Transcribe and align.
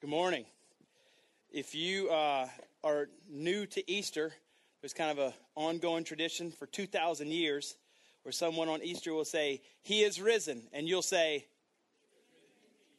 Good 0.00 0.08
morning. 0.08 0.46
If 1.50 1.74
you 1.74 2.08
uh, 2.08 2.48
are 2.82 3.10
new 3.28 3.66
to 3.66 3.90
Easter, 3.90 4.32
there's 4.80 4.94
kind 4.94 5.10
of 5.10 5.18
an 5.18 5.34
ongoing 5.56 6.04
tradition 6.04 6.52
for 6.52 6.64
2,000 6.64 7.28
years 7.28 7.76
where 8.22 8.32
someone 8.32 8.70
on 8.70 8.82
Easter 8.82 9.12
will 9.12 9.26
say, 9.26 9.60
He 9.82 10.00
is 10.00 10.18
risen. 10.18 10.62
And 10.72 10.88
you'll 10.88 11.02
say, 11.02 11.44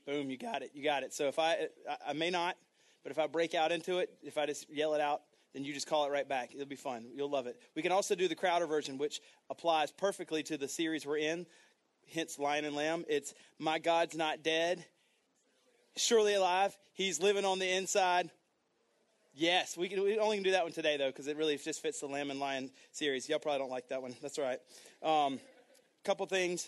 Boom, 0.05 0.29
you 0.29 0.37
got 0.37 0.61
it, 0.61 0.73
you 0.75 0.83
got 0.83 1.01
it. 1.01 1.11
So 1.11 1.27
if 1.27 1.39
I, 1.39 1.69
I 2.07 2.13
may 2.13 2.29
not, 2.29 2.55
but 3.01 3.11
if 3.11 3.17
I 3.17 3.25
break 3.25 3.55
out 3.55 3.71
into 3.71 3.97
it, 3.97 4.13
if 4.21 4.37
I 4.37 4.45
just 4.45 4.69
yell 4.69 4.93
it 4.93 5.01
out, 5.01 5.23
then 5.55 5.65
you 5.65 5.73
just 5.73 5.87
call 5.87 6.05
it 6.05 6.11
right 6.11 6.29
back. 6.29 6.53
It'll 6.53 6.67
be 6.67 6.75
fun. 6.75 7.07
You'll 7.15 7.31
love 7.31 7.47
it. 7.47 7.59
We 7.75 7.81
can 7.81 7.91
also 7.91 8.13
do 8.13 8.27
the 8.27 8.35
Crowder 8.35 8.67
version, 8.67 8.99
which 8.99 9.21
applies 9.49 9.89
perfectly 9.91 10.43
to 10.43 10.55
the 10.55 10.67
series 10.67 11.07
we're 11.07 11.17
in, 11.17 11.47
hence 12.13 12.37
Lion 12.37 12.63
and 12.63 12.75
Lamb. 12.75 13.05
It's 13.09 13.33
My 13.57 13.79
God's 13.79 14.15
Not 14.15 14.43
Dead, 14.43 14.85
surely 15.95 16.33
alive. 16.33 16.77
He's 16.93 17.21
living 17.21 17.45
on 17.45 17.59
the 17.59 17.69
inside. 17.69 18.29
Yes, 19.33 19.77
we, 19.77 19.87
can, 19.87 20.03
we 20.03 20.19
only 20.19 20.37
can 20.37 20.43
do 20.43 20.51
that 20.51 20.63
one 20.63 20.73
today, 20.73 20.97
though, 20.97 21.07
because 21.07 21.27
it 21.27 21.37
really 21.37 21.57
just 21.57 21.81
fits 21.81 22.01
the 22.01 22.07
Lamb 22.07 22.31
and 22.31 22.39
Lion 22.39 22.69
series. 22.91 23.29
Y'all 23.29 23.39
probably 23.39 23.59
don't 23.59 23.71
like 23.71 23.87
that 23.89 24.01
one. 24.01 24.13
That's 24.21 24.37
all 24.37 24.45
right. 24.45 24.59
Um, 25.01 25.39
couple 26.03 26.25
things. 26.25 26.67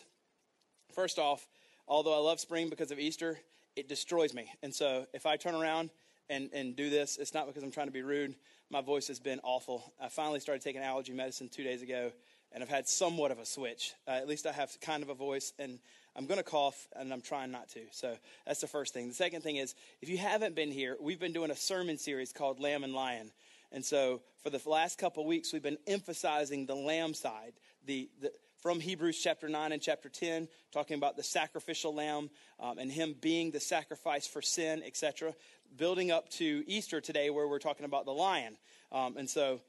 First 0.94 1.20
off, 1.20 1.48
although 1.88 2.14
I 2.14 2.20
love 2.20 2.40
spring 2.40 2.70
because 2.70 2.92
of 2.92 3.00
Easter, 3.00 3.38
it 3.76 3.90
destroys 3.90 4.34
me. 4.34 4.52
And 4.62 4.74
so 4.74 5.08
if 5.14 5.26
I 5.26 5.36
turn 5.36 5.56
around 5.56 5.90
and, 6.30 6.50
and 6.54 6.76
do 6.76 6.90
this, 6.90 7.18
it's 7.18 7.34
not 7.34 7.48
because 7.48 7.64
I'm 7.64 7.72
trying 7.72 7.88
to 7.88 7.94
be 7.94 8.02
rude. 8.02 8.36
My 8.70 8.82
voice 8.82 9.08
has 9.08 9.20
been 9.20 9.40
awful. 9.44 9.92
I 10.00 10.08
finally 10.08 10.40
started 10.40 10.64
taking 10.64 10.82
allergy 10.82 11.14
medicine 11.14 11.50
two 11.50 11.64
days 11.64 11.82
ago, 11.82 12.12
and 12.52 12.64
I've 12.64 12.70
had 12.70 12.88
somewhat 12.88 13.32
of 13.32 13.40
a 13.40 13.46
switch. 13.46 13.94
Uh, 14.08 14.12
at 14.12 14.28
least 14.28 14.46
I 14.46 14.52
have 14.52 14.80
kind 14.82 15.04
of 15.04 15.10
a 15.10 15.14
voice, 15.14 15.54
and 15.60 15.80
I'm 16.16 16.28
going 16.28 16.38
to 16.38 16.44
cough, 16.44 16.88
and 16.96 17.12
I'm 17.12 17.22
trying 17.22 17.52
not 17.52 17.70
to. 17.70 17.82
So 17.92 18.16
that's 18.46 18.62
the 18.62 18.68
first 18.68 18.94
thing. 18.94 19.08
The 19.08 19.16
second 19.16 19.42
thing 19.42 19.56
is, 19.56 19.74
if 20.02 20.10
you 20.10 20.18
haven't 20.18 20.56
been 20.56 20.72
here, 20.72 20.96
we've 21.00 21.20
been 21.20 21.34
doing 21.34 21.52
a 21.52 21.56
sermon 21.56 21.98
series 21.98 22.32
called 22.32 22.60
Lamb 22.60 22.84
and 22.84 22.94
Lion. 22.94 23.32
And 23.72 23.84
so 23.84 24.22
for 24.44 24.52
the 24.52 24.62
last 24.70 25.00
couple 25.00 25.26
weeks, 25.26 25.52
we've 25.52 25.64
been 25.64 25.80
emphasizing 25.88 26.68
the 26.68 26.76
lamb 26.76 27.16
side, 27.16 27.54
the, 27.86 28.10
the 28.22 28.32
from 28.62 28.80
Hebrews 28.80 29.20
chapter 29.22 29.50
9 29.50 29.74
and 29.74 29.82
chapter 29.82 30.08
10, 30.08 30.48
talking 30.72 30.96
about 30.96 31.18
the 31.18 31.24
sacrificial 31.24 31.94
lamb 31.94 32.30
um, 32.62 32.78
and 32.78 32.90
him 32.90 33.14
being 33.20 33.52
the 33.52 33.60
sacrifice 33.60 34.26
for 34.26 34.42
sin, 34.42 34.82
etc. 34.86 35.34
Building 35.76 36.12
up 36.12 36.30
to 36.30 36.64
Easter 36.66 37.02
today, 37.02 37.30
where 37.30 37.46
we're 37.46 37.60
talking 37.60 37.86
about 37.86 38.06
the 38.06 38.14
lion. 38.14 38.56
Um, 38.94 39.18
and 39.18 39.30
so 39.30 39.60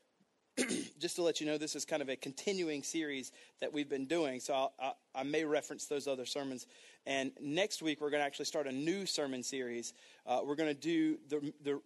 just 1.00 1.16
to 1.16 1.22
let 1.22 1.40
you 1.40 1.46
know, 1.46 1.58
this 1.58 1.74
is 1.74 1.84
kind 1.84 2.02
of 2.02 2.08
a 2.08 2.16
continuing 2.16 2.82
series 2.82 3.32
that 3.60 3.72
we've 3.72 3.88
been 3.88 4.06
doing. 4.06 4.40
So 4.40 4.70
I, 4.80 4.92
I 5.14 5.22
may 5.22 5.44
reference 5.44 5.86
those 5.86 6.06
other 6.06 6.26
sermons. 6.26 6.66
And 7.06 7.32
next 7.40 7.82
week, 7.82 8.00
we're 8.00 8.10
going 8.10 8.20
to 8.20 8.26
actually 8.26 8.44
start 8.46 8.66
a 8.66 8.72
new 8.72 9.06
sermon 9.06 9.42
series. 9.42 9.92
Uh, 10.26 10.40
we're 10.44 10.54
going 10.54 10.74
to 10.74 10.80
do 10.80 11.18
the, 11.28 11.52
the 11.62 11.80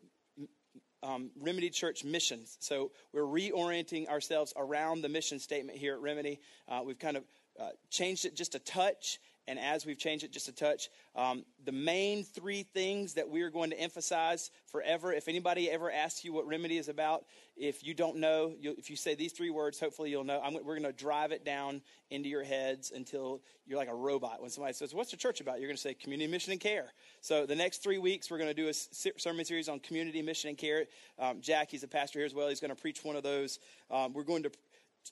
um, 1.02 1.30
Remedy 1.40 1.70
Church 1.70 2.04
missions. 2.04 2.56
So 2.60 2.90
we're 3.12 3.22
reorienting 3.22 4.08
ourselves 4.08 4.52
around 4.56 5.02
the 5.02 5.08
mission 5.08 5.38
statement 5.38 5.78
here 5.78 5.94
at 5.94 6.00
Remedy. 6.00 6.40
Uh, 6.68 6.82
we've 6.84 6.98
kind 6.98 7.16
of 7.16 7.24
uh, 7.58 7.70
changed 7.90 8.24
it 8.24 8.36
just 8.36 8.54
a 8.54 8.58
touch 8.58 9.18
and 9.48 9.58
as 9.58 9.86
we've 9.86 9.98
changed 9.98 10.24
it 10.24 10.30
just 10.30 10.48
a 10.48 10.52
touch, 10.52 10.90
um, 11.16 11.44
the 11.64 11.72
main 11.72 12.22
three 12.22 12.62
things 12.62 13.14
that 13.14 13.28
we 13.28 13.42
are 13.42 13.50
going 13.50 13.70
to 13.70 13.80
emphasize 13.80 14.50
forever. 14.66 15.12
If 15.12 15.26
anybody 15.26 15.70
ever 15.70 15.90
asks 15.90 16.24
you 16.24 16.32
what 16.32 16.46
Remedy 16.46 16.76
is 16.76 16.88
about, 16.88 17.24
if 17.56 17.84
you 17.84 17.94
don't 17.94 18.18
know, 18.18 18.52
if 18.62 18.90
you 18.90 18.96
say 18.96 19.14
these 19.14 19.32
three 19.32 19.50
words, 19.50 19.80
hopefully 19.80 20.10
you'll 20.10 20.22
know. 20.22 20.40
I'm, 20.44 20.54
we're 20.54 20.78
going 20.78 20.82
to 20.82 20.92
drive 20.92 21.32
it 21.32 21.44
down 21.44 21.80
into 22.10 22.28
your 22.28 22.44
heads 22.44 22.92
until 22.94 23.40
you're 23.66 23.78
like 23.78 23.88
a 23.88 23.94
robot. 23.94 24.40
When 24.40 24.50
somebody 24.50 24.74
says, 24.74 24.94
What's 24.94 25.10
the 25.10 25.16
church 25.16 25.40
about? 25.40 25.58
You're 25.58 25.68
going 25.68 25.76
to 25.76 25.82
say 25.82 25.94
community, 25.94 26.30
mission, 26.30 26.52
and 26.52 26.60
care. 26.60 26.92
So 27.20 27.46
the 27.46 27.56
next 27.56 27.82
three 27.82 27.98
weeks, 27.98 28.30
we're 28.30 28.38
going 28.38 28.50
to 28.50 28.54
do 28.54 28.68
a 28.68 28.74
sermon 29.18 29.44
series 29.44 29.68
on 29.68 29.80
community, 29.80 30.22
mission, 30.22 30.50
and 30.50 30.58
care. 30.58 30.84
Um, 31.18 31.40
Jack, 31.40 31.70
he's 31.70 31.82
a 31.82 31.88
pastor 31.88 32.20
here 32.20 32.26
as 32.26 32.34
well. 32.34 32.48
He's 32.48 32.60
going 32.60 32.74
to 32.74 32.80
preach 32.80 33.02
one 33.02 33.16
of 33.16 33.22
those. 33.22 33.58
Um, 33.90 34.12
we're 34.12 34.22
going 34.22 34.42
to 34.44 34.50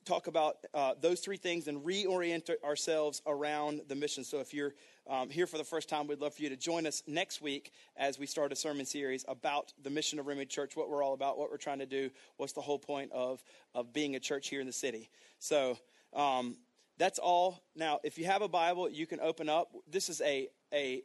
talk 0.05 0.27
about 0.27 0.57
uh, 0.75 0.95
those 1.01 1.21
three 1.21 1.37
things 1.37 1.69
and 1.69 1.85
reorient 1.85 2.51
ourselves 2.65 3.23
around 3.27 3.83
the 3.89 3.95
mission. 3.95 4.25
So 4.25 4.41
if 4.41 4.53
you're 4.53 4.75
um, 5.09 5.31
here 5.31 5.47
for 5.47 5.59
the 5.59 5.65
first 5.65 5.89
time, 5.89 6.07
we'd 6.07 6.21
love 6.21 6.35
for 6.35 6.43
you 6.43 6.49
to 6.49 6.57
join 6.57 6.87
us 6.87 7.03
next 7.07 7.41
week 7.41 7.73
as 7.97 8.19
we 8.19 8.27
start 8.27 8.53
a 8.53 8.57
sermon 8.57 8.87
series 8.87 9.25
about 9.29 9.73
the 9.83 9.91
mission 9.91 10.19
of 10.19 10.27
Remedy 10.27 10.47
Church, 10.47 10.77
what 10.77 10.91
we're 10.91 11.03
all 11.03 11.15
about, 11.15 11.39
what 11.39 11.51
we're 11.51 11.57
trying 11.57 11.79
to 11.79 11.87
do, 11.87 12.11
what's 12.37 12.53
the 12.53 12.61
whole 12.61 12.79
point 12.79 13.11
of, 13.13 13.43
of 13.75 13.93
being 13.93 14.17
a 14.17 14.21
church 14.21 14.49
here 14.49 14.61
in 14.61 14.67
the 14.67 14.73
city. 14.73 15.09
So 15.39 15.79
um, 16.13 16.57
that's 16.99 17.19
all. 17.19 17.63
Now, 17.75 18.01
if 18.03 18.19
you 18.19 18.25
have 18.25 18.43
a 18.43 18.49
Bible, 18.49 18.89
you 18.91 19.07
can 19.07 19.21
open 19.21 19.49
up. 19.49 19.71
This 19.89 20.09
is 20.09 20.21
a, 20.23 20.49
a 20.73 21.03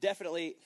definitely 0.00 0.56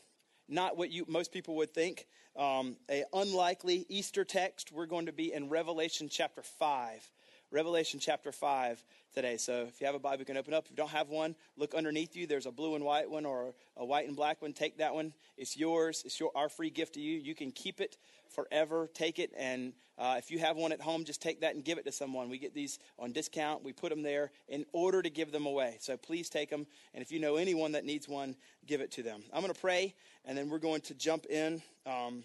not 0.48 0.76
what 0.76 0.90
you 0.90 1.04
most 1.08 1.32
people 1.32 1.56
would 1.56 1.72
think. 1.72 2.06
Um, 2.36 2.76
a 2.88 3.04
unlikely 3.12 3.86
Easter 3.88 4.24
text. 4.24 4.72
We're 4.72 4.86
going 4.86 5.06
to 5.06 5.12
be 5.12 5.32
in 5.32 5.48
Revelation 5.48 6.08
chapter 6.08 6.42
five. 6.42 7.08
Revelation 7.52 7.98
chapter 7.98 8.30
5 8.30 8.84
today. 9.12 9.36
So 9.36 9.66
if 9.68 9.80
you 9.80 9.86
have 9.86 9.96
a 9.96 9.98
Bible, 9.98 10.20
you 10.20 10.24
can 10.24 10.36
open 10.36 10.54
up. 10.54 10.66
If 10.66 10.70
you 10.70 10.76
don't 10.76 10.90
have 10.90 11.08
one, 11.08 11.34
look 11.56 11.74
underneath 11.74 12.14
you. 12.14 12.28
There's 12.28 12.46
a 12.46 12.52
blue 12.52 12.76
and 12.76 12.84
white 12.84 13.10
one 13.10 13.26
or 13.26 13.54
a 13.76 13.84
white 13.84 14.06
and 14.06 14.14
black 14.14 14.40
one. 14.40 14.52
Take 14.52 14.78
that 14.78 14.94
one. 14.94 15.12
It's 15.36 15.56
yours. 15.56 16.02
It's 16.04 16.20
your, 16.20 16.30
our 16.36 16.48
free 16.48 16.70
gift 16.70 16.94
to 16.94 17.00
you. 17.00 17.18
You 17.18 17.34
can 17.34 17.50
keep 17.50 17.80
it 17.80 17.96
forever. 18.28 18.88
Take 18.94 19.18
it. 19.18 19.32
And 19.36 19.72
uh, 19.98 20.14
if 20.16 20.30
you 20.30 20.38
have 20.38 20.56
one 20.56 20.70
at 20.70 20.80
home, 20.80 21.04
just 21.04 21.20
take 21.20 21.40
that 21.40 21.56
and 21.56 21.64
give 21.64 21.76
it 21.76 21.84
to 21.86 21.92
someone. 21.92 22.30
We 22.30 22.38
get 22.38 22.54
these 22.54 22.78
on 23.00 23.10
discount. 23.10 23.64
We 23.64 23.72
put 23.72 23.90
them 23.90 24.02
there 24.02 24.30
in 24.46 24.64
order 24.72 25.02
to 25.02 25.10
give 25.10 25.32
them 25.32 25.44
away. 25.44 25.76
So 25.80 25.96
please 25.96 26.30
take 26.30 26.50
them. 26.50 26.68
And 26.94 27.02
if 27.02 27.10
you 27.10 27.18
know 27.18 27.34
anyone 27.34 27.72
that 27.72 27.84
needs 27.84 28.08
one, 28.08 28.36
give 28.64 28.80
it 28.80 28.92
to 28.92 29.02
them. 29.02 29.24
I'm 29.32 29.42
going 29.42 29.52
to 29.52 29.60
pray, 29.60 29.96
and 30.24 30.38
then 30.38 30.50
we're 30.50 30.58
going 30.58 30.82
to 30.82 30.94
jump 30.94 31.26
in 31.26 31.62
um, 31.84 32.22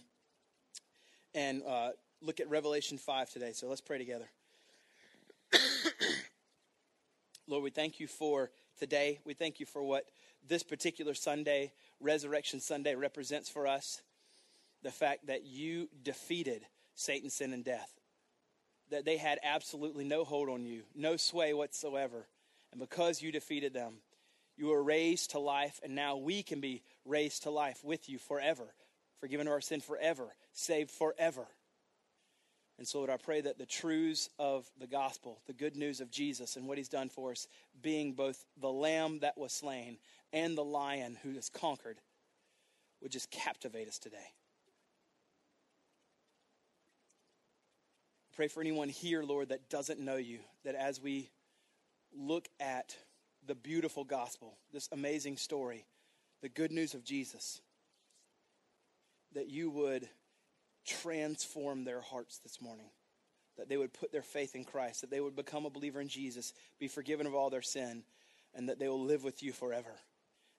and 1.34 1.64
uh, 1.68 1.90
look 2.22 2.40
at 2.40 2.48
Revelation 2.48 3.00
5 3.00 3.32
today. 3.32 3.54
So 3.54 3.68
let's 3.68 3.82
pray 3.82 3.98
together. 3.98 4.30
Lord, 7.56 7.64
we 7.64 7.70
thank 7.70 8.02
you 8.02 8.08
for 8.08 8.52
today. 8.78 9.20
We 9.24 9.34
thank 9.34 9.62
you 9.62 9.66
for 9.66 9.82
what 9.82 10.04
this 10.46 10.62
particular 10.62 11.14
Sunday, 11.14 11.72
Resurrection 12.02 12.60
Sunday, 12.60 12.96
represents 12.96 13.48
for 13.48 13.66
us. 13.66 14.02
The 14.84 14.92
fact 14.92 15.28
that 15.28 15.46
you 15.46 15.88
defeated 16.04 16.66
Satan, 16.96 17.30
sin, 17.30 17.54
and 17.54 17.64
death. 17.64 17.90
That 18.92 19.06
they 19.06 19.16
had 19.16 19.40
absolutely 19.42 20.04
no 20.04 20.26
hold 20.26 20.50
on 20.50 20.66
you, 20.66 20.82
no 20.94 21.16
sway 21.16 21.54
whatsoever. 21.54 22.28
And 22.74 22.82
because 22.82 23.22
you 23.22 23.32
defeated 23.32 23.74
them, 23.74 24.00
you 24.58 24.66
were 24.66 24.84
raised 24.84 25.32
to 25.32 25.40
life, 25.40 25.80
and 25.82 25.96
now 25.96 26.18
we 26.18 26.44
can 26.44 26.60
be 26.60 26.84
raised 27.06 27.44
to 27.44 27.52
life 27.52 27.86
with 27.86 28.10
you 28.10 28.18
forever, 28.18 28.66
forgiven 29.22 29.48
of 29.48 29.54
our 29.54 29.62
sin 29.62 29.80
forever, 29.80 30.36
saved 30.52 30.92
forever. 30.92 31.48
And 32.78 32.88
so, 32.88 32.98
Lord, 32.98 33.10
I 33.10 33.18
pray 33.18 33.40
that 33.42 33.58
the 33.58 33.66
truths 33.66 34.30
of 34.38 34.70
the 34.80 34.88
gospel, 34.88 35.40
the 35.48 35.54
good 35.54 35.78
news 35.78 36.02
of 36.02 36.12
Jesus 36.12 36.58
and 36.58 36.68
what 36.68 36.78
he's 36.78 36.90
done 36.90 37.08
for 37.08 37.32
us, 37.32 37.48
being 37.82 38.14
both 38.14 38.46
the 38.60 38.72
lamb 38.72 39.20
that 39.20 39.38
was 39.38 39.54
slain 39.54 39.98
and 40.34 40.58
the 40.58 40.64
lion 40.64 41.18
who 41.24 41.34
has 41.34 41.48
conquered, 41.48 41.98
would 43.02 43.12
just 43.12 43.32
captivate 43.32 43.88
us 43.88 43.98
today. 43.98 44.34
Pray 48.36 48.50
for 48.50 48.60
anyone 48.60 48.90
here, 48.90 49.24
Lord, 49.24 49.50
that 49.50 49.70
doesn't 49.70 50.00
know 50.00 50.18
you, 50.18 50.40
that 50.66 50.76
as 50.76 51.02
we 51.02 51.30
look 52.14 52.50
at 52.60 52.98
the 53.48 53.56
beautiful 53.56 54.04
gospel, 54.04 54.58
this 54.74 54.90
amazing 54.92 55.38
story, 55.38 55.86
the 56.42 56.50
good 56.50 56.72
news 56.72 56.94
of 56.94 57.06
Jesus, 57.06 57.62
that 59.34 59.48
you 59.48 59.70
would 59.70 60.10
transform 60.86 61.84
their 61.84 62.02
hearts 62.02 62.40
this 62.40 62.62
morning. 62.62 62.90
That 63.58 63.70
they 63.70 63.78
would 63.78 63.94
put 63.94 64.12
their 64.12 64.22
faith 64.22 64.56
in 64.56 64.66
Christ, 64.66 65.02
that 65.02 65.10
they 65.10 65.22
would 65.22 65.36
become 65.36 65.66
a 65.66 65.70
believer 65.70 66.02
in 66.02 66.10
Jesus, 66.10 66.54
be 66.80 66.88
forgiven 66.88 67.26
of 67.26 67.34
all 67.34 67.50
their 67.50 67.62
sin, 67.62 68.04
and 68.54 68.70
that 68.70 68.80
they 68.80 68.90
will 68.90 69.04
live 69.04 69.24
with 69.24 69.42
you 69.42 69.54
forever. 69.54 69.96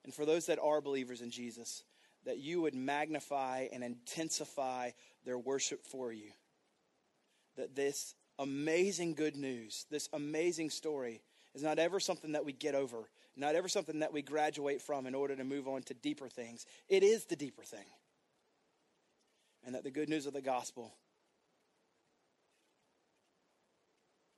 And 0.05 0.15
for 0.15 0.25
those 0.25 0.47
that 0.47 0.59
are 0.59 0.81
believers 0.81 1.21
in 1.21 1.31
Jesus, 1.31 1.83
that 2.25 2.39
you 2.39 2.63
would 2.63 2.75
magnify 2.75 3.67
and 3.73 3.85
intensify 3.85 4.91
their 5.25 5.39
worship 5.39 5.85
for 5.85 6.13
you. 6.13 6.31
That 7.57 7.75
this 7.75 8.15
amazing 8.39 9.15
good 9.15 9.37
news, 9.37 9.87
this 9.91 10.09
amazing 10.13 10.71
story, 10.71 11.21
is 11.55 11.63
not 11.63 11.79
ever 11.79 12.01
something 12.01 12.33
that 12.33 12.45
we 12.45 12.53
get 12.53 12.75
over, 12.75 13.09
not 13.37 13.55
ever 13.55 13.69
something 13.69 14.01
that 14.01 14.13
we 14.13 14.23
graduate 14.23 14.83
from 14.83 15.07
in 15.07 15.15
order 15.15 15.37
to 15.37 15.45
move 15.45 15.69
on 15.69 15.83
to 15.85 15.95
deeper 15.95 16.29
things. 16.29 16.67
It 16.89 17.03
is 17.03 17.25
the 17.25 17.37
deeper 17.37 17.63
thing 17.63 17.87
and 19.67 19.75
that 19.75 19.83
the 19.83 19.91
good 19.91 20.09
news 20.09 20.27
of 20.27 20.33
the 20.33 20.41
gospel 20.41 20.95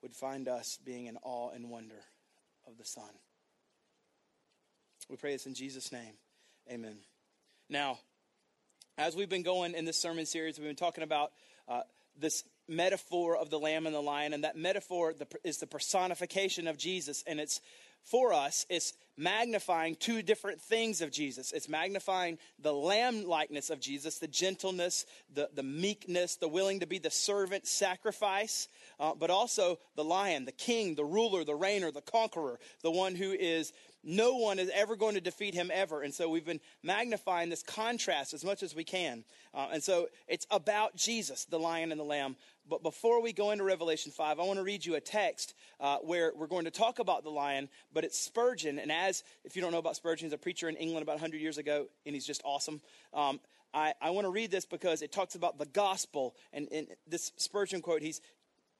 would 0.02 0.14
find 0.14 0.48
us 0.48 0.78
being 0.84 1.06
in 1.06 1.18
awe 1.22 1.50
and 1.50 1.68
wonder 1.68 2.02
of 2.66 2.78
the 2.78 2.84
Son. 2.84 3.10
We 5.10 5.16
pray 5.16 5.32
this 5.32 5.46
in 5.46 5.54
Jesus' 5.54 5.92
name. 5.92 6.14
Amen. 6.70 6.96
Now, 7.68 7.98
as 8.96 9.14
we've 9.14 9.28
been 9.28 9.42
going 9.42 9.74
in 9.74 9.84
this 9.84 10.00
sermon 10.00 10.26
series, 10.26 10.58
we've 10.58 10.66
been 10.66 10.76
talking 10.76 11.04
about 11.04 11.32
uh, 11.68 11.82
this 12.18 12.42
metaphor 12.66 13.36
of 13.36 13.50
the 13.50 13.58
lamb 13.58 13.86
and 13.86 13.94
the 13.94 14.00
lion, 14.00 14.32
and 14.32 14.44
that 14.44 14.56
metaphor 14.56 15.14
is 15.44 15.58
the 15.58 15.66
personification 15.66 16.66
of 16.66 16.78
Jesus, 16.78 17.22
and 17.26 17.38
it's 17.38 17.60
for 18.04 18.32
us, 18.32 18.66
it's 18.68 18.94
magnifying 19.18 19.96
two 19.96 20.22
different 20.22 20.60
things 20.60 21.00
of 21.00 21.10
Jesus. 21.10 21.52
It's 21.52 21.68
magnifying 21.68 22.38
the 22.60 22.72
lamb 22.72 23.24
likeness 23.24 23.68
of 23.68 23.80
Jesus, 23.80 24.18
the 24.18 24.28
gentleness, 24.28 25.04
the, 25.34 25.50
the 25.54 25.62
meekness, 25.62 26.36
the 26.36 26.48
willing 26.48 26.80
to 26.80 26.86
be 26.86 26.98
the 26.98 27.10
servant 27.10 27.66
sacrifice, 27.66 28.68
uh, 29.00 29.14
but 29.18 29.30
also 29.30 29.78
the 29.96 30.04
lion, 30.04 30.44
the 30.44 30.52
king, 30.52 30.94
the 30.94 31.04
ruler, 31.04 31.44
the 31.44 31.52
reigner, 31.52 31.92
the 31.92 32.00
conqueror, 32.00 32.60
the 32.82 32.90
one 32.90 33.16
who 33.16 33.32
is 33.32 33.72
no 34.04 34.36
one 34.36 34.60
is 34.60 34.70
ever 34.72 34.94
going 34.94 35.14
to 35.14 35.20
defeat 35.20 35.54
him 35.54 35.70
ever. 35.74 36.02
And 36.02 36.14
so 36.14 36.28
we've 36.28 36.46
been 36.46 36.60
magnifying 36.82 37.50
this 37.50 37.64
contrast 37.64 38.32
as 38.32 38.44
much 38.44 38.62
as 38.62 38.74
we 38.74 38.84
can. 38.84 39.24
Uh, 39.52 39.68
and 39.72 39.82
so 39.82 40.08
it's 40.28 40.46
about 40.50 40.94
Jesus, 40.94 41.44
the 41.44 41.58
lion 41.58 41.90
and 41.90 42.00
the 42.00 42.04
lamb. 42.04 42.36
But 42.68 42.82
before 42.82 43.22
we 43.22 43.32
go 43.32 43.50
into 43.50 43.64
Revelation 43.64 44.12
5, 44.12 44.38
I 44.38 44.42
want 44.42 44.58
to 44.58 44.62
read 44.62 44.84
you 44.84 44.94
a 44.96 45.00
text 45.00 45.54
uh, 45.80 45.98
where 45.98 46.32
we're 46.36 46.46
going 46.46 46.66
to 46.66 46.70
talk 46.70 46.98
about 46.98 47.24
the 47.24 47.30
lion, 47.30 47.68
but 47.92 48.04
it's 48.04 48.18
Spurgeon. 48.18 48.78
And 48.78 48.92
as, 48.92 49.24
if 49.44 49.56
you 49.56 49.62
don't 49.62 49.72
know 49.72 49.78
about 49.78 49.96
Spurgeon, 49.96 50.26
he's 50.26 50.34
a 50.34 50.38
preacher 50.38 50.68
in 50.68 50.76
England 50.76 51.02
about 51.02 51.14
100 51.14 51.40
years 51.40 51.58
ago, 51.58 51.86
and 52.04 52.14
he's 52.14 52.26
just 52.26 52.42
awesome. 52.44 52.80
Um, 53.14 53.40
I, 53.72 53.94
I 54.00 54.10
want 54.10 54.24
to 54.24 54.30
read 54.30 54.50
this 54.50 54.64
because 54.64 55.02
it 55.02 55.12
talks 55.12 55.34
about 55.34 55.58
the 55.58 55.66
gospel. 55.66 56.34
And 56.52 56.68
in 56.68 56.86
this 57.06 57.32
Spurgeon 57.36 57.80
quote, 57.80 58.02
he's 58.02 58.20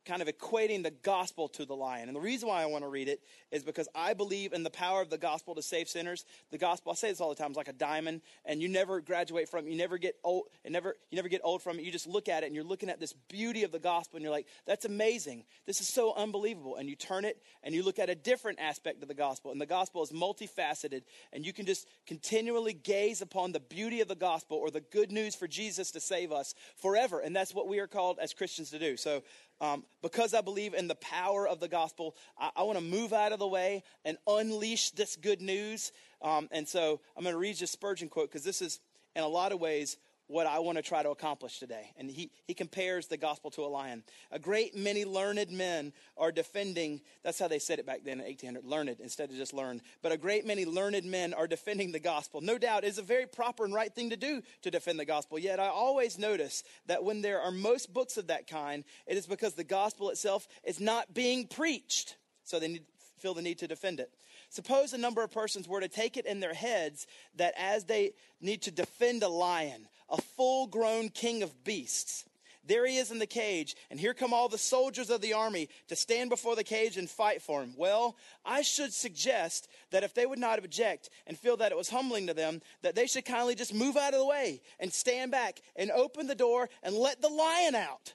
kind 0.09 0.23
of 0.23 0.29
equating 0.29 0.83
the 0.83 0.91
gospel 0.91 1.49
to 1.49 1.67
the 1.67 1.77
lion. 1.77 2.09
And 2.09 2.17
the 2.17 2.21
reason 2.21 2.49
why 2.49 2.63
I 2.63 2.67
want 2.67 2.83
to 2.83 2.89
read 2.89 3.09
it 3.09 3.21
is 3.53 3.63
because 3.63 3.89
I 3.95 4.15
believe 4.15 4.55
in 4.55 4.63
the 4.63 4.71
power 4.71 5.03
of 5.03 5.11
the 5.11 5.19
gospel 5.19 5.55
to 5.55 5.63
save 5.63 5.87
sinners. 5.89 6.25
The 6.51 6.57
gospel, 6.57 6.93
I 6.93 6.95
say 6.95 7.11
this 7.11 7.21
all 7.21 7.29
the 7.29 7.35
time, 7.35 7.51
is 7.51 7.57
like 7.59 7.69
a 7.69 7.75
diamond, 7.75 8.23
and 8.47 8.63
you 8.63 8.69
never 8.69 9.03
graduate 9.03 9.51
from 9.51 9.67
it. 9.67 9.71
You 9.71 9.77
never 9.77 9.99
get 9.99 10.17
old, 10.25 10.45
and 10.65 10.73
never 10.73 10.97
you 11.11 11.17
never 11.17 11.29
get 11.29 11.43
old 11.45 11.63
from 11.63 11.79
it. 11.79 11.85
You 11.85 11.93
just 11.93 12.07
look 12.07 12.29
at 12.29 12.43
it 12.43 12.47
and 12.47 12.55
you're 12.55 12.65
looking 12.65 12.89
at 12.89 12.99
this 12.99 13.13
beauty 13.13 13.65
of 13.65 13.71
the 13.71 13.79
gospel, 13.79 14.17
and 14.17 14.23
you're 14.23 14.33
like, 14.33 14.47
that's 14.67 14.87
amazing. 14.87 15.45
This 15.67 15.83
is 15.83 15.89
so 15.89 16.15
unbelievable. 16.17 16.77
And 16.77 16.89
you 16.89 16.97
turn 16.97 17.27
it 17.27 17.43
and 17.63 17.75
you 17.75 17.83
look 17.83 17.99
at 17.99 18.09
a 18.09 18.15
different 18.15 18.59
aspect 18.61 19.03
of 19.03 19.09
the 19.09 19.15
gospel. 19.15 19.53
And 19.53 19.61
the 19.61 19.67
gospel 19.67 20.03
is 20.03 20.11
multifaceted, 20.11 21.03
and 21.35 21.45
you 21.45 21.53
can 21.53 21.67
just 21.67 21.87
continually 22.07 22.73
gaze 22.73 23.21
upon 23.21 23.53
the 23.53 23.61
beauty 23.61 24.01
of 24.01 24.09
the 24.09 24.15
gospel 24.15 24.57
or 24.57 24.71
the 24.71 24.81
good 24.81 25.13
news 25.13 25.35
for 25.35 25.47
Jesus 25.47 25.91
to 25.91 26.01
save 26.01 26.33
us 26.33 26.55
forever. 26.77 27.21
And 27.21 27.37
that's 27.37 27.55
what 27.55 27.69
we 27.69 27.79
are 27.79 27.87
called 27.87 28.19
as 28.21 28.33
Christians 28.33 28.71
to 28.71 28.79
do. 28.79 28.97
So 28.97 29.23
um, 29.61 29.85
because 30.03 30.35
I 30.35 30.41
believe 30.41 30.75
in 30.75 30.89
the 30.89 30.95
power 30.97 31.47
of 31.47 31.61
the 31.61 31.69
gospel, 31.69 32.17
I, 32.39 32.51
I 32.57 32.63
want 32.63 32.79
to 32.79 32.85
move 32.85 33.13
out 33.13 33.33
of 33.33 33.39
the 33.39 33.49
way 33.49 33.83
and 34.05 34.17
unleash 34.27 34.91
this 34.91 35.17
good 35.17 35.41
news. 35.41 35.93
Um, 36.23 36.49
and 36.51 36.67
so 36.67 37.01
I'm 37.17 37.23
going 37.23 37.35
to 37.35 37.39
read 37.39 37.57
this 37.57 37.71
Spurgeon 37.71 38.09
quote 38.09 38.31
because 38.31 38.45
this 38.45 38.63
is, 38.63 38.81
in 39.17 39.23
a 39.23 39.29
lot 39.29 39.53
of 39.53 39.61
ways, 39.61 39.97
what 40.29 40.47
I 40.47 40.59
want 40.59 40.77
to 40.77 40.83
try 40.83 41.03
to 41.03 41.11
accomplish 41.11 41.59
today. 41.59 41.91
And 41.97 42.11
he, 42.11 42.31
he 42.47 42.55
compares 42.55 43.07
the 43.07 43.17
gospel 43.17 43.51
to 43.53 43.63
a 43.63 43.67
lion. 43.67 44.05
A 44.31 44.39
great 44.39 44.77
many 44.77 45.05
learned 45.05 45.51
men 45.51 45.93
are 46.17 46.31
defending, 46.31 47.01
that's 47.25 47.39
how 47.39 47.49
they 47.49 47.59
said 47.59 47.79
it 47.79 47.87
back 47.87 48.05
then 48.05 48.21
in 48.21 48.27
1800, 48.27 48.65
learned 48.65 48.97
instead 49.01 49.31
of 49.31 49.37
just 49.37 49.55
learned. 49.55 49.81
But 50.03 50.13
a 50.13 50.19
great 50.19 50.47
many 50.47 50.67
learned 50.67 51.05
men 51.05 51.33
are 51.33 51.47
defending 51.47 51.93
the 51.93 51.99
gospel. 51.99 52.43
No 52.43 52.59
doubt 52.59 52.85
it's 52.85 52.99
a 52.99 53.03
very 53.03 53.27
proper 53.27 53.65
and 53.65 53.75
right 53.75 53.93
thing 53.93 54.11
to 54.11 54.17
do 54.17 54.43
to 54.63 54.71
defend 54.71 55.01
the 55.01 55.07
gospel. 55.07 55.39
Yet 55.39 55.59
I 55.59 55.69
always 55.69 56.19
notice 56.19 56.63
that 56.87 57.03
when 57.03 57.23
there 57.23 57.41
are 57.41 57.51
most 57.51 57.93
books 57.93 58.19
of 58.19 58.27
that 58.27 58.47
kind, 58.47 58.85
it 59.07 59.17
is 59.17 59.27
because 59.27 59.55
the 59.55 59.65
gospel 59.65 60.11
itself 60.11 60.47
is 60.63 60.79
not 60.79 61.15
being 61.15 61.47
preached. 61.47 62.17
So 62.45 62.61
they 62.61 62.69
need, 62.69 62.85
feel 63.19 63.33
the 63.35 63.43
need 63.43 63.59
to 63.59 63.69
defend 63.69 63.99
it. 63.99 64.11
Suppose 64.51 64.93
a 64.93 64.99
number 64.99 65.23
of 65.23 65.31
persons 65.31 65.69
were 65.69 65.81
to 65.81 65.89
take 65.89 66.17
it 66.17 66.27
in 66.27 66.41
their 66.41 66.55
heads 66.55 67.07
that 67.37 67.55
as 67.59 67.85
they 67.85 68.13
need 68.41 68.63
to 68.63 68.71
defend 68.71 69.23
a 69.23 69.29
lion, 69.29 69.89
a 70.09 70.21
full 70.21 70.67
grown 70.67 71.09
king 71.09 71.43
of 71.43 71.65
beasts. 71.65 72.25
There 72.69 72.87
he 72.87 72.99
is 72.99 73.11
in 73.11 73.19
the 73.19 73.27
cage, 73.27 73.75
and 73.91 73.99
here 73.99 74.13
come 74.13 74.35
all 74.35 74.51
the 74.51 74.59
soldiers 74.59 75.09
of 75.09 75.23
the 75.23 75.33
army 75.33 75.71
to 75.89 75.97
stand 75.97 76.29
before 76.29 76.55
the 76.55 76.63
cage 76.63 76.99
and 76.99 77.09
fight 77.09 77.41
for 77.41 77.63
him. 77.63 77.73
Well, 77.79 78.15
I 78.45 78.61
should 78.61 78.93
suggest 78.93 79.69
that 79.91 80.05
if 80.05 80.13
they 80.13 80.27
would 80.27 80.39
not 80.39 80.59
object 80.59 81.09
and 81.27 81.39
feel 81.39 81.57
that 81.57 81.73
it 81.73 81.79
was 81.79 81.89
humbling 81.89 82.27
to 82.27 82.35
them, 82.35 82.61
that 82.83 82.95
they 82.95 83.07
should 83.07 83.25
kindly 83.25 83.55
just 83.55 83.73
move 83.73 83.97
out 83.97 84.13
of 84.13 84.21
the 84.21 84.27
way 84.27 84.61
and 84.79 84.93
stand 84.93 85.31
back 85.31 85.63
and 85.77 85.91
open 85.91 86.27
the 86.27 86.35
door 86.35 86.69
and 86.83 86.95
let 86.95 87.23
the 87.23 87.31
lion 87.31 87.75
out. 87.75 88.13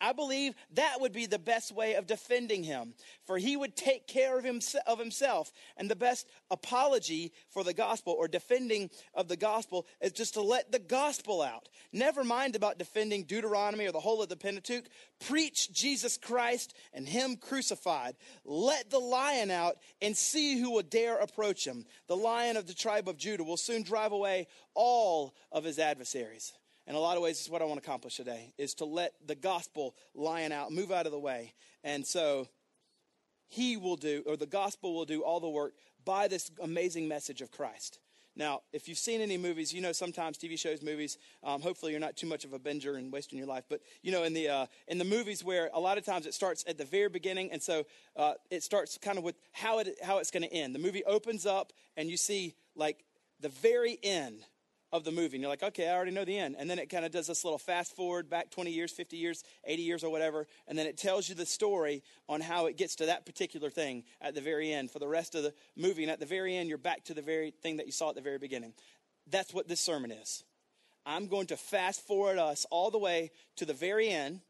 I 0.00 0.12
believe 0.12 0.54
that 0.74 1.00
would 1.00 1.12
be 1.12 1.26
the 1.26 1.38
best 1.38 1.72
way 1.72 1.94
of 1.94 2.06
defending 2.06 2.62
him, 2.62 2.94
for 3.26 3.38
he 3.38 3.56
would 3.56 3.76
take 3.76 4.06
care 4.06 4.38
of, 4.38 4.44
himself. 4.44 5.52
And 5.76 5.90
the 5.90 5.96
best 5.96 6.28
apology 6.50 7.32
for 7.50 7.64
the 7.64 7.72
gospel 7.72 8.14
or 8.18 8.28
defending 8.28 8.90
of 9.14 9.28
the 9.28 9.36
gospel 9.36 9.86
is 10.00 10.12
just 10.12 10.34
to 10.34 10.42
let 10.42 10.72
the 10.72 10.78
gospel 10.78 11.42
out. 11.42 11.68
Never 11.92 12.24
mind 12.24 12.56
about 12.56 12.78
defending 12.78 13.24
Deuteronomy 13.24 13.86
or 13.86 13.92
the 13.92 14.00
whole 14.00 14.22
of 14.22 14.28
the 14.28 14.36
Pentateuch. 14.36 14.86
Preach 15.26 15.72
Jesus 15.72 16.18
Christ 16.18 16.74
and 16.92 17.08
him 17.08 17.36
crucified. 17.36 18.16
Let 18.44 18.90
the 18.90 18.98
lion 18.98 19.50
out 19.50 19.76
and 20.02 20.16
see 20.16 20.58
who 20.58 20.72
will 20.72 20.82
dare 20.82 21.16
approach 21.16 21.66
him. 21.66 21.86
The 22.08 22.16
lion 22.16 22.56
of 22.56 22.66
the 22.66 22.74
tribe 22.74 23.08
of 23.08 23.16
Judah 23.16 23.44
will 23.44 23.56
soon 23.56 23.82
drive 23.82 24.12
away 24.12 24.48
all 24.74 25.34
of 25.52 25.64
his 25.64 25.78
adversaries 25.78 26.52
in 26.86 26.94
a 26.94 26.98
lot 26.98 27.16
of 27.16 27.22
ways, 27.22 27.36
this 27.36 27.46
is 27.46 27.50
what 27.50 27.62
I 27.62 27.64
want 27.64 27.82
to 27.82 27.86
accomplish 27.86 28.16
today, 28.16 28.52
is 28.58 28.74
to 28.74 28.84
let 28.84 29.14
the 29.26 29.34
gospel 29.34 29.94
lion 30.14 30.52
out, 30.52 30.70
move 30.70 30.92
out 30.92 31.06
of 31.06 31.12
the 31.12 31.18
way. 31.18 31.54
And 31.82 32.06
so 32.06 32.48
he 33.48 33.76
will 33.76 33.96
do, 33.96 34.22
or 34.26 34.36
the 34.36 34.46
gospel 34.46 34.94
will 34.94 35.04
do 35.04 35.22
all 35.22 35.40
the 35.40 35.48
work 35.48 35.74
by 36.04 36.28
this 36.28 36.50
amazing 36.60 37.08
message 37.08 37.40
of 37.40 37.50
Christ. 37.50 38.00
Now, 38.36 38.62
if 38.72 38.88
you've 38.88 38.98
seen 38.98 39.20
any 39.20 39.38
movies, 39.38 39.72
you 39.72 39.80
know 39.80 39.92
sometimes 39.92 40.38
TV 40.38 40.58
shows, 40.58 40.82
movies. 40.82 41.18
Um, 41.44 41.60
hopefully, 41.60 41.92
you're 41.92 42.00
not 42.00 42.16
too 42.16 42.26
much 42.26 42.44
of 42.44 42.52
a 42.52 42.58
binger 42.58 42.98
and 42.98 43.12
wasting 43.12 43.38
your 43.38 43.46
life. 43.46 43.64
But 43.68 43.80
you 44.02 44.10
know, 44.10 44.24
in 44.24 44.34
the 44.34 44.48
uh, 44.48 44.66
in 44.88 44.98
the 44.98 45.04
movies 45.04 45.44
where 45.44 45.70
a 45.72 45.78
lot 45.78 45.98
of 45.98 46.04
times 46.04 46.26
it 46.26 46.34
starts 46.34 46.64
at 46.66 46.76
the 46.76 46.84
very 46.84 47.08
beginning, 47.08 47.52
and 47.52 47.62
so 47.62 47.86
uh, 48.16 48.34
it 48.50 48.64
starts 48.64 48.98
kind 48.98 49.18
of 49.18 49.24
with 49.24 49.36
how 49.52 49.78
it 49.78 49.96
how 50.02 50.18
it's 50.18 50.32
going 50.32 50.42
to 50.42 50.52
end. 50.52 50.74
The 50.74 50.80
movie 50.80 51.04
opens 51.04 51.46
up, 51.46 51.72
and 51.96 52.10
you 52.10 52.16
see 52.16 52.56
like 52.74 53.04
the 53.38 53.50
very 53.50 54.00
end 54.02 54.40
of 54.94 55.02
the 55.02 55.10
movie. 55.10 55.36
And 55.36 55.42
you're 55.42 55.50
like, 55.50 55.64
okay, 55.64 55.88
I 55.88 55.94
already 55.96 56.12
know 56.12 56.24
the 56.24 56.38
end. 56.38 56.54
And 56.56 56.70
then 56.70 56.78
it 56.78 56.88
kind 56.88 57.04
of 57.04 57.10
does 57.10 57.26
this 57.26 57.42
little 57.42 57.58
fast 57.58 57.96
forward 57.96 58.30
back 58.30 58.52
20 58.52 58.70
years, 58.70 58.92
50 58.92 59.16
years, 59.16 59.42
80 59.64 59.82
years, 59.82 60.04
or 60.04 60.10
whatever. 60.10 60.46
And 60.68 60.78
then 60.78 60.86
it 60.86 60.96
tells 60.96 61.28
you 61.28 61.34
the 61.34 61.44
story 61.44 62.04
on 62.28 62.40
how 62.40 62.66
it 62.66 62.76
gets 62.76 62.94
to 62.96 63.06
that 63.06 63.26
particular 63.26 63.70
thing 63.70 64.04
at 64.20 64.36
the 64.36 64.40
very 64.40 64.72
end 64.72 64.92
for 64.92 65.00
the 65.00 65.08
rest 65.08 65.34
of 65.34 65.42
the 65.42 65.52
movie. 65.76 66.04
And 66.04 66.12
at 66.12 66.20
the 66.20 66.26
very 66.26 66.56
end, 66.56 66.68
you're 66.68 66.78
back 66.78 67.04
to 67.06 67.14
the 67.14 67.22
very 67.22 67.50
thing 67.50 67.78
that 67.78 67.86
you 67.86 67.92
saw 67.92 68.10
at 68.10 68.14
the 68.14 68.20
very 68.20 68.38
beginning. 68.38 68.72
That's 69.26 69.52
what 69.52 69.66
this 69.66 69.80
sermon 69.80 70.12
is. 70.12 70.44
I'm 71.04 71.26
going 71.26 71.48
to 71.48 71.56
fast 71.56 72.06
forward 72.06 72.38
us 72.38 72.64
all 72.70 72.92
the 72.92 72.98
way 72.98 73.32
to 73.56 73.64
the 73.64 73.74
very 73.74 74.08
end 74.08 74.42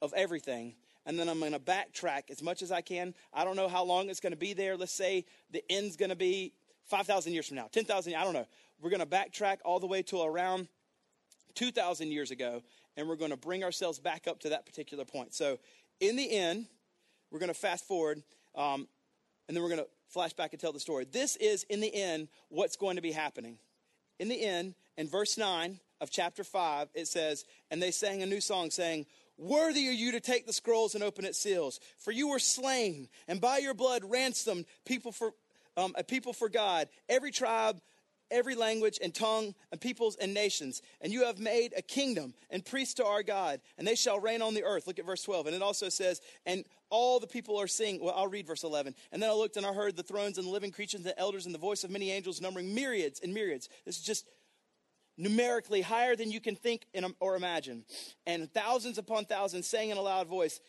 of 0.00 0.14
everything 0.16 0.76
and 1.06 1.18
then 1.18 1.28
I'm 1.28 1.38
going 1.38 1.52
to 1.52 1.58
backtrack 1.58 2.30
as 2.30 2.42
much 2.42 2.62
as 2.62 2.72
I 2.72 2.80
can. 2.80 3.12
I 3.34 3.44
don't 3.44 3.56
know 3.56 3.68
how 3.68 3.84
long 3.84 4.08
it's 4.08 4.20
going 4.20 4.32
to 4.32 4.38
be 4.38 4.54
there. 4.54 4.74
Let's 4.74 4.90
say 4.90 5.26
the 5.50 5.62
end's 5.68 5.96
going 5.96 6.08
to 6.08 6.16
be 6.16 6.54
5,000 6.86 7.32
years 7.32 7.48
from 7.48 7.56
now, 7.56 7.68
10,000, 7.72 8.14
I 8.14 8.24
don't 8.24 8.34
know. 8.34 8.46
We're 8.80 8.90
going 8.90 9.00
to 9.00 9.06
backtrack 9.06 9.58
all 9.64 9.80
the 9.80 9.86
way 9.86 10.02
to 10.02 10.22
around 10.22 10.68
2,000 11.54 12.10
years 12.10 12.30
ago, 12.30 12.62
and 12.96 13.08
we're 13.08 13.16
going 13.16 13.30
to 13.30 13.36
bring 13.36 13.64
ourselves 13.64 13.98
back 13.98 14.26
up 14.26 14.40
to 14.40 14.50
that 14.50 14.66
particular 14.66 15.04
point. 15.04 15.34
So, 15.34 15.58
in 16.00 16.16
the 16.16 16.30
end, 16.30 16.66
we're 17.30 17.38
going 17.38 17.48
to 17.48 17.54
fast 17.54 17.86
forward, 17.86 18.22
um, 18.54 18.88
and 19.48 19.56
then 19.56 19.62
we're 19.62 19.70
going 19.70 19.80
to 19.80 19.88
flash 20.08 20.32
back 20.32 20.52
and 20.52 20.60
tell 20.60 20.72
the 20.72 20.80
story. 20.80 21.06
This 21.10 21.36
is, 21.36 21.64
in 21.64 21.80
the 21.80 21.94
end, 21.94 22.28
what's 22.48 22.76
going 22.76 22.96
to 22.96 23.02
be 23.02 23.12
happening. 23.12 23.58
In 24.18 24.28
the 24.28 24.40
end, 24.40 24.74
in 24.96 25.08
verse 25.08 25.38
9 25.38 25.78
of 26.00 26.10
chapter 26.10 26.44
5, 26.44 26.88
it 26.94 27.08
says, 27.08 27.44
And 27.70 27.82
they 27.82 27.90
sang 27.90 28.22
a 28.22 28.26
new 28.26 28.40
song, 28.40 28.70
saying, 28.70 29.06
Worthy 29.36 29.88
are 29.88 29.92
you 29.92 30.12
to 30.12 30.20
take 30.20 30.46
the 30.46 30.52
scrolls 30.52 30.94
and 30.94 31.02
open 31.02 31.24
its 31.24 31.38
seals, 31.38 31.80
for 31.98 32.12
you 32.12 32.28
were 32.28 32.38
slain, 32.38 33.08
and 33.26 33.40
by 33.40 33.58
your 33.58 33.74
blood 33.74 34.02
ransomed 34.04 34.66
people 34.84 35.10
for 35.10 35.32
um, 35.76 35.92
a 35.96 36.04
people 36.04 36.32
for 36.32 36.48
God, 36.48 36.88
every 37.08 37.32
tribe, 37.32 37.80
every 38.30 38.54
language 38.54 38.98
and 39.02 39.14
tongue 39.14 39.54
and 39.70 39.80
peoples 39.80 40.16
and 40.16 40.34
nations. 40.34 40.82
And 41.00 41.12
you 41.12 41.24
have 41.24 41.38
made 41.38 41.72
a 41.76 41.82
kingdom 41.82 42.34
and 42.50 42.64
priests 42.64 42.94
to 42.94 43.04
our 43.04 43.22
God, 43.22 43.60
and 43.78 43.86
they 43.86 43.94
shall 43.94 44.20
reign 44.20 44.42
on 44.42 44.54
the 44.54 44.64
earth. 44.64 44.86
Look 44.86 44.98
at 44.98 45.06
verse 45.06 45.22
12. 45.22 45.46
And 45.46 45.56
it 45.56 45.62
also 45.62 45.88
says, 45.88 46.20
and 46.46 46.64
all 46.90 47.18
the 47.20 47.26
people 47.26 47.60
are 47.60 47.66
singing. 47.66 48.02
Well, 48.02 48.14
I'll 48.16 48.28
read 48.28 48.46
verse 48.46 48.62
11. 48.62 48.94
And 49.12 49.22
then 49.22 49.30
I 49.30 49.34
looked 49.34 49.56
and 49.56 49.66
I 49.66 49.72
heard 49.72 49.96
the 49.96 50.02
thrones 50.02 50.38
and 50.38 50.46
the 50.46 50.52
living 50.52 50.70
creatures 50.70 51.00
and 51.00 51.04
the 51.04 51.18
elders 51.18 51.46
and 51.46 51.54
the 51.54 51.58
voice 51.58 51.84
of 51.84 51.90
many 51.90 52.10
angels 52.10 52.40
numbering 52.40 52.74
myriads 52.74 53.20
and 53.20 53.34
myriads. 53.34 53.68
This 53.84 53.98
is 53.98 54.04
just 54.04 54.26
numerically 55.16 55.80
higher 55.80 56.16
than 56.16 56.30
you 56.30 56.40
can 56.40 56.56
think 56.56 56.86
or 57.20 57.36
imagine. 57.36 57.84
And 58.26 58.52
thousands 58.52 58.98
upon 58.98 59.24
thousands 59.24 59.66
saying 59.66 59.90
in 59.90 59.96
a 59.96 60.02
loud 60.02 60.26
voice, 60.26 60.60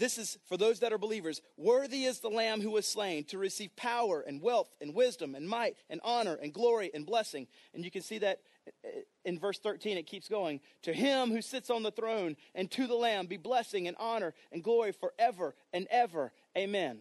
this 0.00 0.16
is 0.16 0.38
for 0.46 0.56
those 0.56 0.80
that 0.80 0.94
are 0.94 0.98
believers. 0.98 1.42
Worthy 1.58 2.04
is 2.04 2.20
the 2.20 2.30
Lamb 2.30 2.62
who 2.62 2.70
was 2.70 2.86
slain 2.86 3.22
to 3.24 3.36
receive 3.36 3.76
power 3.76 4.24
and 4.26 4.40
wealth 4.40 4.74
and 4.80 4.94
wisdom 4.94 5.34
and 5.34 5.46
might 5.46 5.76
and 5.90 6.00
honor 6.02 6.38
and 6.42 6.54
glory 6.54 6.90
and 6.94 7.04
blessing. 7.04 7.46
And 7.74 7.84
you 7.84 7.90
can 7.90 8.00
see 8.00 8.16
that 8.18 8.40
uh, 8.82 8.88
in 9.26 9.38
verse 9.38 9.58
13, 9.58 9.98
it 9.98 10.06
keeps 10.06 10.26
going. 10.26 10.60
To 10.82 10.94
him 10.94 11.30
who 11.30 11.42
sits 11.42 11.68
on 11.68 11.82
the 11.82 11.90
throne 11.90 12.36
and 12.54 12.70
to 12.70 12.86
the 12.86 12.94
Lamb 12.94 13.26
be 13.26 13.36
blessing 13.36 13.88
and 13.88 13.96
honor 14.00 14.32
and 14.50 14.64
glory 14.64 14.92
forever 14.92 15.54
and 15.70 15.86
ever. 15.90 16.32
Amen. 16.56 17.00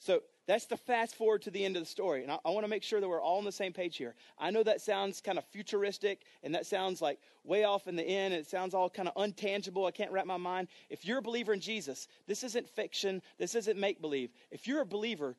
So 0.00 0.22
that's 0.46 0.66
the 0.66 0.76
fast 0.76 1.16
forward 1.16 1.42
to 1.42 1.50
the 1.50 1.64
end 1.64 1.76
of 1.76 1.82
the 1.82 1.88
story. 1.88 2.22
And 2.22 2.30
I, 2.30 2.38
I 2.44 2.50
want 2.50 2.64
to 2.64 2.68
make 2.68 2.82
sure 2.82 3.00
that 3.00 3.08
we're 3.08 3.20
all 3.20 3.38
on 3.38 3.44
the 3.44 3.52
same 3.52 3.72
page 3.72 3.96
here. 3.96 4.14
I 4.38 4.50
know 4.50 4.62
that 4.62 4.80
sounds 4.80 5.20
kind 5.20 5.38
of 5.38 5.44
futuristic 5.46 6.22
and 6.42 6.54
that 6.54 6.66
sounds 6.66 7.00
like 7.00 7.18
way 7.44 7.64
off 7.64 7.88
in 7.88 7.96
the 7.96 8.02
end. 8.02 8.34
And 8.34 8.40
it 8.42 8.48
sounds 8.48 8.74
all 8.74 8.90
kind 8.90 9.08
of 9.08 9.14
untangible. 9.14 9.88
I 9.88 9.90
can't 9.90 10.12
wrap 10.12 10.26
my 10.26 10.36
mind. 10.36 10.68
If 10.90 11.06
you're 11.06 11.18
a 11.18 11.22
believer 11.22 11.54
in 11.54 11.60
Jesus, 11.60 12.08
this 12.26 12.44
isn't 12.44 12.68
fiction. 12.68 13.22
This 13.38 13.54
isn't 13.54 13.78
make 13.78 14.02
believe. 14.02 14.30
If 14.50 14.66
you're 14.66 14.82
a 14.82 14.86
believer, 14.86 15.36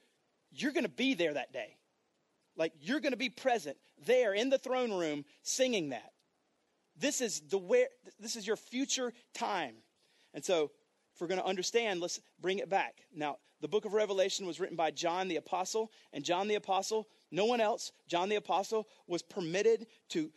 you're 0.52 0.72
going 0.72 0.86
to 0.86 0.90
be 0.90 1.14
there 1.14 1.34
that 1.34 1.54
day. 1.54 1.78
Like 2.58 2.74
you're 2.82 3.00
going 3.00 3.14
to 3.14 3.18
be 3.18 3.30
present 3.30 3.78
there 4.06 4.34
in 4.34 4.50
the 4.50 4.58
throne 4.58 4.92
room 4.92 5.26
singing 5.44 5.90
that. 5.90 6.14
This 6.98 7.22
is 7.22 7.42
the 7.42 7.58
where 7.58 7.88
this 8.20 8.36
is 8.36 8.48
your 8.48 8.56
future 8.56 9.14
time. 9.34 9.76
And 10.34 10.44
so 10.44 10.72
if 11.16 11.22
we're 11.22 11.28
going 11.28 11.40
to 11.40 11.48
understand, 11.48 12.02
let's 12.02 12.20
bring 12.42 12.60
it 12.60 12.70
back. 12.70 12.96
Now, 13.16 13.38
the 13.62 13.70
book 13.70 13.86
of 13.86 13.94
Revelation 13.94 14.46
was 14.46 14.60
written 14.60 14.76
by 14.76 14.92
John 14.92 15.30
the 15.30 15.38
Apostle, 15.38 15.90
and 16.12 16.26
John 16.26 16.50
the 16.50 16.56
Apostle, 16.56 17.08
no 17.32 17.46
one 17.46 17.62
else, 17.62 17.94
John 18.08 18.28
the 18.28 18.36
Apostle 18.36 18.88
was 19.08 19.22
permitted 19.22 19.88
to 20.10 20.30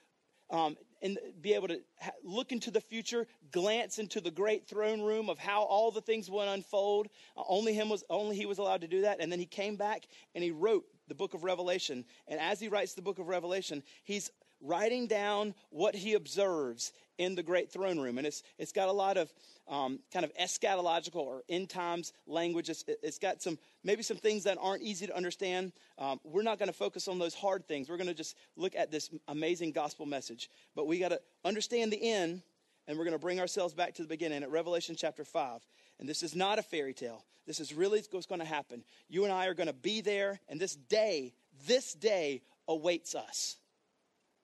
um, 0.50 0.76
and 1.02 1.18
be 1.42 1.52
able 1.52 1.68
to 1.68 1.80
ha- 2.00 2.12
look 2.24 2.52
into 2.52 2.70
the 2.70 2.80
future, 2.80 3.26
glance 3.50 3.98
into 3.98 4.20
the 4.20 4.30
great 4.30 4.66
throne 4.66 5.02
room 5.02 5.28
of 5.28 5.38
how 5.38 5.62
all 5.62 5.90
the 5.90 6.00
things 6.00 6.30
would 6.30 6.48
unfold. 6.48 7.08
Uh, 7.36 7.42
only 7.48 7.74
him 7.74 7.88
was 7.88 8.02
only 8.08 8.36
he 8.36 8.46
was 8.46 8.58
allowed 8.58 8.80
to 8.80 8.88
do 8.88 9.02
that, 9.02 9.18
and 9.20 9.30
then 9.30 9.38
he 9.38 9.46
came 9.46 9.76
back 9.76 10.06
and 10.34 10.42
he 10.42 10.50
wrote 10.50 10.84
the 11.08 11.14
book 11.14 11.34
of 11.34 11.44
Revelation. 11.44 12.04
And 12.28 12.40
as 12.40 12.60
he 12.60 12.68
writes 12.68 12.94
the 12.94 13.02
book 13.02 13.18
of 13.18 13.28
Revelation, 13.28 13.82
he's 14.04 14.30
writing 14.60 15.06
down 15.06 15.54
what 15.70 15.94
he 15.94 16.14
observes 16.14 16.92
in 17.18 17.34
the 17.34 17.42
great 17.42 17.70
throne 17.70 17.98
room. 17.98 18.18
And 18.18 18.26
it's, 18.26 18.42
it's 18.58 18.72
got 18.72 18.88
a 18.88 18.92
lot 18.92 19.16
of 19.16 19.32
um, 19.68 19.98
kind 20.12 20.24
of 20.24 20.32
eschatological 20.34 21.16
or 21.16 21.42
end 21.48 21.68
times 21.68 22.12
language. 22.26 22.70
It's, 22.70 22.84
it's 23.02 23.18
got 23.18 23.42
some, 23.42 23.58
maybe 23.84 24.02
some 24.02 24.16
things 24.16 24.44
that 24.44 24.56
aren't 24.60 24.82
easy 24.82 25.06
to 25.06 25.16
understand. 25.16 25.72
Um, 25.98 26.20
we're 26.24 26.42
not 26.42 26.58
going 26.58 26.68
to 26.68 26.76
focus 26.76 27.08
on 27.08 27.18
those 27.18 27.34
hard 27.34 27.66
things. 27.66 27.88
We're 27.88 27.96
going 27.96 28.08
to 28.08 28.14
just 28.14 28.36
look 28.56 28.74
at 28.74 28.90
this 28.90 29.10
amazing 29.26 29.72
gospel 29.72 30.06
message. 30.06 30.48
But 30.74 30.86
we 30.86 30.98
got 30.98 31.10
to 31.10 31.20
understand 31.44 31.92
the 31.92 32.10
end, 32.10 32.42
and 32.86 32.96
we're 32.96 33.04
going 33.04 33.12
to 33.12 33.18
bring 33.18 33.40
ourselves 33.40 33.74
back 33.74 33.94
to 33.94 34.02
the 34.02 34.08
beginning 34.08 34.42
at 34.42 34.50
Revelation 34.50 34.94
chapter 34.96 35.24
5. 35.24 35.60
And 35.98 36.08
this 36.08 36.22
is 36.22 36.34
not 36.34 36.58
a 36.58 36.62
fairy 36.62 36.94
tale. 36.94 37.24
This 37.46 37.60
is 37.60 37.74
really 37.74 38.02
what's 38.10 38.26
going 38.26 38.40
to 38.40 38.46
happen. 38.46 38.84
You 39.08 39.24
and 39.24 39.32
I 39.32 39.46
are 39.46 39.54
going 39.54 39.68
to 39.68 39.72
be 39.72 40.00
there, 40.00 40.40
and 40.48 40.60
this 40.60 40.76
day, 40.76 41.32
this 41.66 41.94
day 41.94 42.42
awaits 42.68 43.14
us 43.14 43.56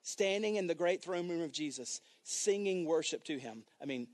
standing 0.04 0.56
in 0.56 0.66
the 0.66 0.74
great 0.74 1.02
throne 1.02 1.28
room 1.28 1.40
of 1.40 1.50
Jesus, 1.50 2.00
singing 2.22 2.84
worship 2.84 3.24
to 3.24 3.38
him. 3.38 3.64
I 3.82 3.86
mean, 3.86 4.06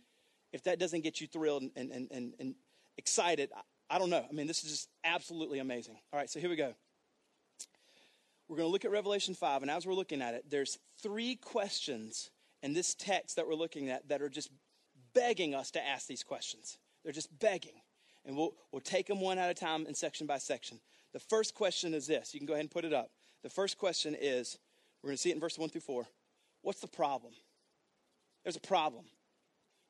if 0.52 0.62
that 0.64 0.78
doesn't 0.78 1.02
get 1.02 1.20
you 1.20 1.26
thrilled 1.26 1.64
and, 1.76 1.90
and, 1.90 2.08
and, 2.10 2.32
and 2.38 2.54
excited, 2.96 3.50
I, 3.90 3.98
don't 3.98 4.08
know. 4.08 4.24
I 4.26 4.32
mean, 4.32 4.46
this 4.46 4.64
is 4.64 4.70
just 4.70 4.88
absolutely 5.04 5.58
amazing. 5.58 5.98
All 6.12 6.18
right, 6.18 6.30
so 6.30 6.38
here 6.40 6.48
we 6.48 6.56
go. 6.56 6.74
We're 8.48 8.56
going 8.56 8.68
to 8.68 8.72
look 8.72 8.84
at 8.84 8.90
Revelation 8.92 9.34
5, 9.34 9.62
and 9.62 9.70
as 9.70 9.84
we're 9.84 9.94
looking 9.94 10.22
at 10.22 10.34
it, 10.34 10.44
there's 10.48 10.78
three 11.02 11.36
questions 11.36 12.30
in 12.62 12.72
this 12.72 12.94
text 12.94 13.36
that 13.36 13.46
we're 13.46 13.54
looking 13.54 13.90
at 13.90 14.08
that 14.08 14.22
are 14.22 14.28
just 14.28 14.50
begging 15.12 15.54
us 15.54 15.72
to 15.72 15.84
ask 15.84 16.06
these 16.06 16.22
questions. 16.22 16.78
They're 17.02 17.12
just 17.12 17.36
begging. 17.38 17.80
And 18.24 18.36
we'll, 18.36 18.54
we'll 18.70 18.80
take 18.80 19.06
them 19.06 19.20
one 19.20 19.38
at 19.38 19.50
a 19.50 19.54
time 19.54 19.86
and 19.86 19.96
section 19.96 20.26
by 20.26 20.38
section. 20.38 20.78
The 21.12 21.20
first 21.20 21.54
question 21.54 21.94
is 21.94 22.06
this. 22.06 22.32
You 22.32 22.38
can 22.38 22.46
go 22.46 22.52
ahead 22.52 22.64
and 22.64 22.70
put 22.70 22.84
it 22.84 22.92
up. 22.92 23.10
The 23.42 23.50
first 23.50 23.78
question 23.78 24.16
is 24.20 24.58
we're 25.02 25.08
going 25.08 25.16
to 25.16 25.22
see 25.22 25.30
it 25.30 25.34
in 25.34 25.40
verse 25.40 25.58
1 25.58 25.70
through 25.70 25.80
4. 25.82 26.06
What's 26.62 26.80
the 26.80 26.88
problem? 26.88 27.32
There's 28.44 28.56
a 28.56 28.60
problem. 28.60 29.04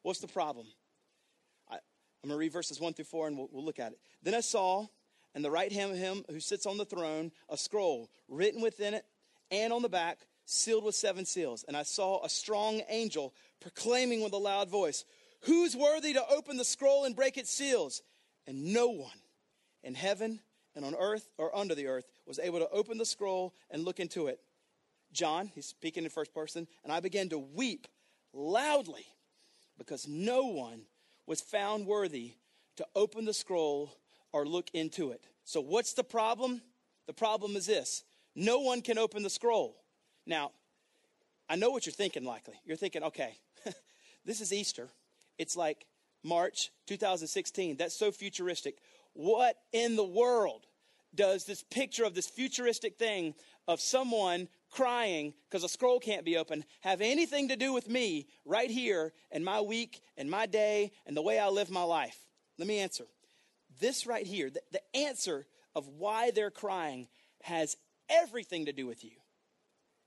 What's 0.02 0.20
the 0.20 0.28
problem? 0.28 0.66
I, 1.68 1.74
am 1.74 1.80
going 2.28 2.34
to 2.34 2.38
read 2.38 2.52
verses 2.52 2.80
1 2.80 2.94
through 2.94 3.04
4 3.06 3.28
and 3.28 3.36
we'll, 3.38 3.48
we'll 3.52 3.64
look 3.64 3.78
at 3.78 3.92
it. 3.92 3.98
Then 4.22 4.34
I 4.34 4.40
saw, 4.40 4.86
in 5.34 5.42
the 5.42 5.50
right 5.50 5.72
hand 5.72 5.92
of 5.92 5.98
him 5.98 6.24
who 6.30 6.40
sits 6.40 6.66
on 6.66 6.78
the 6.78 6.84
throne, 6.84 7.32
a 7.48 7.56
scroll 7.56 8.10
written 8.28 8.62
within 8.62 8.94
it 8.94 9.04
and 9.50 9.72
on 9.72 9.82
the 9.82 9.88
back, 9.88 10.18
sealed 10.44 10.84
with 10.84 10.94
seven 10.94 11.24
seals. 11.24 11.64
And 11.66 11.76
I 11.76 11.82
saw 11.82 12.24
a 12.24 12.28
strong 12.28 12.82
angel 12.88 13.34
proclaiming 13.60 14.22
with 14.22 14.32
a 14.32 14.38
loud 14.38 14.68
voice, 14.68 15.04
Who's 15.44 15.74
worthy 15.74 16.12
to 16.12 16.28
open 16.28 16.56
the 16.56 16.64
scroll 16.64 17.04
and 17.04 17.16
break 17.16 17.38
its 17.38 17.50
seals? 17.50 18.02
And 18.46 18.72
no 18.74 18.88
one 18.88 19.10
in 19.82 19.94
heaven 19.94 20.40
and 20.74 20.84
on 20.84 20.94
earth 20.94 21.28
or 21.38 21.54
under 21.56 21.74
the 21.74 21.86
earth 21.86 22.06
was 22.26 22.38
able 22.38 22.58
to 22.58 22.68
open 22.68 22.98
the 22.98 23.06
scroll 23.06 23.54
and 23.70 23.84
look 23.84 24.00
into 24.00 24.26
it. 24.26 24.40
John, 25.12 25.50
he's 25.54 25.66
speaking 25.66 26.04
in 26.04 26.10
first 26.10 26.32
person, 26.32 26.66
and 26.84 26.92
I 26.92 27.00
began 27.00 27.28
to 27.30 27.38
weep 27.38 27.88
loudly 28.32 29.06
because 29.78 30.06
no 30.06 30.44
one 30.46 30.82
was 31.26 31.40
found 31.40 31.86
worthy 31.86 32.34
to 32.76 32.86
open 32.94 33.24
the 33.24 33.34
scroll 33.34 33.96
or 34.32 34.46
look 34.46 34.70
into 34.72 35.10
it. 35.10 35.24
So, 35.44 35.60
what's 35.60 35.94
the 35.94 36.04
problem? 36.04 36.62
The 37.06 37.12
problem 37.12 37.56
is 37.56 37.66
this 37.66 38.04
no 38.36 38.60
one 38.60 38.82
can 38.82 38.98
open 38.98 39.22
the 39.22 39.30
scroll. 39.30 39.76
Now, 40.26 40.52
I 41.48 41.56
know 41.56 41.70
what 41.70 41.86
you're 41.86 41.92
thinking, 41.92 42.24
likely. 42.24 42.54
You're 42.64 42.76
thinking, 42.76 43.02
okay, 43.02 43.36
this 44.24 44.40
is 44.40 44.52
Easter. 44.52 44.88
It's 45.38 45.56
like 45.56 45.86
March 46.22 46.70
2016. 46.86 47.76
That's 47.76 47.96
so 47.96 48.12
futuristic. 48.12 48.76
What 49.14 49.56
in 49.72 49.96
the 49.96 50.04
world 50.04 50.66
does 51.14 51.44
this 51.44 51.64
picture 51.64 52.04
of 52.04 52.14
this 52.14 52.28
futuristic 52.28 52.96
thing 52.96 53.34
of 53.66 53.80
someone 53.80 54.48
crying 54.70 55.34
because 55.48 55.64
a 55.64 55.68
scroll 55.68 56.00
can't 56.00 56.24
be 56.24 56.36
opened 56.36 56.64
have 56.80 57.00
anything 57.00 57.48
to 57.48 57.56
do 57.56 57.72
with 57.72 57.88
me 57.88 58.26
right 58.44 58.70
here 58.70 59.12
and 59.30 59.44
my 59.44 59.60
week 59.60 60.00
and 60.16 60.30
my 60.30 60.46
day 60.46 60.92
and 61.06 61.16
the 61.16 61.22
way 61.22 61.38
I 61.38 61.48
live 61.48 61.70
my 61.70 61.82
life? 61.82 62.18
Let 62.58 62.68
me 62.68 62.78
answer. 62.78 63.04
This 63.80 64.06
right 64.06 64.26
here, 64.26 64.50
the, 64.50 64.60
the 64.72 64.96
answer 64.96 65.46
of 65.74 65.88
why 65.88 66.30
they're 66.30 66.50
crying 66.50 67.08
has 67.42 67.76
everything 68.08 68.66
to 68.66 68.72
do 68.72 68.86
with 68.86 69.04
you. 69.04 69.12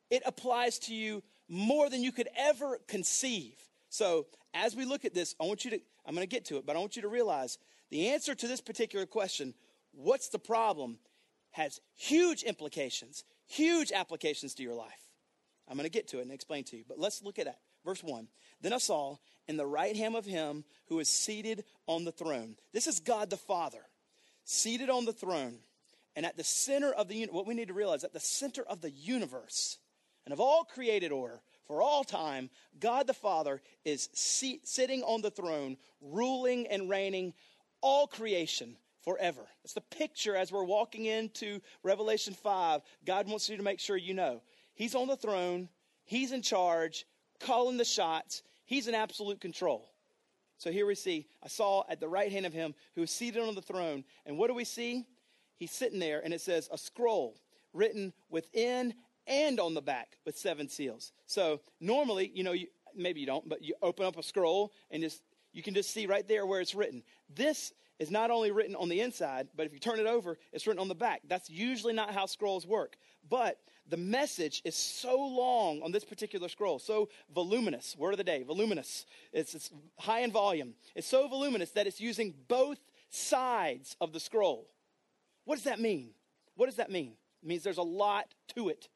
It 0.10 0.22
applies 0.26 0.80
to 0.80 0.94
you 0.94 1.24
more 1.50 1.90
than 1.90 2.04
you 2.04 2.12
could 2.12 2.30
ever 2.38 2.80
conceive. 2.88 3.56
So, 3.90 4.28
as 4.54 4.76
we 4.76 4.86
look 4.86 5.06
at 5.06 5.14
this, 5.14 5.36
I 5.42 5.46
want 5.46 5.66
you 5.66 5.72
to, 5.72 5.82
I'm 6.06 6.14
going 6.14 6.28
to 6.28 6.32
get 6.32 6.46
to 6.46 6.58
it, 6.58 6.66
but 6.66 6.76
I 6.76 6.80
want 6.80 6.96
you 6.96 7.02
to 7.02 7.08
realize 7.08 7.58
the 7.90 8.10
answer 8.10 8.36
to 8.36 8.48
this 8.48 8.62
particular 8.62 9.06
question, 9.06 9.56
what's 9.92 10.30
the 10.30 10.40
problem, 10.40 11.00
has 11.52 11.80
huge 11.96 12.44
implications 12.44 13.24
huge 13.54 13.92
applications 13.92 14.54
to 14.56 14.64
your 14.64 14.76
life. 14.76 14.92
I'm 15.68 15.78
going 15.78 15.86
to 15.86 15.92
get 15.92 16.10
to 16.10 16.20
it 16.20 16.24
and 16.24 16.32
explain 16.32 16.64
to 16.66 16.78
you, 16.78 16.84
but 16.88 17.00
let's 17.00 17.24
look 17.24 17.40
at 17.40 17.46
that. 17.46 17.60
Verse 17.86 18.04
1 18.04 18.28
Then 18.62 18.74
I 18.74 18.78
saw 18.78 19.18
in 19.48 19.58
the 19.58 19.66
right 19.66 19.96
hand 19.96 20.16
of 20.16 20.26
him 20.26 20.64
who 20.88 21.00
is 21.00 21.10
seated 21.10 21.64
on 21.88 22.06
the 22.06 22.12
throne. 22.12 22.56
This 22.74 22.88
is 22.88 23.00
God 23.00 23.30
the 23.30 23.38
Father, 23.38 23.86
seated 24.44 24.90
on 24.90 25.06
the 25.06 25.14
throne. 25.14 25.60
And 26.16 26.28
at 26.28 26.38
the 26.38 26.44
center 26.44 26.92
of 26.92 27.08
the, 27.08 27.28
what 27.32 27.48
we 27.48 27.56
need 27.56 27.70
to 27.70 27.74
realize, 27.74 28.04
at 28.04 28.14
the 28.14 28.20
center 28.20 28.62
of 28.62 28.82
the 28.82 28.92
universe 28.92 29.80
and 30.26 30.34
of 30.34 30.40
all 30.40 30.64
created 30.64 31.12
order, 31.12 31.42
for 31.66 31.82
all 31.82 32.04
time, 32.04 32.50
God 32.80 33.08
the 33.08 33.14
Father 33.14 33.62
is 33.84 34.10
seat, 34.14 34.68
sitting 34.68 35.02
on 35.04 35.22
the 35.22 35.32
throne, 35.32 35.78
ruling 36.02 36.68
and 36.68 36.90
reigning 36.90 37.34
all 37.82 38.06
creation 38.06 38.76
forever. 39.04 39.42
It's 39.64 39.74
the 39.74 39.82
picture 39.82 40.36
as 40.36 40.52
we're 40.52 40.64
walking 40.64 41.06
into 41.06 41.60
Revelation 41.84 42.34
5. 42.34 42.82
God 43.06 43.28
wants 43.28 43.50
you 43.50 43.58
to 43.58 43.64
make 43.64 43.80
sure 43.80 43.98
you 43.98 44.14
know. 44.14 44.42
He's 44.76 44.96
on 44.96 45.08
the 45.08 45.18
throne, 45.18 45.70
He's 46.06 46.32
in 46.32 46.42
charge, 46.42 47.06
calling 47.40 47.78
the 47.78 47.86
shots, 47.86 48.44
He's 48.66 48.88
in 48.88 48.96
absolute 48.96 49.40
control. 49.40 49.90
So 50.58 50.72
here 50.72 50.86
we 50.86 50.96
see, 50.96 51.28
I 51.44 51.48
saw 51.48 51.84
at 51.90 52.00
the 52.00 52.08
right 52.08 52.32
hand 52.32 52.46
of 52.46 52.54
Him 52.54 52.74
who 52.96 53.04
is 53.04 53.12
seated 53.12 53.44
on 53.44 53.56
the 53.56 53.62
throne. 53.62 54.04
And 54.26 54.38
what 54.38 54.48
do 54.48 54.54
we 54.54 54.64
see? 54.64 55.06
He's 55.58 55.72
sitting 55.72 56.00
there, 56.00 56.22
and 56.24 56.34
it 56.34 56.42
says, 56.42 56.70
a 56.72 56.78
scroll 56.78 57.36
written 57.74 58.14
within 58.30 58.94
and 59.28 59.60
on 59.60 59.74
the 59.74 59.82
back 59.82 60.18
with 60.26 60.38
seven 60.38 60.68
seals. 60.68 61.12
So 61.26 61.62
normally, 61.80 62.32
you 62.34 62.44
know, 62.44 62.52
you, 62.52 62.68
maybe 62.96 63.20
you 63.20 63.26
don't, 63.26 63.48
but 63.48 63.62
you 63.62 63.76
open 63.82 64.06
up 64.06 64.18
a 64.18 64.24
scroll 64.24 64.72
and 64.92 65.02
just 65.02 65.22
you 65.54 65.62
can 65.62 65.74
just 65.74 65.92
see 65.92 66.06
right 66.06 66.28
there 66.28 66.46
where 66.46 66.62
it's 66.62 66.76
written. 66.76 67.04
This 67.34 67.74
is 68.04 68.12
not 68.12 68.32
only 68.32 68.52
written 68.52 68.76
on 68.76 68.90
the 68.90 69.00
inside, 69.00 69.48
but 69.56 69.66
if 69.66 69.72
you 69.72 69.80
turn 69.80 69.98
it 69.98 70.06
over, 70.06 70.38
it's 70.52 70.68
written 70.68 70.82
on 70.82 70.90
the 70.90 70.94
back. 70.96 71.22
That's 71.30 71.50
usually 71.50 71.94
not 71.94 72.14
how 72.14 72.26
scrolls 72.26 72.68
work. 72.68 72.98
But 73.30 73.60
the 73.88 73.96
message 73.96 74.62
is 74.66 74.76
so 74.76 75.18
long 75.18 75.82
on 75.82 75.94
this 75.94 76.04
particular 76.04 76.50
scroll, 76.50 76.80
so 76.80 77.08
voluminous. 77.34 77.96
Word 77.98 78.12
of 78.12 78.18
the 78.18 78.26
day, 78.26 78.44
voluminous. 78.44 79.06
It's, 79.32 79.56
it's 79.56 79.72
high 79.98 80.20
in 80.20 80.34
volume. 80.34 80.74
It's 80.96 81.08
so 81.08 81.30
voluminous 81.30 81.72
that 81.72 81.88
it's 81.88 82.02
using 82.02 82.34
both 82.50 82.80
sides 83.10 83.96
of 84.02 84.12
the 84.12 84.20
scroll. 84.20 84.68
What 85.46 85.56
does 85.56 85.64
that 85.64 85.80
mean? 85.80 86.10
What 86.56 86.66
does 86.66 86.76
that 86.76 86.92
mean? 86.92 87.14
It 87.42 87.48
means 87.48 87.64
there's 87.64 87.78
a 87.78 87.84
lot 87.84 88.34
to 88.56 88.68
it. 88.68 88.90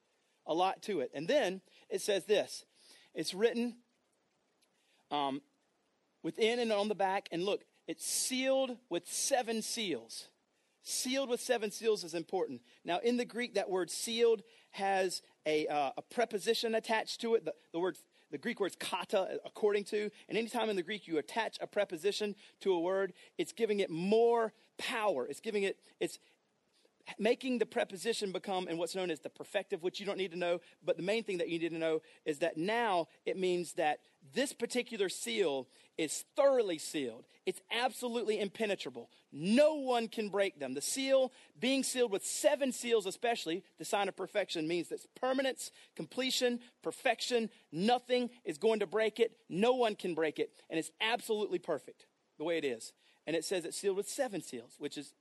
A 0.46 0.54
lot 0.54 0.82
to 0.84 1.00
it. 1.00 1.12
And 1.14 1.30
then 1.30 1.62
it 1.90 2.02
says 2.02 2.26
this 2.26 2.66
it's 3.16 3.34
written 3.34 3.78
um, 5.12 5.42
within 6.24 6.60
and 6.60 6.74
on 6.74 6.90
the 6.90 6.96
back. 6.96 7.30
And 7.32 7.44
look, 7.44 7.64
it's 7.88 8.06
sealed 8.06 8.78
with 8.90 9.12
seven 9.12 9.62
seals. 9.62 10.28
Sealed 10.84 11.30
with 11.30 11.42
seven 11.42 11.72
seals 11.72 12.04
is 12.04 12.14
important. 12.14 12.62
Now, 12.86 13.00
in 13.00 13.18
the 13.18 13.26
Greek, 13.26 13.56
that 13.56 13.70
word 13.70 13.90
sealed 13.90 14.44
has 14.72 15.22
a, 15.46 15.68
uh, 15.68 15.92
a 15.98 16.02
preposition 16.02 16.76
attached 16.76 17.20
to 17.22 17.36
it. 17.36 17.46
The, 17.46 17.54
the 17.74 17.80
word 17.80 17.98
the 18.32 18.38
Greek 18.38 18.60
word's 18.60 18.76
kata, 18.76 19.40
according 19.46 19.86
to. 19.86 20.10
And 20.28 20.38
anytime 20.38 20.70
in 20.70 20.76
the 20.76 20.84
Greek 20.84 21.08
you 21.08 21.18
attach 21.18 21.58
a 21.62 21.68
preposition 21.68 22.36
to 22.62 22.74
a 22.74 22.80
word, 22.80 23.14
it's 23.38 23.54
giving 23.54 23.80
it 23.80 23.90
more 23.90 24.54
power. 24.78 25.26
It's 25.26 25.40
giving 25.40 25.64
it, 25.64 25.78
it's 26.00 26.20
making 27.18 27.60
the 27.60 27.66
preposition 27.66 28.32
become 28.32 28.68
in 28.68 28.78
what's 28.78 28.96
known 28.96 29.12
as 29.12 29.20
the 29.20 29.30
perfective, 29.30 29.82
which 29.82 30.00
you 30.00 30.06
don't 30.06 30.18
need 30.18 30.32
to 30.32 30.38
know. 30.38 30.60
But 30.86 30.98
the 30.98 31.04
main 31.04 31.24
thing 31.24 31.38
that 31.40 31.50
you 31.50 31.60
need 31.60 31.72
to 31.72 31.78
know 31.78 32.02
is 32.26 32.40
that 32.40 32.58
now 32.58 33.08
it 33.26 33.38
means 33.38 33.74
that 33.74 34.00
this 34.34 34.54
particular 34.54 35.10
seal 35.10 35.68
is 35.98 36.26
thoroughly 36.36 36.78
sealed. 36.78 37.26
It's 37.46 37.62
absolutely 37.72 38.40
impenetrable. 38.40 39.10
No 39.32 39.76
one 39.76 40.08
can 40.08 40.30
break 40.30 40.60
them. 40.60 40.74
The 40.74 40.82
seal, 40.82 41.32
being 41.60 41.84
sealed 41.84 42.12
with 42.12 42.26
seven 42.26 42.72
seals, 42.72 43.06
especially, 43.06 43.64
the 43.80 43.86
sign 43.86 44.08
of 44.08 44.16
perfection, 44.16 44.68
means 44.68 44.90
that 44.90 45.00
permanence, 45.20 45.72
completion, 45.96 46.60
perfection. 46.84 47.50
Nothing 47.72 48.30
is 48.46 48.58
going 48.58 48.80
to 48.82 48.88
break 48.88 49.20
it. 49.20 49.32
No 49.50 49.74
one 49.74 49.96
can 49.96 50.14
break 50.14 50.40
it. 50.40 50.52
And 50.70 50.78
it's 50.78 50.92
absolutely 51.00 51.60
perfect 51.60 52.06
the 52.38 52.44
way 52.44 52.58
it 52.58 52.66
is. 52.66 52.94
And 53.26 53.36
it 53.36 53.44
says 53.44 53.66
it's 53.66 53.78
sealed 53.78 53.98
with 53.98 54.10
seven 54.10 54.42
seals, 54.42 54.76
which 54.78 54.98
is, 54.98 55.14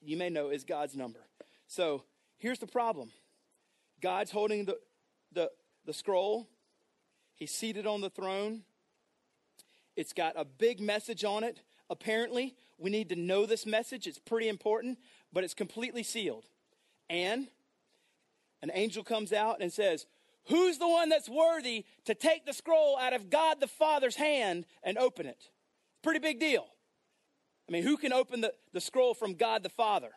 you 0.00 0.16
may 0.16 0.30
know, 0.30 0.50
is 0.50 0.64
God's 0.64 0.96
number. 0.96 1.20
So 1.66 2.04
here's 2.38 2.58
the 2.58 2.66
problem 2.66 3.10
God's 4.00 4.30
holding 4.30 4.64
the, 4.64 4.78
the, 5.32 5.50
the 5.84 5.92
scroll, 5.92 6.48
He's 7.34 7.52
seated 7.52 7.86
on 7.86 8.00
the 8.00 8.10
throne. 8.10 8.62
It's 9.94 10.12
got 10.12 10.34
a 10.36 10.44
big 10.44 10.80
message 10.80 11.24
on 11.24 11.44
it. 11.44 11.60
Apparently, 11.90 12.54
we 12.78 12.90
need 12.90 13.08
to 13.08 13.16
know 13.16 13.46
this 13.46 13.66
message. 13.66 14.06
It's 14.06 14.18
pretty 14.18 14.48
important, 14.48 14.98
but 15.32 15.44
it's 15.44 15.54
completely 15.54 16.02
sealed. 16.02 16.44
And 17.08 17.48
an 18.62 18.70
angel 18.74 19.04
comes 19.04 19.32
out 19.32 19.60
and 19.60 19.72
says, 19.72 20.06
Who's 20.48 20.78
the 20.78 20.88
one 20.88 21.10
that's 21.10 21.28
worthy 21.28 21.84
to 22.06 22.14
take 22.14 22.46
the 22.46 22.52
scroll 22.52 22.96
out 22.98 23.12
of 23.12 23.28
God 23.28 23.60
the 23.60 23.66
Father's 23.66 24.16
hand 24.16 24.64
and 24.82 24.96
open 24.96 25.26
it? 25.26 25.50
Pretty 26.02 26.20
big 26.20 26.40
deal. 26.40 26.66
I 27.68 27.72
mean, 27.72 27.82
who 27.82 27.96
can 27.96 28.12
open 28.12 28.40
the, 28.40 28.54
the 28.72 28.80
scroll 28.80 29.14
from 29.14 29.34
God 29.34 29.62
the 29.62 29.68
Father? 29.68 30.12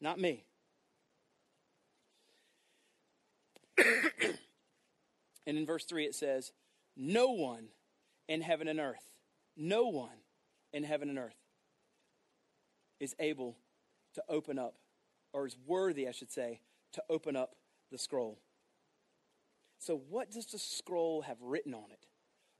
Not 0.00 0.20
me. 0.20 0.44
and 3.78 5.58
in 5.58 5.66
verse 5.66 5.84
3 5.84 6.04
it 6.04 6.14
says, 6.14 6.52
No 6.96 7.30
one 7.30 7.68
in 8.28 8.40
heaven 8.40 8.68
and 8.68 8.78
earth, 8.78 9.10
no 9.56 9.88
one 9.88 10.20
in 10.72 10.84
heaven 10.84 11.08
and 11.08 11.18
earth 11.18 11.36
is 13.00 13.16
able 13.18 13.56
to 14.14 14.22
open 14.28 14.58
up, 14.58 14.74
or 15.32 15.46
is 15.46 15.56
worthy, 15.66 16.06
I 16.06 16.12
should 16.12 16.30
say, 16.30 16.60
to 16.92 17.02
open 17.10 17.34
up 17.34 17.56
the 17.90 17.98
scroll. 17.98 18.38
So, 19.78 20.00
what 20.08 20.30
does 20.30 20.46
the 20.46 20.58
scroll 20.58 21.22
have 21.22 21.38
written 21.40 21.74
on 21.74 21.90
it? 21.90 22.06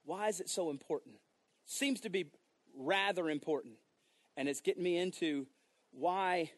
Why 0.04 0.28
is 0.28 0.40
it 0.40 0.48
so 0.48 0.70
important? 0.70 1.16
Seems 1.64 2.00
to 2.00 2.08
be 2.08 2.26
rather 2.76 3.28
important. 3.28 3.74
And 4.36 4.48
it's 4.48 4.60
getting 4.60 4.82
me 4.82 4.96
into 4.96 5.46
why 5.92 6.50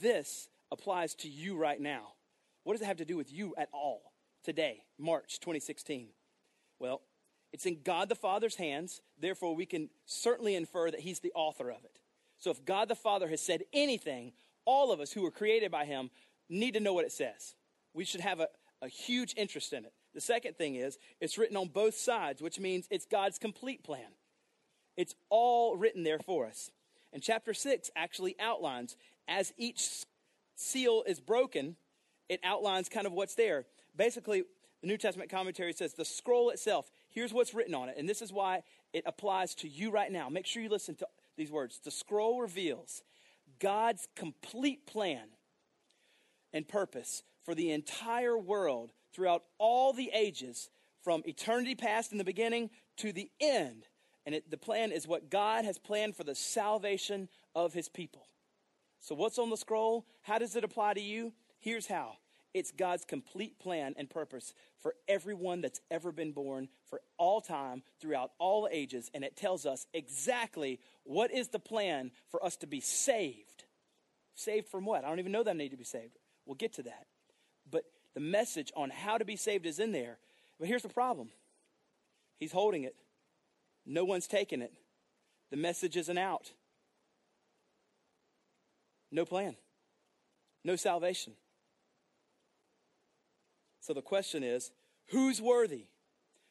this 0.00 0.48
applies 0.70 1.14
to 1.16 1.28
you 1.28 1.56
right 1.56 1.80
now. 1.80 2.12
What 2.64 2.74
does 2.74 2.82
it 2.82 2.86
have 2.86 2.98
to 2.98 3.04
do 3.04 3.16
with 3.16 3.32
you 3.32 3.54
at 3.56 3.68
all 3.72 4.12
today, 4.44 4.82
March 4.98 5.40
2016? 5.40 6.08
Well, 6.78 7.00
it's 7.52 7.66
in 7.66 7.78
God 7.82 8.08
the 8.08 8.14
Father's 8.14 8.56
hands, 8.56 9.00
therefore, 9.18 9.56
we 9.56 9.66
can 9.66 9.88
certainly 10.04 10.54
infer 10.54 10.90
that 10.90 11.00
He's 11.00 11.20
the 11.20 11.32
author 11.34 11.70
of 11.70 11.84
it. 11.84 11.98
So 12.38 12.50
if 12.50 12.64
God 12.64 12.88
the 12.88 12.94
Father 12.94 13.28
has 13.28 13.40
said 13.40 13.62
anything, 13.72 14.32
all 14.64 14.92
of 14.92 15.00
us 15.00 15.12
who 15.12 15.22
were 15.22 15.30
created 15.30 15.70
by 15.70 15.86
Him 15.86 16.10
need 16.48 16.74
to 16.74 16.80
know 16.80 16.92
what 16.92 17.04
it 17.04 17.12
says. 17.12 17.54
We 17.94 18.04
should 18.04 18.20
have 18.20 18.40
a, 18.40 18.48
a 18.82 18.88
huge 18.88 19.34
interest 19.36 19.72
in 19.72 19.84
it. 19.84 19.92
The 20.14 20.20
second 20.20 20.56
thing 20.56 20.74
is, 20.74 20.98
it's 21.20 21.38
written 21.38 21.56
on 21.56 21.68
both 21.68 21.94
sides, 21.94 22.42
which 22.42 22.60
means 22.60 22.86
it's 22.90 23.06
God's 23.06 23.38
complete 23.38 23.82
plan. 23.82 24.12
It's 24.98 25.14
all 25.30 25.76
written 25.76 26.02
there 26.02 26.18
for 26.18 26.44
us. 26.44 26.72
And 27.12 27.22
chapter 27.22 27.54
6 27.54 27.90
actually 27.94 28.34
outlines, 28.40 28.96
as 29.28 29.54
each 29.56 30.04
seal 30.56 31.04
is 31.06 31.20
broken, 31.20 31.76
it 32.28 32.40
outlines 32.42 32.88
kind 32.88 33.06
of 33.06 33.12
what's 33.12 33.36
there. 33.36 33.64
Basically, 33.96 34.42
the 34.80 34.88
New 34.88 34.98
Testament 34.98 35.30
commentary 35.30 35.72
says 35.72 35.94
the 35.94 36.04
scroll 36.04 36.50
itself, 36.50 36.90
here's 37.10 37.32
what's 37.32 37.54
written 37.54 37.76
on 37.76 37.88
it. 37.88 37.94
And 37.96 38.08
this 38.08 38.20
is 38.20 38.32
why 38.32 38.62
it 38.92 39.04
applies 39.06 39.54
to 39.56 39.68
you 39.68 39.92
right 39.92 40.10
now. 40.10 40.28
Make 40.28 40.46
sure 40.46 40.62
you 40.62 40.68
listen 40.68 40.96
to 40.96 41.06
these 41.36 41.52
words. 41.52 41.78
The 41.82 41.92
scroll 41.92 42.40
reveals 42.40 43.02
God's 43.60 44.08
complete 44.16 44.84
plan 44.84 45.28
and 46.52 46.66
purpose 46.66 47.22
for 47.44 47.54
the 47.54 47.70
entire 47.70 48.36
world 48.36 48.90
throughout 49.14 49.44
all 49.58 49.92
the 49.92 50.10
ages, 50.12 50.70
from 51.04 51.22
eternity 51.24 51.76
past 51.76 52.10
in 52.10 52.18
the 52.18 52.24
beginning 52.24 52.70
to 52.96 53.12
the 53.12 53.30
end 53.40 53.84
and 54.28 54.34
it, 54.34 54.50
the 54.50 54.58
plan 54.58 54.92
is 54.92 55.08
what 55.08 55.30
God 55.30 55.64
has 55.64 55.78
planned 55.78 56.14
for 56.14 56.22
the 56.22 56.34
salvation 56.34 57.30
of 57.54 57.72
his 57.72 57.88
people. 57.88 58.26
So, 59.00 59.14
what's 59.14 59.38
on 59.38 59.48
the 59.48 59.56
scroll? 59.56 60.04
How 60.20 60.36
does 60.36 60.54
it 60.54 60.64
apply 60.64 60.92
to 60.92 61.00
you? 61.00 61.32
Here's 61.60 61.86
how 61.86 62.18
it's 62.52 62.70
God's 62.70 63.06
complete 63.06 63.58
plan 63.58 63.94
and 63.96 64.10
purpose 64.10 64.52
for 64.82 64.94
everyone 65.08 65.62
that's 65.62 65.80
ever 65.90 66.12
been 66.12 66.32
born, 66.32 66.68
for 66.90 67.00
all 67.16 67.40
time, 67.40 67.82
throughout 68.02 68.32
all 68.38 68.68
ages. 68.70 69.10
And 69.14 69.24
it 69.24 69.34
tells 69.34 69.64
us 69.64 69.86
exactly 69.94 70.78
what 71.04 71.32
is 71.32 71.48
the 71.48 71.58
plan 71.58 72.10
for 72.28 72.44
us 72.44 72.56
to 72.56 72.66
be 72.66 72.80
saved. 72.80 73.64
Saved 74.34 74.68
from 74.68 74.84
what? 74.84 75.06
I 75.06 75.08
don't 75.08 75.20
even 75.20 75.32
know 75.32 75.42
that 75.42 75.52
I 75.52 75.54
need 75.54 75.70
to 75.70 75.78
be 75.78 75.84
saved. 75.84 76.18
We'll 76.44 76.54
get 76.54 76.74
to 76.74 76.82
that. 76.82 77.06
But 77.70 77.84
the 78.12 78.20
message 78.20 78.72
on 78.76 78.90
how 78.90 79.16
to 79.16 79.24
be 79.24 79.36
saved 79.36 79.64
is 79.64 79.78
in 79.78 79.92
there. 79.92 80.18
But 80.58 80.68
here's 80.68 80.82
the 80.82 80.90
problem 80.90 81.30
He's 82.38 82.52
holding 82.52 82.82
it. 82.82 82.94
No 83.88 84.04
one's 84.04 84.26
taken 84.26 84.60
it. 84.60 84.72
The 85.50 85.56
message 85.56 85.96
isn't 85.96 86.18
out. 86.18 86.52
No 89.10 89.24
plan. 89.24 89.56
No 90.62 90.76
salvation. 90.76 91.32
So 93.80 93.94
the 93.94 94.02
question 94.02 94.44
is 94.44 94.70
who's 95.06 95.40
worthy? 95.40 95.86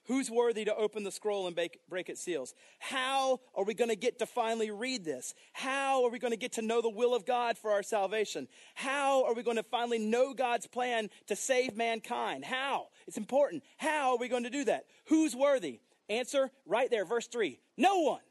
Who's 0.06 0.32
worthy 0.32 0.64
to 0.66 0.74
open 0.74 1.04
the 1.04 1.12
scroll 1.12 1.48
and 1.48 1.56
break, 1.56 1.80
break 1.90 2.10
its 2.10 2.24
seals? 2.24 2.54
How 2.80 3.42
are 3.54 3.66
we 3.66 3.74
going 3.74 3.90
to 3.90 3.96
get 3.96 4.20
to 4.20 4.26
finally 4.26 4.72
read 4.72 5.04
this? 5.04 5.36
How 5.52 6.06
are 6.06 6.10
we 6.10 6.18
going 6.18 6.32
to 6.32 6.38
get 6.38 6.54
to 6.54 6.62
know 6.62 6.82
the 6.82 6.90
will 6.90 7.14
of 7.14 7.26
God 7.26 7.58
for 7.58 7.72
our 7.72 7.84
salvation? 7.84 8.48
How 8.74 9.26
are 9.26 9.34
we 9.34 9.44
going 9.44 9.58
to 9.58 9.64
finally 9.64 10.00
know 10.00 10.34
God's 10.34 10.66
plan 10.66 11.10
to 11.28 11.36
save 11.36 11.76
mankind? 11.76 12.46
How? 12.46 12.88
It's 13.06 13.18
important. 13.18 13.64
How 13.76 14.12
are 14.12 14.18
we 14.18 14.30
going 14.30 14.46
to 14.46 14.50
do 14.50 14.64
that? 14.64 14.86
Who's 15.08 15.36
worthy? 15.36 15.82
Answer 16.10 16.52
right 16.66 16.90
there, 16.90 17.06
verse 17.06 17.28
3. 17.28 17.60
No 17.78 18.00
one. 18.00 18.22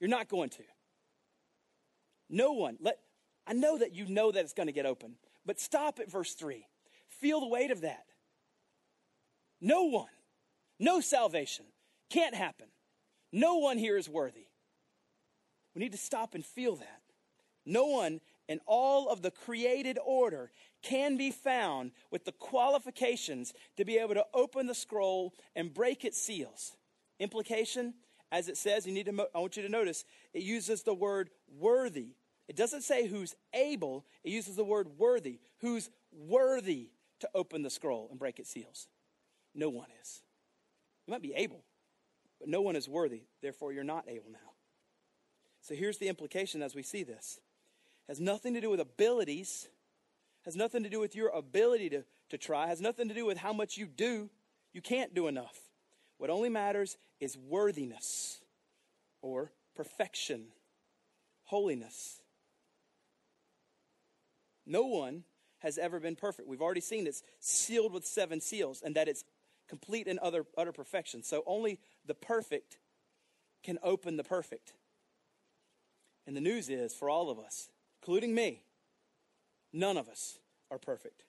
You're 0.00 0.10
not 0.10 0.28
going 0.28 0.50
to. 0.50 0.62
No 2.28 2.52
one. 2.52 2.76
Let 2.80 2.98
I 3.46 3.52
know 3.52 3.78
that 3.78 3.94
you 3.94 4.06
know 4.06 4.32
that 4.32 4.40
it's 4.40 4.54
going 4.54 4.66
to 4.66 4.72
get 4.72 4.86
open, 4.86 5.16
but 5.44 5.60
stop 5.60 5.98
at 6.00 6.10
verse 6.10 6.34
3. 6.34 6.66
Feel 7.08 7.40
the 7.40 7.48
weight 7.48 7.70
of 7.70 7.82
that. 7.82 8.06
No 9.60 9.84
one. 9.84 10.08
No 10.80 11.00
salvation. 11.00 11.66
Can't 12.10 12.34
happen. 12.34 12.66
No 13.32 13.56
one 13.56 13.78
here 13.78 13.96
is 13.96 14.08
worthy. 14.08 14.46
We 15.74 15.80
need 15.80 15.92
to 15.92 15.98
stop 15.98 16.34
and 16.34 16.44
feel 16.44 16.76
that. 16.76 17.02
No 17.66 17.86
one 17.86 18.20
in 18.48 18.60
all 18.66 19.08
of 19.08 19.22
the 19.22 19.30
created 19.30 19.98
order 20.04 20.50
can 20.82 21.16
be 21.16 21.30
found 21.30 21.92
with 22.10 22.24
the 22.24 22.32
qualifications 22.32 23.54
to 23.76 23.84
be 23.84 23.98
able 23.98 24.14
to 24.14 24.26
open 24.34 24.66
the 24.66 24.74
scroll 24.74 25.34
and 25.56 25.72
break 25.72 26.04
its 26.04 26.20
seals. 26.20 26.76
Implication, 27.18 27.94
as 28.30 28.48
it 28.48 28.56
says, 28.56 28.86
you 28.86 28.92
need 28.92 29.06
to, 29.06 29.28
I 29.34 29.38
want 29.38 29.56
you 29.56 29.62
to 29.62 29.68
notice, 29.68 30.04
it 30.32 30.42
uses 30.42 30.82
the 30.82 30.94
word 30.94 31.30
worthy. 31.58 32.16
It 32.48 32.56
doesn't 32.56 32.82
say 32.82 33.06
who's 33.06 33.34
able, 33.54 34.04
it 34.22 34.30
uses 34.30 34.56
the 34.56 34.64
word 34.64 34.88
worthy. 34.98 35.40
Who's 35.60 35.88
worthy 36.12 36.90
to 37.20 37.30
open 37.34 37.62
the 37.62 37.70
scroll 37.70 38.08
and 38.10 38.18
break 38.18 38.38
its 38.38 38.50
seals? 38.50 38.88
No 39.54 39.70
one 39.70 39.88
is. 40.02 40.22
You 41.06 41.12
might 41.12 41.22
be 41.22 41.34
able, 41.34 41.62
but 42.38 42.48
no 42.48 42.60
one 42.60 42.76
is 42.76 42.88
worthy. 42.88 43.22
Therefore, 43.40 43.72
you're 43.72 43.84
not 43.84 44.04
able 44.08 44.30
now. 44.30 44.38
So 45.60 45.74
here's 45.74 45.96
the 45.96 46.08
implication 46.08 46.60
as 46.60 46.74
we 46.74 46.82
see 46.82 47.04
this. 47.04 47.40
Has 48.08 48.20
nothing 48.20 48.54
to 48.54 48.60
do 48.60 48.70
with 48.70 48.80
abilities 48.80 49.68
has 50.44 50.56
nothing 50.56 50.82
to 50.82 50.90
do 50.90 51.00
with 51.00 51.16
your 51.16 51.28
ability 51.30 51.90
to, 51.90 52.04
to 52.30 52.38
try, 52.38 52.68
has 52.68 52.80
nothing 52.80 53.08
to 53.08 53.14
do 53.14 53.24
with 53.24 53.38
how 53.38 53.52
much 53.52 53.76
you 53.76 53.86
do. 53.86 54.30
You 54.72 54.82
can't 54.82 55.14
do 55.14 55.26
enough. 55.26 55.58
What 56.18 56.30
only 56.30 56.48
matters 56.48 56.96
is 57.18 57.36
worthiness 57.36 58.40
or 59.22 59.52
perfection, 59.74 60.46
holiness. 61.44 62.20
No 64.66 64.82
one 64.82 65.24
has 65.60 65.78
ever 65.78 65.98
been 65.98 66.16
perfect. 66.16 66.46
We've 66.46 66.62
already 66.62 66.80
seen 66.80 67.06
it's 67.06 67.22
sealed 67.40 67.92
with 67.92 68.04
seven 68.04 68.40
seals 68.40 68.82
and 68.82 68.94
that 68.96 69.08
it's 69.08 69.24
complete 69.68 70.06
in 70.06 70.18
utter, 70.20 70.44
utter 70.58 70.72
perfection. 70.72 71.22
So 71.22 71.42
only 71.46 71.78
the 72.06 72.14
perfect 72.14 72.76
can 73.62 73.78
open 73.82 74.18
the 74.18 74.24
perfect. 74.24 74.74
And 76.26 76.36
the 76.36 76.40
news 76.40 76.68
is 76.68 76.94
for 76.94 77.08
all 77.08 77.30
of 77.30 77.38
us, 77.38 77.70
including 78.04 78.34
me, 78.34 78.60
None 79.76 79.96
of 79.96 80.08
us 80.08 80.38
are 80.70 80.78
perfect. 80.78 81.24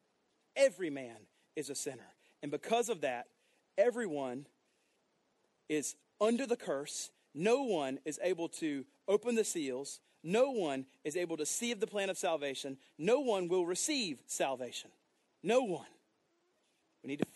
Every 0.55 0.91
man 0.91 1.15
is 1.55 1.71
a 1.71 1.75
sinner. 1.75 2.13
And 2.43 2.51
because 2.51 2.89
of 2.89 3.01
that, 3.01 3.25
everyone 3.75 4.45
is 5.67 5.95
under 6.21 6.45
the 6.45 6.55
curse. 6.55 7.09
No 7.33 7.63
one 7.63 7.97
is 8.05 8.19
able 8.21 8.47
to 8.49 8.85
open 9.07 9.33
the 9.33 9.43
seals. 9.43 9.99
no 10.21 10.51
one 10.51 10.85
is 11.03 11.15
able 11.15 11.37
to 11.37 11.45
see 11.45 11.73
the 11.73 11.87
plan 11.87 12.11
of 12.11 12.19
salvation. 12.19 12.77
No 12.99 13.19
one 13.19 13.47
will 13.47 13.65
receive 13.65 14.21
salvation. 14.27 14.91
No 15.41 15.61
one. 15.63 15.87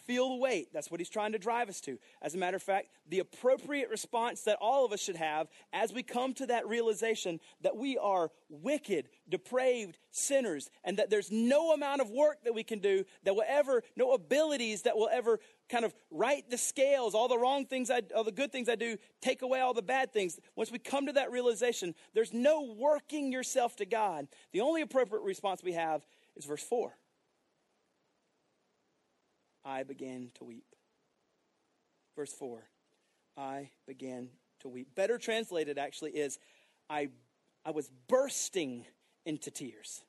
Feel 0.09 0.29
the 0.29 0.37
weight. 0.37 0.73
That's 0.73 0.89
what 0.89 0.99
he's 0.99 1.07
trying 1.07 1.33
to 1.33 1.37
drive 1.37 1.69
us 1.69 1.79
to. 1.81 1.99
As 2.19 2.33
a 2.33 2.39
matter 2.39 2.57
of 2.57 2.63
fact, 2.63 2.87
the 3.07 3.19
appropriate 3.19 3.91
response 3.91 4.41
that 4.41 4.57
all 4.59 4.83
of 4.83 4.91
us 4.91 4.99
should 4.99 5.17
have 5.17 5.49
as 5.71 5.93
we 5.93 6.01
come 6.01 6.33
to 6.33 6.47
that 6.47 6.67
realization 6.67 7.39
that 7.61 7.77
we 7.77 7.95
are 7.95 8.31
wicked, 8.49 9.09
depraved 9.29 9.99
sinners, 10.09 10.71
and 10.83 10.97
that 10.97 11.11
there's 11.11 11.31
no 11.31 11.73
amount 11.73 12.01
of 12.01 12.09
work 12.09 12.43
that 12.43 12.55
we 12.55 12.63
can 12.63 12.79
do 12.79 13.05
that 13.23 13.35
will 13.35 13.43
ever, 13.47 13.83
no 13.95 14.13
abilities 14.13 14.81
that 14.81 14.97
will 14.97 15.09
ever 15.11 15.39
kind 15.69 15.85
of 15.85 15.93
right 16.09 16.43
the 16.49 16.57
scales, 16.57 17.13
all 17.13 17.27
the 17.27 17.37
wrong 17.37 17.67
things, 17.67 17.91
I, 17.91 18.01
all 18.15 18.23
the 18.23 18.31
good 18.31 18.51
things 18.51 18.67
I 18.67 18.73
do, 18.73 18.97
take 19.21 19.43
away 19.43 19.59
all 19.59 19.75
the 19.75 19.83
bad 19.83 20.11
things. 20.11 20.39
Once 20.55 20.71
we 20.71 20.79
come 20.79 21.05
to 21.05 21.13
that 21.13 21.29
realization, 21.29 21.93
there's 22.15 22.33
no 22.33 22.63
working 22.63 23.31
yourself 23.31 23.75
to 23.75 23.85
God. 23.85 24.27
The 24.53 24.61
only 24.61 24.81
appropriate 24.81 25.21
response 25.21 25.61
we 25.61 25.73
have 25.73 26.03
is 26.35 26.45
verse 26.45 26.63
4. 26.63 26.95
I 29.63 29.83
began 29.83 30.31
to 30.35 30.43
weep. 30.43 30.65
Verse 32.15 32.33
4 32.33 32.63
I 33.37 33.69
began 33.87 34.29
to 34.59 34.67
weep. 34.67 34.93
Better 34.95 35.17
translated, 35.17 35.77
actually, 35.77 36.11
is 36.11 36.37
I, 36.89 37.09
I 37.65 37.71
was 37.71 37.89
bursting 38.07 38.85
into 39.25 39.51
tears. 39.51 40.03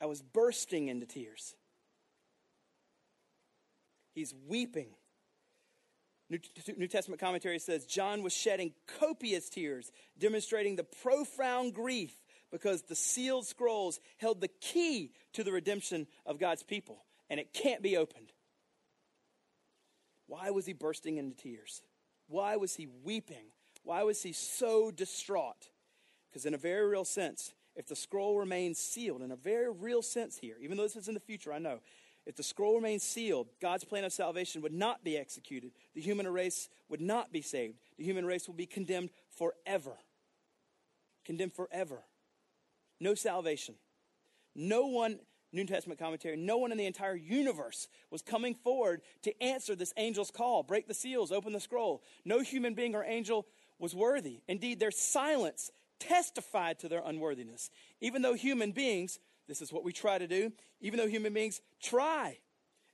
I 0.00 0.06
was 0.06 0.22
bursting 0.22 0.88
into 0.88 1.06
tears. 1.06 1.54
He's 4.14 4.34
weeping. 4.46 4.88
New, 6.30 6.38
New, 6.76 6.88
Testament 6.88 7.20
commentary 7.20 7.58
says 7.58 7.86
John 7.86 8.22
was 8.22 8.34
shedding 8.34 8.72
copious 8.98 9.48
tears, 9.48 9.90
demonstrating 10.18 10.76
the 10.76 10.84
profound 10.84 11.74
grief 11.74 12.14
because 12.50 12.82
the 12.82 12.94
sealed 12.94 13.46
scrolls 13.46 14.00
held 14.18 14.40
the 14.40 14.48
key 14.48 15.12
to 15.32 15.44
the 15.44 15.52
redemption 15.52 16.06
of 16.26 16.38
God's 16.38 16.62
people 16.62 17.04
and 17.30 17.38
it 17.40 17.52
can't 17.52 17.82
be 17.82 17.96
opened. 17.96 18.32
Why 20.26 20.50
was 20.50 20.66
he 20.66 20.72
bursting 20.72 21.16
into 21.16 21.36
tears? 21.36 21.82
Why 22.28 22.56
was 22.56 22.74
he 22.74 22.86
weeping? 22.86 23.52
Why 23.82 24.02
was 24.02 24.22
he 24.22 24.32
so 24.32 24.90
distraught? 24.90 25.70
Because, 26.28 26.44
in 26.44 26.52
a 26.52 26.58
very 26.58 26.86
real 26.86 27.04
sense, 27.04 27.54
if 27.74 27.86
the 27.86 27.96
scroll 27.96 28.38
remains 28.38 28.78
sealed, 28.78 29.22
in 29.22 29.30
a 29.30 29.36
very 29.36 29.70
real 29.70 30.02
sense 30.02 30.36
here, 30.36 30.56
even 30.60 30.76
though 30.76 30.82
this 30.82 30.96
is 30.96 31.08
in 31.08 31.14
the 31.14 31.20
future, 31.20 31.52
I 31.52 31.58
know, 31.58 31.80
if 32.26 32.36
the 32.36 32.42
scroll 32.42 32.74
remains 32.74 33.02
sealed, 33.02 33.48
God's 33.62 33.84
plan 33.84 34.04
of 34.04 34.12
salvation 34.12 34.60
would 34.60 34.74
not 34.74 35.02
be 35.02 35.16
executed. 35.16 35.72
The 35.94 36.02
human 36.02 36.28
race 36.28 36.68
would 36.90 37.00
not 37.00 37.32
be 37.32 37.40
saved. 37.40 37.78
The 37.96 38.04
human 38.04 38.26
race 38.26 38.46
will 38.46 38.54
be 38.54 38.66
condemned 38.66 39.08
forever. 39.30 39.96
Condemned 41.24 41.54
forever. 41.54 42.02
No 43.00 43.14
salvation. 43.14 43.76
No 44.54 44.86
one 44.88 45.20
New 45.52 45.64
Testament 45.64 45.98
commentary, 45.98 46.36
no 46.36 46.58
one 46.58 46.72
in 46.72 46.78
the 46.78 46.86
entire 46.86 47.16
universe 47.16 47.88
was 48.10 48.20
coming 48.20 48.54
forward 48.54 49.00
to 49.22 49.42
answer 49.42 49.74
this 49.74 49.92
angel's 49.96 50.30
call 50.30 50.62
break 50.62 50.86
the 50.86 50.94
seals, 50.94 51.32
open 51.32 51.52
the 51.52 51.60
scroll. 51.60 52.02
No 52.24 52.40
human 52.40 52.74
being 52.74 52.94
or 52.94 53.04
angel 53.04 53.46
was 53.78 53.94
worthy. 53.94 54.40
Indeed, 54.46 54.78
their 54.78 54.90
silence 54.90 55.70
testified 55.98 56.78
to 56.80 56.88
their 56.88 57.02
unworthiness. 57.04 57.70
Even 58.00 58.22
though 58.22 58.34
human 58.34 58.72
beings, 58.72 59.18
this 59.46 59.62
is 59.62 59.72
what 59.72 59.84
we 59.84 59.92
try 59.92 60.18
to 60.18 60.26
do, 60.26 60.52
even 60.80 60.98
though 60.98 61.08
human 61.08 61.32
beings 61.32 61.60
try 61.82 62.38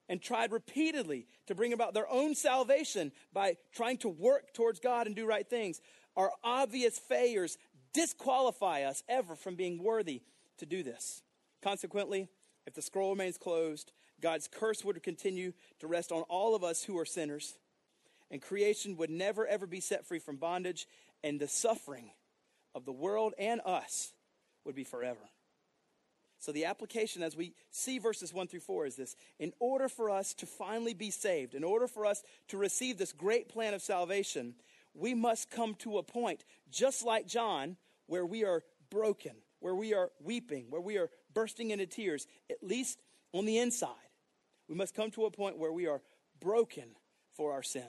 and 0.08 0.22
tried 0.22 0.52
repeatedly 0.52 1.26
to 1.46 1.54
bring 1.54 1.72
about 1.72 1.94
their 1.94 2.08
own 2.08 2.34
salvation 2.34 3.10
by 3.32 3.56
trying 3.72 3.96
to 3.98 4.08
work 4.08 4.52
towards 4.52 4.78
God 4.78 5.06
and 5.06 5.16
do 5.16 5.26
right 5.26 5.48
things, 5.48 5.80
our 6.16 6.30
obvious 6.42 6.98
failures 6.98 7.58
disqualify 7.92 8.82
us 8.82 9.02
ever 9.08 9.34
from 9.34 9.56
being 9.56 9.82
worthy 9.82 10.22
to 10.58 10.66
do 10.66 10.82
this. 10.82 11.22
Consequently, 11.62 12.28
if 12.66 12.74
the 12.74 12.82
scroll 12.82 13.10
remains 13.10 13.38
closed, 13.38 13.92
God's 14.20 14.48
curse 14.48 14.84
would 14.84 15.02
continue 15.02 15.52
to 15.80 15.86
rest 15.86 16.12
on 16.12 16.22
all 16.22 16.54
of 16.54 16.64
us 16.64 16.84
who 16.84 16.98
are 16.98 17.04
sinners, 17.04 17.58
and 18.30 18.40
creation 18.40 18.96
would 18.96 19.10
never 19.10 19.46
ever 19.46 19.66
be 19.66 19.80
set 19.80 20.06
free 20.06 20.18
from 20.18 20.36
bondage, 20.36 20.86
and 21.22 21.40
the 21.40 21.48
suffering 21.48 22.10
of 22.74 22.84
the 22.84 22.92
world 22.92 23.34
and 23.38 23.60
us 23.64 24.12
would 24.64 24.74
be 24.74 24.84
forever. 24.84 25.20
So, 26.38 26.52
the 26.52 26.66
application 26.66 27.22
as 27.22 27.36
we 27.36 27.54
see 27.70 27.98
verses 27.98 28.34
1 28.34 28.48
through 28.48 28.60
4 28.60 28.86
is 28.86 28.96
this 28.96 29.16
In 29.38 29.52
order 29.60 29.88
for 29.88 30.10
us 30.10 30.34
to 30.34 30.46
finally 30.46 30.92
be 30.92 31.10
saved, 31.10 31.54
in 31.54 31.64
order 31.64 31.86
for 31.86 32.04
us 32.04 32.22
to 32.48 32.58
receive 32.58 32.98
this 32.98 33.12
great 33.12 33.48
plan 33.48 33.72
of 33.72 33.80
salvation, 33.80 34.54
we 34.92 35.14
must 35.14 35.50
come 35.50 35.74
to 35.76 35.98
a 35.98 36.02
point, 36.02 36.44
just 36.70 37.04
like 37.04 37.26
John, 37.26 37.76
where 38.06 38.26
we 38.26 38.44
are 38.44 38.62
broken, 38.90 39.32
where 39.60 39.74
we 39.74 39.94
are 39.94 40.10
weeping, 40.20 40.66
where 40.68 40.80
we 40.80 40.98
are 40.98 41.08
bursting 41.34 41.70
into 41.70 41.86
tears, 41.86 42.26
at 42.50 42.62
least 42.62 43.00
on 43.32 43.44
the 43.44 43.58
inside. 43.58 43.90
We 44.68 44.74
must 44.74 44.94
come 44.94 45.10
to 45.12 45.26
a 45.26 45.30
point 45.30 45.58
where 45.58 45.72
we 45.72 45.86
are 45.86 46.00
broken 46.40 46.90
for 47.34 47.52
our 47.52 47.62
sin. 47.62 47.88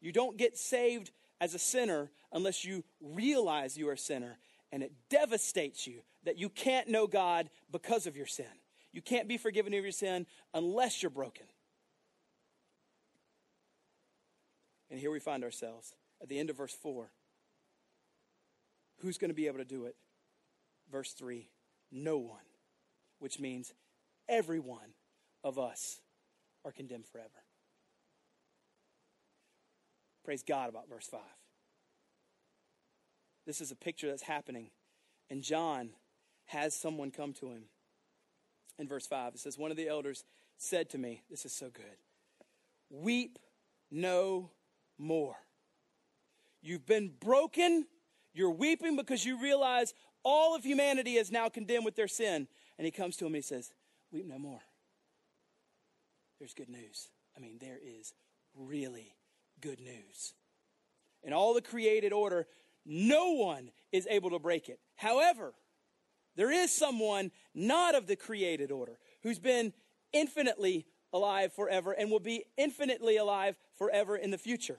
You 0.00 0.12
don't 0.12 0.36
get 0.36 0.56
saved 0.56 1.10
as 1.40 1.54
a 1.54 1.58
sinner 1.58 2.10
unless 2.32 2.64
you 2.64 2.84
realize 3.00 3.76
you 3.76 3.88
are 3.88 3.94
a 3.94 3.98
sinner, 3.98 4.38
and 4.72 4.82
it 4.82 4.92
devastates 5.10 5.86
you 5.86 6.02
that 6.24 6.38
you 6.38 6.48
can't 6.48 6.88
know 6.88 7.06
God 7.06 7.50
because 7.70 8.06
of 8.06 8.16
your 8.16 8.26
sin. 8.26 8.46
You 8.92 9.02
can't 9.02 9.28
be 9.28 9.36
forgiven 9.36 9.74
of 9.74 9.82
your 9.82 9.92
sin 9.92 10.26
unless 10.54 11.02
you're 11.02 11.10
broken. 11.10 11.46
And 14.90 14.98
here 14.98 15.10
we 15.10 15.20
find 15.20 15.44
ourselves 15.44 15.92
at 16.22 16.28
the 16.28 16.38
end 16.38 16.50
of 16.50 16.56
verse 16.56 16.74
4. 16.74 17.10
Who's 19.00 19.18
going 19.18 19.30
to 19.30 19.34
be 19.34 19.46
able 19.46 19.58
to 19.58 19.64
do 19.64 19.84
it? 19.84 19.96
Verse 20.90 21.12
3 21.12 21.48
no 21.90 22.18
one, 22.18 22.38
which 23.18 23.38
means 23.38 23.72
every 24.28 24.60
one 24.60 24.94
of 25.42 25.58
us 25.58 26.00
are 26.64 26.72
condemned 26.72 27.06
forever. 27.06 27.28
Praise 30.24 30.42
God 30.42 30.68
about 30.68 30.88
verse 30.88 31.06
5. 31.06 31.20
This 33.46 33.60
is 33.60 33.70
a 33.70 33.76
picture 33.76 34.08
that's 34.08 34.22
happening, 34.22 34.70
and 35.30 35.42
John 35.42 35.90
has 36.46 36.74
someone 36.74 37.10
come 37.10 37.32
to 37.34 37.46
him. 37.46 37.64
In 38.78 38.86
verse 38.86 39.06
5, 39.06 39.34
it 39.34 39.40
says, 39.40 39.56
One 39.56 39.70
of 39.70 39.76
the 39.76 39.88
elders 39.88 40.24
said 40.58 40.90
to 40.90 40.98
me, 40.98 41.22
This 41.30 41.46
is 41.46 41.52
so 41.52 41.70
good, 41.70 41.96
weep 42.90 43.38
no 43.90 44.50
more. 44.98 45.36
You've 46.60 46.86
been 46.86 47.12
broken. 47.20 47.86
You're 48.34 48.50
weeping 48.50 48.96
because 48.96 49.24
you 49.24 49.40
realize 49.40 49.94
all 50.28 50.54
of 50.54 50.62
humanity 50.62 51.16
is 51.16 51.32
now 51.32 51.48
condemned 51.48 51.86
with 51.86 51.96
their 51.96 52.06
sin. 52.06 52.48
And 52.76 52.84
he 52.84 52.90
comes 52.90 53.16
to 53.16 53.24
him 53.24 53.28
and 53.28 53.36
he 53.36 53.42
says, 53.42 53.72
Weep 54.12 54.26
no 54.26 54.38
more. 54.38 54.60
There's 56.38 56.54
good 56.54 56.68
news. 56.68 57.08
I 57.36 57.40
mean, 57.40 57.58
there 57.60 57.78
is 57.82 58.12
really 58.54 59.16
good 59.60 59.80
news. 59.80 60.34
In 61.22 61.32
all 61.32 61.54
the 61.54 61.62
created 61.62 62.12
order, 62.12 62.46
no 62.84 63.32
one 63.32 63.70
is 63.90 64.06
able 64.08 64.30
to 64.30 64.38
break 64.38 64.68
it. 64.68 64.78
However, 64.96 65.54
there 66.36 66.52
is 66.52 66.70
someone 66.72 67.30
not 67.54 67.94
of 67.94 68.06
the 68.06 68.16
created 68.16 68.70
order 68.70 68.98
who's 69.22 69.38
been 69.38 69.72
infinitely 70.12 70.86
alive 71.12 71.52
forever 71.52 71.92
and 71.92 72.10
will 72.10 72.20
be 72.20 72.44
infinitely 72.56 73.16
alive 73.16 73.56
forever 73.76 74.16
in 74.16 74.30
the 74.30 74.38
future. 74.38 74.78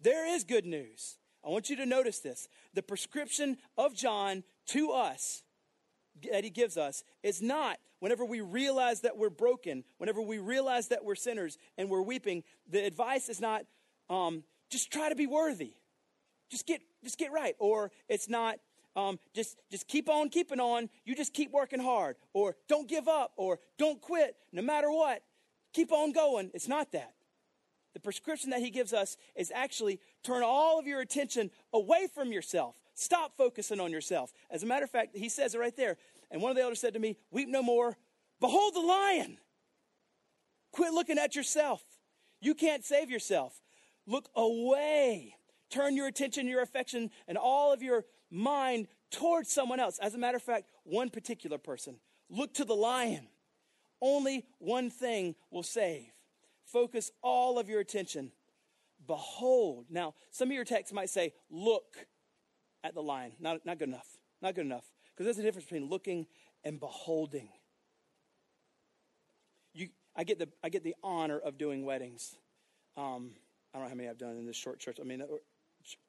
There 0.00 0.26
is 0.26 0.44
good 0.44 0.64
news. 0.64 1.18
I 1.44 1.48
want 1.48 1.70
you 1.70 1.76
to 1.76 1.86
notice 1.86 2.20
this. 2.20 2.48
The 2.74 2.82
prescription 2.82 3.58
of 3.76 3.94
John 3.94 4.44
to 4.68 4.90
us 4.90 5.42
that 6.30 6.44
he 6.44 6.50
gives 6.50 6.76
us 6.76 7.02
is 7.22 7.42
not 7.42 7.78
whenever 7.98 8.24
we 8.24 8.40
realize 8.40 9.00
that 9.00 9.16
we're 9.16 9.30
broken, 9.30 9.84
whenever 9.98 10.20
we 10.20 10.38
realize 10.38 10.88
that 10.88 11.04
we're 11.04 11.14
sinners 11.14 11.58
and 11.78 11.88
we're 11.88 12.02
weeping, 12.02 12.42
the 12.68 12.84
advice 12.84 13.28
is 13.28 13.40
not 13.40 13.62
um, 14.10 14.44
just 14.70 14.92
try 14.92 15.08
to 15.08 15.14
be 15.14 15.26
worthy. 15.26 15.74
Just 16.50 16.66
get, 16.66 16.82
just 17.02 17.18
get 17.18 17.32
right. 17.32 17.54
Or 17.58 17.90
it's 18.08 18.28
not 18.28 18.58
um, 18.94 19.18
just, 19.34 19.56
just 19.70 19.88
keep 19.88 20.08
on 20.08 20.28
keeping 20.28 20.60
on. 20.60 20.90
You 21.04 21.14
just 21.14 21.32
keep 21.32 21.50
working 21.50 21.80
hard. 21.80 22.16
Or 22.34 22.56
don't 22.68 22.88
give 22.88 23.08
up. 23.08 23.32
Or 23.36 23.58
don't 23.78 24.00
quit 24.00 24.36
no 24.52 24.62
matter 24.62 24.90
what. 24.90 25.22
Keep 25.72 25.92
on 25.92 26.12
going. 26.12 26.50
It's 26.52 26.68
not 26.68 26.92
that. 26.92 27.14
The 27.94 28.00
prescription 28.00 28.50
that 28.50 28.60
he 28.60 28.70
gives 28.70 28.92
us 28.92 29.16
is 29.36 29.52
actually 29.54 30.00
turn 30.22 30.42
all 30.42 30.78
of 30.78 30.86
your 30.86 31.00
attention 31.00 31.50
away 31.72 32.06
from 32.12 32.32
yourself. 32.32 32.76
Stop 32.94 33.36
focusing 33.36 33.80
on 33.80 33.90
yourself. 33.90 34.32
As 34.50 34.62
a 34.62 34.66
matter 34.66 34.84
of 34.84 34.90
fact, 34.90 35.16
he 35.16 35.28
says 35.28 35.54
it 35.54 35.58
right 35.58 35.76
there. 35.76 35.96
And 36.30 36.40
one 36.40 36.50
of 36.50 36.56
the 36.56 36.62
elders 36.62 36.80
said 36.80 36.94
to 36.94 37.00
me, 37.00 37.16
Weep 37.30 37.48
no 37.48 37.62
more. 37.62 37.96
Behold 38.40 38.74
the 38.74 38.80
lion. 38.80 39.38
Quit 40.72 40.92
looking 40.92 41.18
at 41.18 41.36
yourself. 41.36 41.82
You 42.40 42.54
can't 42.54 42.84
save 42.84 43.10
yourself. 43.10 43.60
Look 44.06 44.28
away. 44.34 45.36
Turn 45.70 45.96
your 45.96 46.06
attention, 46.06 46.48
your 46.48 46.62
affection, 46.62 47.10
and 47.28 47.38
all 47.38 47.72
of 47.72 47.82
your 47.82 48.04
mind 48.30 48.88
towards 49.10 49.52
someone 49.52 49.80
else. 49.80 49.98
As 49.98 50.14
a 50.14 50.18
matter 50.18 50.36
of 50.36 50.42
fact, 50.42 50.66
one 50.84 51.10
particular 51.10 51.58
person. 51.58 51.96
Look 52.30 52.54
to 52.54 52.64
the 52.64 52.74
lion. 52.74 53.28
Only 54.00 54.46
one 54.58 54.90
thing 54.90 55.34
will 55.50 55.62
save 55.62 56.10
focus 56.72 57.10
all 57.22 57.58
of 57.58 57.68
your 57.68 57.80
attention. 57.80 58.32
Behold. 59.06 59.86
Now, 59.90 60.14
some 60.30 60.48
of 60.48 60.54
your 60.54 60.64
texts 60.64 60.92
might 60.92 61.10
say, 61.10 61.34
look. 61.50 62.06
at 62.84 62.94
the 62.94 63.02
lion. 63.02 63.32
Not, 63.38 63.64
not 63.64 63.78
good 63.78 63.88
enough. 63.88 64.18
Not 64.40 64.54
good 64.54 64.66
enough. 64.66 64.90
Because 65.10 65.26
there's 65.26 65.38
a 65.38 65.42
difference 65.42 65.66
between 65.66 65.88
looking 65.88 66.26
and 66.64 66.80
beholding. 66.80 67.48
You, 69.72 69.88
I, 70.16 70.24
get 70.24 70.38
the, 70.38 70.48
I 70.64 70.68
get 70.68 70.82
the 70.82 70.96
honor 71.02 71.38
of 71.38 71.58
doing 71.58 71.84
weddings. 71.84 72.34
Um, 72.96 73.30
I 73.72 73.78
don't 73.78 73.84
know 73.84 73.88
how 73.88 73.94
many 73.94 74.08
I've 74.08 74.18
done 74.18 74.36
in 74.36 74.46
this 74.46 74.56
short 74.56 74.80
church. 74.80 74.98
I 75.00 75.04
mean, 75.04 75.22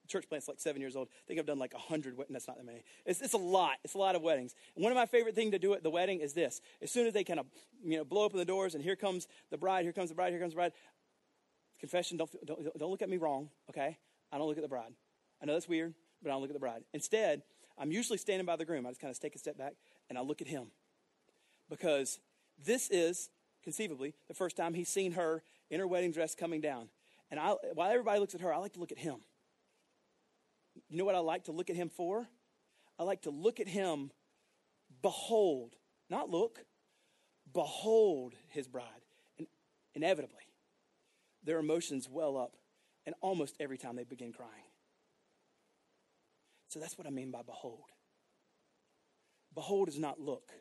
church 0.08 0.28
plant's 0.28 0.48
like 0.48 0.60
seven 0.60 0.82
years 0.82 0.96
old. 0.96 1.08
I 1.12 1.28
think 1.28 1.40
I've 1.40 1.46
done 1.46 1.60
like 1.60 1.74
a 1.74 1.80
hundred. 1.80 2.18
weddings. 2.18 2.34
That's 2.34 2.48
not 2.48 2.58
that 2.58 2.66
many. 2.66 2.84
It's, 3.06 3.22
it's 3.22 3.34
a 3.34 3.38
lot. 3.38 3.78
It's 3.84 3.94
a 3.94 3.98
lot 3.98 4.16
of 4.16 4.22
weddings. 4.22 4.56
And 4.76 4.84
one 4.84 4.92
of 4.92 4.96
my 4.96 5.06
favorite 5.06 5.36
things 5.36 5.52
to 5.52 5.60
do 5.60 5.74
at 5.74 5.84
the 5.84 5.90
wedding 5.90 6.20
is 6.20 6.34
this: 6.34 6.62
as 6.82 6.92
soon 6.92 7.08
as 7.08 7.14
they 7.14 7.24
kind 7.24 7.40
of 7.40 7.46
you 7.84 7.98
know 7.98 8.04
blow 8.04 8.24
open 8.24 8.38
the 8.38 8.46
doors 8.46 8.76
and 8.76 8.84
here 8.84 8.96
comes 8.96 9.28
the 9.50 9.58
bride, 9.58 9.84
here 9.84 9.94
comes 9.94 10.10
the 10.10 10.16
bride, 10.16 10.32
here 10.32 10.40
comes 10.40 10.54
the 10.54 10.58
bride. 10.58 10.74
Confession: 11.80 12.18
don't 12.18 12.46
don't, 12.46 12.78
don't 12.78 12.92
look 12.92 13.02
at 13.02 13.10
me 13.10 13.18
wrong. 13.18 13.50
Okay, 13.70 13.98
I 14.32 14.38
don't 14.38 14.48
look 14.48 14.58
at 14.58 14.64
the 14.64 14.70
bride. 14.70 14.94
I 15.42 15.46
know 15.46 15.54
that's 15.54 15.68
weird, 15.68 15.94
but 16.22 16.30
I 16.30 16.34
don't 16.34 16.42
look 16.42 16.50
at 16.50 16.56
the 16.56 16.60
bride. 16.60 16.84
Instead, 16.94 17.44
I'm 17.78 17.92
usually 17.92 18.18
standing 18.18 18.46
by 18.46 18.56
the 18.56 18.66
groom. 18.66 18.86
I 18.86 18.90
just 18.90 19.02
kind 19.02 19.12
of 19.12 19.20
take 19.20 19.36
a 19.36 19.40
step 19.40 19.58
back 19.58 19.74
and 20.10 20.18
I 20.18 20.22
look 20.22 20.42
at 20.42 20.48
him 20.48 20.68
because 21.70 22.20
this 22.64 22.90
is 22.90 23.30
conceivably 23.64 24.14
the 24.28 24.34
first 24.34 24.56
time 24.56 24.74
he's 24.74 24.90
seen 24.90 25.14
her 25.14 25.44
in 25.70 25.80
her 25.80 25.88
wedding 25.88 26.12
dress 26.12 26.36
coming 26.36 26.62
down. 26.62 26.90
And 27.32 27.40
I, 27.40 27.56
while 27.74 27.90
everybody 27.90 28.20
looks 28.20 28.36
at 28.36 28.42
her, 28.42 28.54
I 28.54 28.58
like 28.58 28.74
to 28.74 28.80
look 28.80 28.92
at 28.92 29.00
him. 29.00 29.18
You 30.90 30.98
know 30.98 31.06
what 31.06 31.16
I 31.16 31.20
like 31.20 31.46
to 31.46 31.52
look 31.52 31.70
at 31.70 31.76
him 31.76 31.90
for? 31.90 32.28
I 33.00 33.04
like 33.04 33.24
to 33.24 33.30
look 33.30 33.60
at 33.60 33.68
him, 33.68 34.12
behold, 35.02 35.76
not 36.10 36.30
look, 36.30 36.60
behold 37.52 38.34
his 38.50 38.68
bride. 38.68 38.86
And 39.38 39.48
inevitably, 39.96 40.44
their 41.44 41.60
emotions 41.60 42.08
well 42.10 42.38
up, 42.38 42.56
and 43.06 43.16
almost 43.22 43.56
every 43.60 43.78
time 43.78 43.96
they 43.96 44.04
begin 44.04 44.32
crying. 44.32 44.52
So 46.70 46.80
that's 46.80 46.98
what 46.98 47.08
I 47.08 47.12
mean 47.12 47.32
by 47.32 47.42
behold. 47.44 47.92
Behold 49.54 49.90
is 49.90 50.00
not 50.00 50.20
look. 50.20 50.52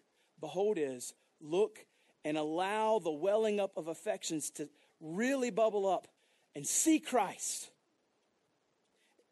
Behold 0.41 0.77
is 0.79 1.15
look 1.41 1.79
and 2.25 2.37
allow 2.37 2.99
the 2.99 3.11
welling 3.11 3.61
up 3.61 3.77
of 3.77 3.89
affections 3.89 4.51
to 4.51 4.69
really 5.01 5.51
bubble 5.51 5.89
up 5.89 6.09
and 6.55 6.67
see 6.67 7.01
Christ. 7.01 7.71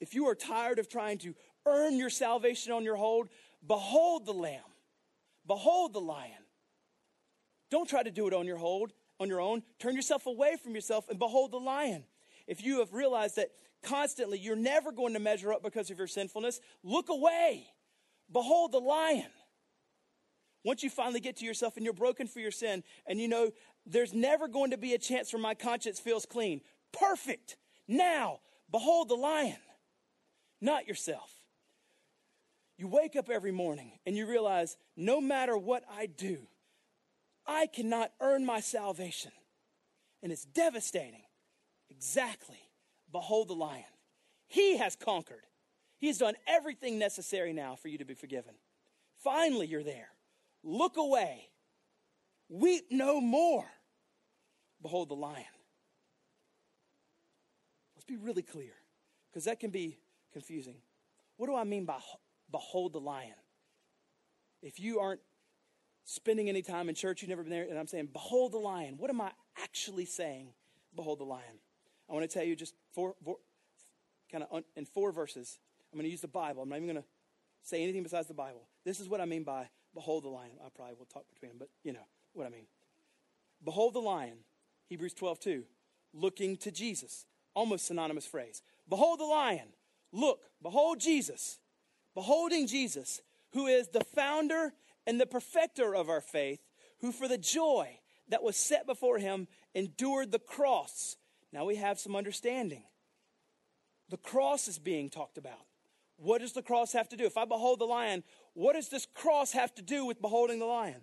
If 0.01 0.15
you 0.15 0.27
are 0.29 0.35
tired 0.35 0.79
of 0.79 0.89
trying 0.89 1.19
to 1.19 1.35
earn 1.67 1.97
your 1.97 2.11
salvation 2.11 2.73
on 2.73 2.85
your 2.85 2.97
hold, 2.97 3.29
behold 3.67 4.27
the 4.27 4.33
lamb. 4.33 4.63
Behold 5.47 5.93
the 5.93 6.01
lion. 6.01 6.33
Don't 7.71 7.89
try 7.89 8.03
to 8.03 8.11
do 8.11 8.27
it 8.27 8.35
on 8.35 8.47
your 8.47 8.57
hold, 8.57 8.93
on 9.19 9.29
your 9.29 9.41
own. 9.41 9.63
Turn 9.79 9.95
yourself 9.95 10.27
away 10.27 10.57
from 10.63 10.75
yourself 10.75 11.09
and 11.09 11.19
behold 11.19 11.53
the 11.53 11.59
lion. 11.59 12.05
If 12.47 12.65
you 12.65 12.81
have 12.81 12.93
realized 12.93 13.37
that 13.37 13.51
constantly 13.83 14.39
you're 14.39 14.57
never 14.57 14.93
going 14.93 15.13
to 15.15 15.21
measure 15.21 15.53
up 15.53 15.63
because 15.63 15.91
of 15.91 15.99
your 15.99 16.07
sinfulness, 16.07 16.61
look 16.83 17.09
away. 17.09 17.67
Behold 18.33 18.73
the 18.73 18.79
lion. 18.79 19.31
Once 20.65 20.83
you 20.83 20.91
finally 20.91 21.21
get 21.21 21.37
to 21.37 21.45
yourself 21.45 21.77
and 21.77 21.85
you're 21.85 21.95
broken 21.95 22.27
for 22.27 22.41
your 22.41 22.51
sin 22.51 22.83
and 23.07 23.19
you 23.19 23.29
know 23.29 23.51
there's 23.87 24.13
never 24.13 24.47
going 24.47 24.71
to 24.71 24.77
be 24.77 24.95
a 24.95 24.99
chance 24.99 25.33
where 25.33 25.41
my 25.41 25.55
conscience 25.55 25.99
feels 25.99 26.27
clean, 26.27 26.61
perfect. 26.93 27.57
Now, 27.89 28.41
behold 28.71 29.09
the 29.09 29.15
lion, 29.15 29.57
not 30.61 30.87
yourself. 30.87 31.33
You 32.77 32.89
wake 32.89 33.17
up 33.17 33.29
every 33.29 33.53
morning 33.53 33.93
and 34.07 34.17
you 34.17 34.27
realize 34.27 34.77
no 34.97 35.21
matter 35.21 35.57
what 35.57 35.85
I 35.91 36.07
do, 36.07 36.47
I 37.47 37.67
cannot 37.67 38.13
earn 38.21 38.47
my 38.47 38.61
salvation. 38.61 39.33
And 40.23 40.33
it's 40.33 40.45
devastating. 40.45 41.23
Exactly. 41.91 42.61
Behold 43.13 43.49
the 43.49 43.55
lion. 43.55 43.85
He 44.47 44.79
has 44.79 44.97
conquered. 44.97 45.47
He 45.99 46.07
has 46.07 46.19
done 46.19 46.35
everything 46.47 46.99
necessary 46.99 47.53
now 47.53 47.77
for 47.77 47.89
you 47.89 47.99
to 47.99 48.05
be 48.05 48.15
forgiven. 48.15 48.55
Finally, 49.23 49.67
you're 49.67 49.83
there. 49.83 50.09
Look 50.63 50.97
away. 50.97 51.49
Weep 52.49 52.87
no 52.91 53.21
more. 53.21 53.67
Behold 54.83 55.11
the 55.11 55.15
lion. 55.15 55.45
Let's 57.95 58.07
be 58.07 58.17
really 58.17 58.43
clear, 58.43 58.73
because 59.31 59.45
that 59.45 59.61
can 59.61 59.71
be 59.71 59.99
confusing. 60.33 60.77
What 61.37 61.47
do 61.47 61.57
I 61.57 61.65
mean 61.65 61.85
by 61.85 61.99
behold 62.51 62.93
the 62.93 63.01
lion? 63.01 63.35
If 64.63 64.79
you 64.79 64.99
aren't 65.01 65.21
spending 66.05 66.49
any 66.49 66.63
time 66.63 66.89
in 66.89 66.95
church, 66.95 67.23
you've 67.23 67.29
never 67.29 67.43
been 67.43 67.53
there, 67.53 67.67
and 67.69 67.79
I'm 67.79 67.87
saying, 67.87 68.09
behold 68.13 68.53
the 68.53 68.59
lion, 68.59 68.97
what 68.99 69.11
am 69.11 69.21
I 69.21 69.31
actually 69.63 70.05
saying? 70.05 70.49
Behold 70.95 71.21
the 71.21 71.25
lion. 71.25 71.61
I 72.09 72.15
want 72.15 72.29
to 72.29 72.33
tell 72.33 72.45
you 72.45 72.57
just 72.57 72.75
four, 72.93 73.15
four 73.25 73.37
kind 74.31 74.45
of 74.51 74.65
in 74.77 74.85
four 74.85 75.13
verses. 75.13 75.59
I'm 75.93 75.99
going 75.99 76.07
to 76.07 76.11
use 76.11 76.21
the 76.21 76.29
Bible. 76.29 76.63
I'm 76.63 76.69
not 76.69 76.77
even 76.77 76.89
going 76.89 77.03
to 77.03 77.09
say 77.63 77.83
anything 77.83 78.03
besides 78.03 78.29
the 78.29 78.35
Bible. 78.35 78.69
This 78.85 79.01
is 79.01 79.09
what 79.09 79.21
I 79.21 79.25
mean 79.25 79.45
by 79.45 79.69
behold 79.95 80.25
the 80.25 80.29
lion. 80.29 80.53
I 80.65 80.69
probably 80.75 80.95
will 80.99 81.07
talk 81.07 81.25
between 81.33 81.51
them, 81.51 81.59
but 81.59 81.69
you 81.85 81.93
know 81.93 82.07
what 82.33 82.47
I 82.47 82.51
mean. 82.51 82.67
Behold 83.65 83.95
the 83.95 84.01
lion, 84.01 84.39
Hebrews 84.89 85.15
12, 85.15 85.41
2, 85.41 85.65
looking 86.13 86.57
to 86.59 86.71
Jesus. 86.71 87.27
Almost 87.55 87.87
synonymous 87.87 88.27
phrase. 88.27 88.63
Behold 88.89 89.21
the 89.21 89.25
lion. 89.25 89.69
Look, 90.13 90.41
behold 90.63 91.01
Jesus. 91.01 91.59
Beholding 92.15 92.67
Jesus, 92.67 93.21
who 93.53 93.67
is 93.67 93.89
the 93.89 94.05
founder 94.05 94.73
and 95.07 95.21
the 95.21 95.27
perfecter 95.27 95.95
of 95.95 96.09
our 96.09 96.21
faith, 96.21 96.61
who 97.01 97.13
for 97.13 97.29
the 97.29 97.39
joy 97.39 97.99
that 98.29 98.43
was 98.43 98.57
set 98.57 98.87
before 98.87 99.19
him 99.19 99.49
endured 99.75 100.33
the 100.33 100.39
cross. 100.39 101.17
Now 101.53 101.65
we 101.65 101.77
have 101.77 101.99
some 101.99 102.17
understanding. 102.17 102.85
The 104.09 104.17
cross 104.17 104.69
is 104.69 104.79
being 104.79 105.09
talked 105.09 105.39
about. 105.39 105.67
What 106.17 106.41
does 106.41 106.53
the 106.53 106.63
cross 106.63 106.93
have 106.93 107.09
to 107.11 107.17
do? 107.17 107.25
If 107.25 107.39
I 107.39 107.45
behold 107.45 107.79
the 107.79 107.87
lion, 107.87 108.25
what 108.55 108.75
does 108.75 108.89
this 108.89 109.07
cross 109.15 109.53
have 109.53 109.75
to 109.77 109.83
do 109.83 110.05
with 110.05 110.21
beholding 110.21 110.59
the 110.59 110.67
lion? 110.67 111.03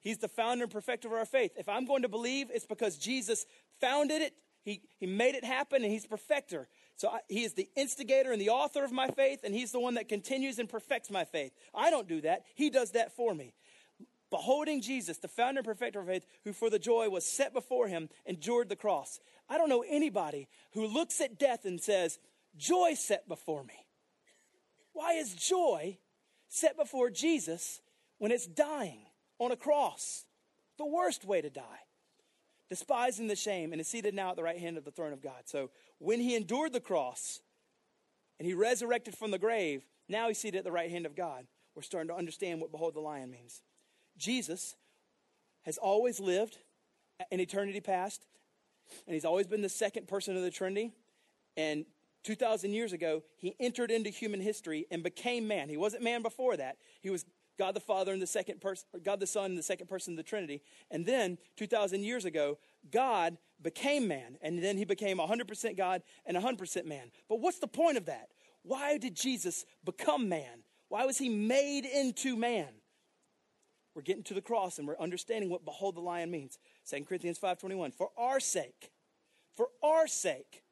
He's 0.00 0.18
the 0.18 0.28
founder 0.28 0.64
and 0.64 0.72
perfecter 0.72 1.08
of 1.08 1.14
our 1.14 1.24
faith. 1.24 1.52
If 1.56 1.68
I'm 1.68 1.86
going 1.86 2.02
to 2.02 2.08
believe, 2.08 2.50
it's 2.52 2.66
because 2.66 2.98
Jesus 2.98 3.46
founded 3.80 4.20
it, 4.20 4.34
He, 4.62 4.82
he 4.98 5.06
made 5.06 5.34
it 5.34 5.44
happen, 5.44 5.82
and 5.82 5.90
He's 5.90 6.06
perfecter. 6.06 6.68
So 6.96 7.08
I, 7.08 7.20
He 7.28 7.44
is 7.44 7.54
the 7.54 7.68
instigator 7.76 8.32
and 8.32 8.40
the 8.40 8.50
author 8.50 8.84
of 8.84 8.92
my 8.92 9.08
faith, 9.08 9.40
and 9.44 9.54
He's 9.54 9.72
the 9.72 9.80
one 9.80 9.94
that 9.94 10.08
continues 10.08 10.58
and 10.58 10.68
perfects 10.68 11.10
my 11.10 11.24
faith. 11.24 11.52
I 11.74 11.90
don't 11.90 12.08
do 12.08 12.20
that, 12.22 12.44
He 12.54 12.70
does 12.70 12.92
that 12.92 13.14
for 13.14 13.34
me. 13.34 13.54
Beholding 14.30 14.80
Jesus, 14.80 15.18
the 15.18 15.28
founder 15.28 15.60
and 15.60 15.66
perfecter 15.66 16.00
of 16.00 16.06
faith, 16.06 16.26
who 16.44 16.52
for 16.52 16.68
the 16.68 16.78
joy 16.78 17.08
was 17.08 17.24
set 17.24 17.52
before 17.52 17.88
Him 17.88 18.08
endured 18.26 18.68
the 18.68 18.76
cross. 18.76 19.20
I 19.48 19.58
don't 19.58 19.68
know 19.68 19.84
anybody 19.88 20.48
who 20.72 20.86
looks 20.86 21.20
at 21.20 21.38
death 21.38 21.64
and 21.64 21.80
says, 21.80 22.18
Joy 22.56 22.94
set 22.94 23.28
before 23.28 23.64
me. 23.64 23.74
Why 24.92 25.14
is 25.14 25.34
joy 25.34 25.98
set 26.48 26.76
before 26.76 27.10
Jesus 27.10 27.80
when 28.18 28.30
it's 28.30 28.46
dying 28.46 29.00
on 29.38 29.50
a 29.50 29.56
cross? 29.56 30.24
The 30.78 30.86
worst 30.86 31.24
way 31.24 31.40
to 31.40 31.50
die. 31.50 31.83
Despising 32.70 33.26
the 33.26 33.36
shame 33.36 33.72
and 33.72 33.80
is 33.80 33.88
seated 33.88 34.14
now 34.14 34.30
at 34.30 34.36
the 34.36 34.42
right 34.42 34.58
hand 34.58 34.78
of 34.78 34.84
the 34.84 34.90
throne 34.90 35.12
of 35.12 35.22
God. 35.22 35.42
So 35.44 35.70
when 35.98 36.20
he 36.20 36.34
endured 36.34 36.72
the 36.72 36.80
cross 36.80 37.40
and 38.38 38.46
he 38.46 38.54
resurrected 38.54 39.16
from 39.16 39.30
the 39.30 39.38
grave, 39.38 39.82
now 40.08 40.28
he's 40.28 40.38
seated 40.38 40.58
at 40.58 40.64
the 40.64 40.72
right 40.72 40.90
hand 40.90 41.06
of 41.06 41.14
God. 41.14 41.46
We're 41.74 41.82
starting 41.82 42.08
to 42.08 42.14
understand 42.14 42.60
what 42.60 42.72
behold 42.72 42.94
the 42.94 43.00
lion 43.00 43.30
means. 43.30 43.62
Jesus 44.16 44.76
has 45.62 45.76
always 45.78 46.20
lived 46.20 46.58
in 47.30 47.40
eternity 47.40 47.80
past, 47.80 48.26
and 49.06 49.14
he's 49.14 49.24
always 49.24 49.46
been 49.46 49.62
the 49.62 49.68
second 49.68 50.08
person 50.08 50.36
of 50.36 50.42
the 50.42 50.50
Trinity. 50.50 50.92
And 51.56 51.84
2,000 52.24 52.72
years 52.72 52.92
ago, 52.92 53.22
he 53.36 53.54
entered 53.60 53.90
into 53.90 54.10
human 54.10 54.40
history 54.40 54.86
and 54.90 55.02
became 55.02 55.46
man. 55.46 55.68
He 55.68 55.76
wasn't 55.76 56.02
man 56.02 56.22
before 56.22 56.56
that. 56.56 56.78
He 57.00 57.10
was 57.10 57.24
God 57.58 57.74
the 57.74 57.80
Father 57.80 58.12
and 58.12 58.20
the 58.20 58.26
second 58.26 58.60
person, 58.60 58.86
God 59.02 59.20
the 59.20 59.26
Son 59.26 59.46
and 59.46 59.58
the 59.58 59.62
second 59.62 59.88
person 59.88 60.14
of 60.14 60.16
the 60.16 60.22
Trinity. 60.22 60.62
And 60.90 61.06
then 61.06 61.38
2,000 61.56 62.02
years 62.02 62.24
ago, 62.24 62.58
God 62.90 63.38
became 63.62 64.08
man. 64.08 64.36
And 64.42 64.62
then 64.62 64.76
he 64.76 64.84
became 64.84 65.18
100% 65.18 65.76
God 65.76 66.02
and 66.26 66.36
100% 66.36 66.84
man. 66.86 67.10
But 67.28 67.40
what's 67.40 67.58
the 67.58 67.68
point 67.68 67.96
of 67.96 68.06
that? 68.06 68.28
Why 68.62 68.98
did 68.98 69.14
Jesus 69.14 69.66
become 69.84 70.28
man? 70.28 70.64
Why 70.88 71.04
was 71.04 71.18
he 71.18 71.28
made 71.28 71.84
into 71.84 72.36
man? 72.36 72.68
We're 73.94 74.02
getting 74.02 74.24
to 74.24 74.34
the 74.34 74.42
cross 74.42 74.78
and 74.78 74.88
we're 74.88 74.98
understanding 74.98 75.50
what 75.50 75.64
behold 75.64 75.94
the 75.94 76.00
lion 76.00 76.30
means. 76.30 76.58
2 76.90 77.04
Corinthians 77.04 77.38
5.21, 77.38 77.94
for 77.94 78.10
our 78.18 78.40
sake, 78.40 78.90
for 79.56 79.68
our 79.82 80.08
sake, 80.08 80.62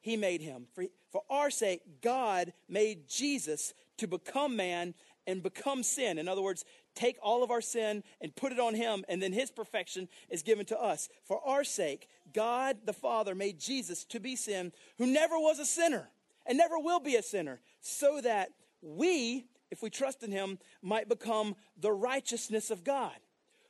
he 0.00 0.16
made 0.16 0.42
him. 0.42 0.66
For, 0.74 0.84
for 1.10 1.22
our 1.30 1.50
sake, 1.50 1.80
God 2.02 2.52
made 2.68 3.08
Jesus 3.08 3.72
to 3.98 4.06
become 4.06 4.54
man 4.56 4.94
and 5.26 5.42
become 5.42 5.82
sin. 5.82 6.18
In 6.18 6.28
other 6.28 6.42
words, 6.42 6.64
take 6.94 7.16
all 7.22 7.42
of 7.42 7.50
our 7.50 7.60
sin 7.60 8.02
and 8.20 8.34
put 8.34 8.52
it 8.52 8.60
on 8.60 8.74
him, 8.74 9.04
and 9.08 9.22
then 9.22 9.32
his 9.32 9.50
perfection 9.50 10.08
is 10.28 10.42
given 10.42 10.66
to 10.66 10.80
us. 10.80 11.08
For 11.24 11.40
our 11.46 11.64
sake, 11.64 12.08
God 12.32 12.78
the 12.84 12.92
Father 12.92 13.34
made 13.34 13.58
Jesus 13.58 14.04
to 14.04 14.20
be 14.20 14.36
sin, 14.36 14.72
who 14.98 15.06
never 15.06 15.38
was 15.38 15.58
a 15.58 15.66
sinner 15.66 16.08
and 16.46 16.56
never 16.56 16.78
will 16.78 17.00
be 17.00 17.16
a 17.16 17.22
sinner, 17.22 17.60
so 17.80 18.20
that 18.20 18.50
we, 18.80 19.44
if 19.70 19.82
we 19.82 19.90
trust 19.90 20.22
in 20.22 20.30
him, 20.30 20.58
might 20.80 21.08
become 21.08 21.56
the 21.76 21.92
righteousness 21.92 22.70
of 22.70 22.84
God. 22.84 23.16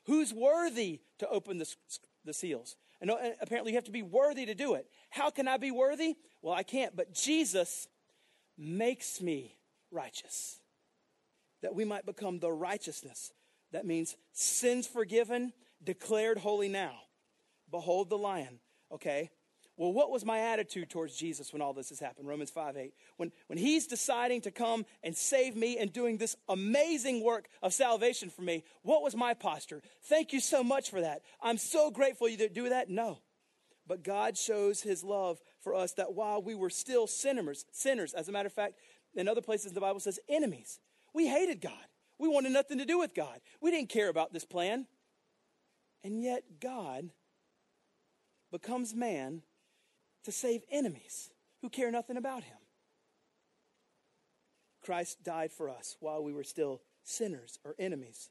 Who's 0.04 0.32
worthy 0.32 1.00
to 1.18 1.28
open 1.28 1.58
the, 1.58 1.74
the 2.24 2.34
seals? 2.34 2.76
And 3.00 3.10
uh, 3.10 3.16
apparently, 3.40 3.72
you 3.72 3.78
have 3.78 3.84
to 3.84 3.90
be 3.90 4.02
worthy 4.02 4.46
to 4.46 4.54
do 4.54 4.74
it. 4.74 4.86
How 5.10 5.30
can 5.30 5.48
I 5.48 5.56
be 5.56 5.70
worthy? 5.70 6.16
Well, 6.42 6.54
I 6.54 6.62
can't, 6.62 6.94
but 6.94 7.12
Jesus 7.12 7.88
makes 8.56 9.20
me 9.20 9.56
righteous. 9.90 10.60
That 11.66 11.74
we 11.74 11.85
might 11.85 12.07
become 12.07 12.38
the 12.38 12.52
righteousness. 12.52 13.33
That 13.72 13.85
means 13.85 14.16
sins 14.31 14.87
forgiven, 14.87 15.52
declared 15.83 16.38
holy 16.38 16.68
now. 16.68 16.92
Behold 17.72 18.09
the 18.09 18.16
lion. 18.16 18.61
Okay? 18.92 19.31
Well, 19.76 19.92
what 19.92 20.12
was 20.12 20.24
my 20.24 20.38
attitude 20.38 20.90
towards 20.90 21.16
Jesus 21.16 21.52
when 21.52 21.61
all 21.61 21.72
this 21.72 21.88
has 21.88 21.98
happened? 21.98 22.29
Romans 22.29 22.50
5 22.50 22.76
8. 22.76 22.94
When, 23.16 23.33
when 23.48 23.59
he's 23.59 23.88
deciding 23.88 24.42
to 24.42 24.52
come 24.52 24.87
and 25.02 25.16
save 25.16 25.57
me 25.57 25.76
and 25.76 25.92
doing 25.92 26.18
this 26.18 26.37
amazing 26.48 27.24
work 27.24 27.48
of 27.64 27.74
salvation 27.74 28.31
for 28.31 28.42
me, 28.42 28.62
what 28.83 29.02
was 29.02 29.16
my 29.16 29.35
posture? 29.35 29.83
Thank 30.05 30.33
you 30.33 30.38
so 30.38 30.62
much 30.62 30.90
for 30.90 31.00
that. 31.00 31.22
I'm 31.42 31.59
so 31.59 31.90
grateful 31.90 32.29
you 32.29 32.48
do 32.48 32.68
that. 32.68 32.90
No. 32.90 33.18
But 33.88 34.05
God 34.05 34.38
shows 34.38 34.83
his 34.83 35.02
love 35.02 35.40
for 35.59 35.74
us 35.74 35.94
that 35.94 36.14
while 36.14 36.40
we 36.40 36.55
were 36.55 36.70
still 36.70 37.09
sinners, 37.09 37.64
sinners, 37.72 38.14
as 38.14 38.29
a 38.29 38.33
matter 38.33 38.46
of 38.46 38.52
fact, 38.52 38.74
in 39.16 39.26
other 39.26 39.42
places 39.42 39.72
the 39.72 39.81
Bible 39.81 39.98
says 39.98 40.20
enemies. 40.29 40.79
We 41.16 41.26
hated 41.29 41.62
God. 41.62 41.72
We 42.18 42.29
wanted 42.29 42.52
nothing 42.52 42.76
to 42.76 42.85
do 42.85 42.98
with 42.98 43.14
God. 43.14 43.40
We 43.62 43.70
didn't 43.70 43.88
care 43.88 44.11
about 44.11 44.35
this 44.35 44.44
plan. 44.44 44.87
And 46.05 46.22
yet 46.22 46.61
God 46.61 47.09
becomes 48.52 48.94
man 48.94 49.40
to 50.24 50.31
save 50.31 50.61
enemies 50.70 51.31
who 51.62 51.70
care 51.70 51.90
nothing 51.90 52.18
about 52.18 52.44
him. 52.44 52.59
Christ 54.85 55.24
died 55.24 55.52
for 55.52 55.70
us 55.70 55.96
while 56.00 56.22
we 56.22 56.35
were 56.35 56.44
still 56.44 56.83
sinners 57.02 57.59
or 57.64 57.74
enemies. 57.79 58.29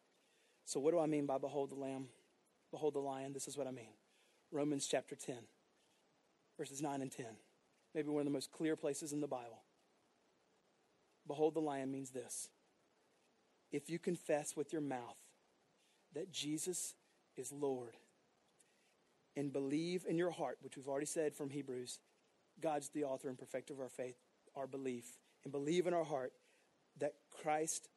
So, 0.65 0.79
what 0.79 0.91
do 0.91 0.99
I 0.99 1.07
mean 1.07 1.25
by 1.25 1.39
behold 1.39 1.71
the 1.71 1.75
lamb? 1.75 2.09
Behold 2.69 2.93
the 2.93 2.99
lion. 2.99 3.33
This 3.33 3.47
is 3.47 3.57
what 3.57 3.65
I 3.65 3.71
mean. 3.71 3.93
Romans 4.51 4.85
chapter 4.85 5.15
10, 5.15 5.35
verses 6.55 6.83
9 6.83 7.01
and 7.01 7.11
10. 7.11 7.25
Maybe 7.95 8.09
one 8.09 8.21
of 8.21 8.25
the 8.25 8.31
most 8.31 8.51
clear 8.51 8.75
places 8.75 9.11
in 9.11 9.21
the 9.21 9.27
Bible. 9.27 9.63
Behold 11.27 11.55
the 11.55 11.61
lion 11.61 11.91
means 11.91 12.11
this 12.11 12.49
if 13.71 13.89
you 13.89 13.99
confess 13.99 14.55
with 14.55 14.71
your 14.71 14.81
mouth 14.81 15.17
that 16.13 16.31
Jesus 16.31 16.93
is 17.35 17.51
Lord 17.51 17.97
and 19.35 19.51
believe 19.51 20.05
in 20.07 20.17
your 20.17 20.31
heart, 20.31 20.57
which 20.61 20.77
we've 20.77 20.87
already 20.87 21.05
said 21.05 21.35
from 21.35 21.49
Hebrews, 21.49 21.99
God's 22.61 22.89
the 22.89 23.03
author 23.03 23.27
and 23.27 23.37
perfecter 23.37 23.73
of 23.73 23.79
our 23.79 23.89
faith, 23.89 24.17
our 24.55 24.67
belief, 24.67 25.17
and 25.43 25.51
believe 25.51 25.87
in 25.87 25.93
our 25.93 26.05
heart 26.05 26.31
that 26.99 27.13
Christ, 27.41 27.89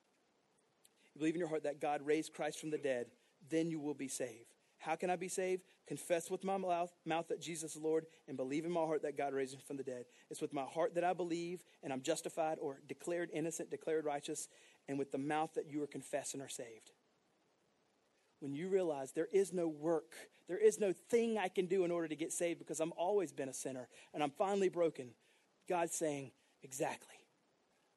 believe 1.16 1.34
in 1.34 1.40
your 1.40 1.48
heart 1.48 1.62
that 1.62 1.80
God 1.80 2.02
raised 2.04 2.32
Christ 2.32 2.58
from 2.58 2.70
the 2.70 2.78
dead, 2.78 3.06
then 3.48 3.70
you 3.70 3.78
will 3.78 3.94
be 3.94 4.08
saved. 4.08 4.54
How 4.78 4.94
can 4.94 5.10
I 5.10 5.16
be 5.16 5.28
saved? 5.28 5.62
Confess 5.86 6.30
with 6.30 6.44
my 6.44 6.56
mouth, 6.56 6.92
mouth 7.04 7.28
that 7.28 7.40
Jesus 7.40 7.74
is 7.74 7.82
Lord 7.82 8.06
and 8.28 8.36
believe 8.36 8.64
in 8.64 8.70
my 8.70 8.82
heart 8.82 9.02
that 9.02 9.16
God 9.16 9.34
raised 9.34 9.54
him 9.54 9.60
from 9.66 9.76
the 9.76 9.82
dead. 9.82 10.04
It's 10.30 10.40
with 10.40 10.52
my 10.52 10.62
heart 10.62 10.94
that 10.94 11.04
I 11.04 11.12
believe 11.12 11.64
and 11.82 11.92
I'm 11.92 12.02
justified 12.02 12.58
or 12.60 12.80
declared 12.86 13.30
innocent, 13.32 13.70
declared 13.70 14.04
righteous, 14.04 14.48
and 14.88 14.98
with 14.98 15.12
the 15.12 15.18
mouth 15.18 15.54
that 15.54 15.70
you 15.70 15.82
are 15.82 15.86
confessed 15.86 16.34
and 16.34 16.42
are 16.42 16.48
saved. 16.48 16.92
When 18.40 18.54
you 18.54 18.68
realize 18.68 19.12
there 19.12 19.28
is 19.32 19.52
no 19.52 19.68
work, 19.68 20.12
there 20.48 20.58
is 20.58 20.80
no 20.80 20.92
thing 20.92 21.36
I 21.36 21.48
can 21.48 21.66
do 21.66 21.84
in 21.84 21.90
order 21.90 22.08
to 22.08 22.16
get 22.16 22.32
saved 22.32 22.58
because 22.58 22.80
I'm 22.80 22.92
always 22.96 23.32
been 23.32 23.48
a 23.48 23.54
sinner 23.54 23.88
and 24.14 24.22
I'm 24.22 24.30
finally 24.30 24.68
broken, 24.68 25.10
God's 25.68 25.94
saying, 25.94 26.30
exactly. 26.62 27.16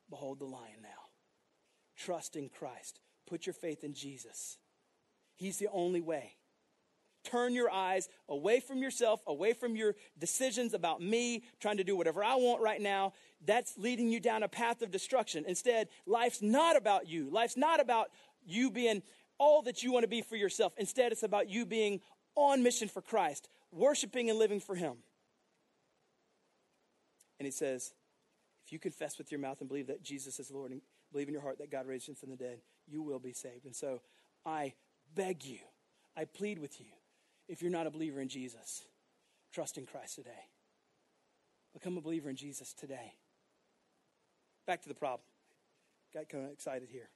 Behold 0.09 0.39
the 0.39 0.45
lion 0.45 0.81
now. 0.81 0.89
Trust 1.95 2.35
in 2.35 2.49
Christ. 2.49 2.99
Put 3.27 3.45
your 3.45 3.53
faith 3.53 3.83
in 3.83 3.93
Jesus. 3.93 4.57
He's 5.35 5.57
the 5.57 5.69
only 5.71 6.01
way. 6.01 6.33
Turn 7.23 7.53
your 7.53 7.71
eyes 7.71 8.09
away 8.27 8.59
from 8.59 8.81
yourself, 8.81 9.21
away 9.27 9.53
from 9.53 9.75
your 9.75 9.95
decisions 10.17 10.73
about 10.73 11.01
me, 11.01 11.43
trying 11.59 11.77
to 11.77 11.83
do 11.83 11.95
whatever 11.95 12.23
I 12.23 12.35
want 12.35 12.61
right 12.61 12.81
now. 12.81 13.13
That's 13.45 13.77
leading 13.77 14.09
you 14.09 14.19
down 14.19 14.43
a 14.43 14.47
path 14.47 14.81
of 14.81 14.91
destruction. 14.91 15.45
Instead, 15.47 15.89
life's 16.05 16.41
not 16.41 16.75
about 16.75 17.07
you. 17.07 17.29
Life's 17.29 17.57
not 17.57 17.79
about 17.79 18.09
you 18.45 18.71
being 18.71 19.03
all 19.37 19.61
that 19.63 19.83
you 19.83 19.91
want 19.91 20.03
to 20.03 20.07
be 20.07 20.21
for 20.21 20.35
yourself. 20.35 20.73
Instead, 20.77 21.11
it's 21.11 21.23
about 21.23 21.49
you 21.49 21.65
being 21.65 22.01
on 22.35 22.63
mission 22.63 22.87
for 22.87 23.01
Christ, 23.01 23.49
worshiping 23.71 24.29
and 24.29 24.39
living 24.39 24.59
for 24.59 24.75
Him. 24.75 24.93
And 27.39 27.45
He 27.45 27.51
says, 27.51 27.93
if 28.65 28.71
you 28.71 28.79
confess 28.79 29.17
with 29.17 29.31
your 29.31 29.39
mouth 29.39 29.59
and 29.59 29.67
believe 29.67 29.87
that 29.87 30.03
Jesus 30.03 30.39
is 30.39 30.49
Lord 30.49 30.71
and 30.71 30.81
believe 31.11 31.27
in 31.27 31.33
your 31.33 31.43
heart 31.43 31.59
that 31.59 31.71
God 31.71 31.87
raised 31.87 32.09
Him 32.09 32.15
from 32.15 32.29
the 32.29 32.35
dead, 32.35 32.61
you 32.87 33.01
will 33.03 33.19
be 33.19 33.33
saved. 33.33 33.65
And 33.65 33.75
so 33.75 34.01
I 34.43 34.73
beg 35.13 35.45
you, 35.45 35.59
I 36.15 36.25
plead 36.25 36.57
with 36.57 36.79
you 36.79 36.87
if 37.47 37.61
you're 37.61 37.71
not 37.71 37.87
a 37.87 37.91
believer 37.91 38.21
in 38.21 38.27
Jesus, 38.27 38.83
trust 39.53 39.77
in 39.77 39.85
Christ 39.85 40.15
today. 40.15 40.29
Become 41.73 41.97
a 41.97 42.01
believer 42.01 42.29
in 42.29 42.35
Jesus 42.35 42.73
today. 42.73 43.13
Back 44.67 44.81
to 44.83 44.89
the 44.89 44.95
problem. 44.95 45.21
Got 46.13 46.29
kind 46.29 46.45
of 46.45 46.51
excited 46.51 46.89
here. 46.91 47.09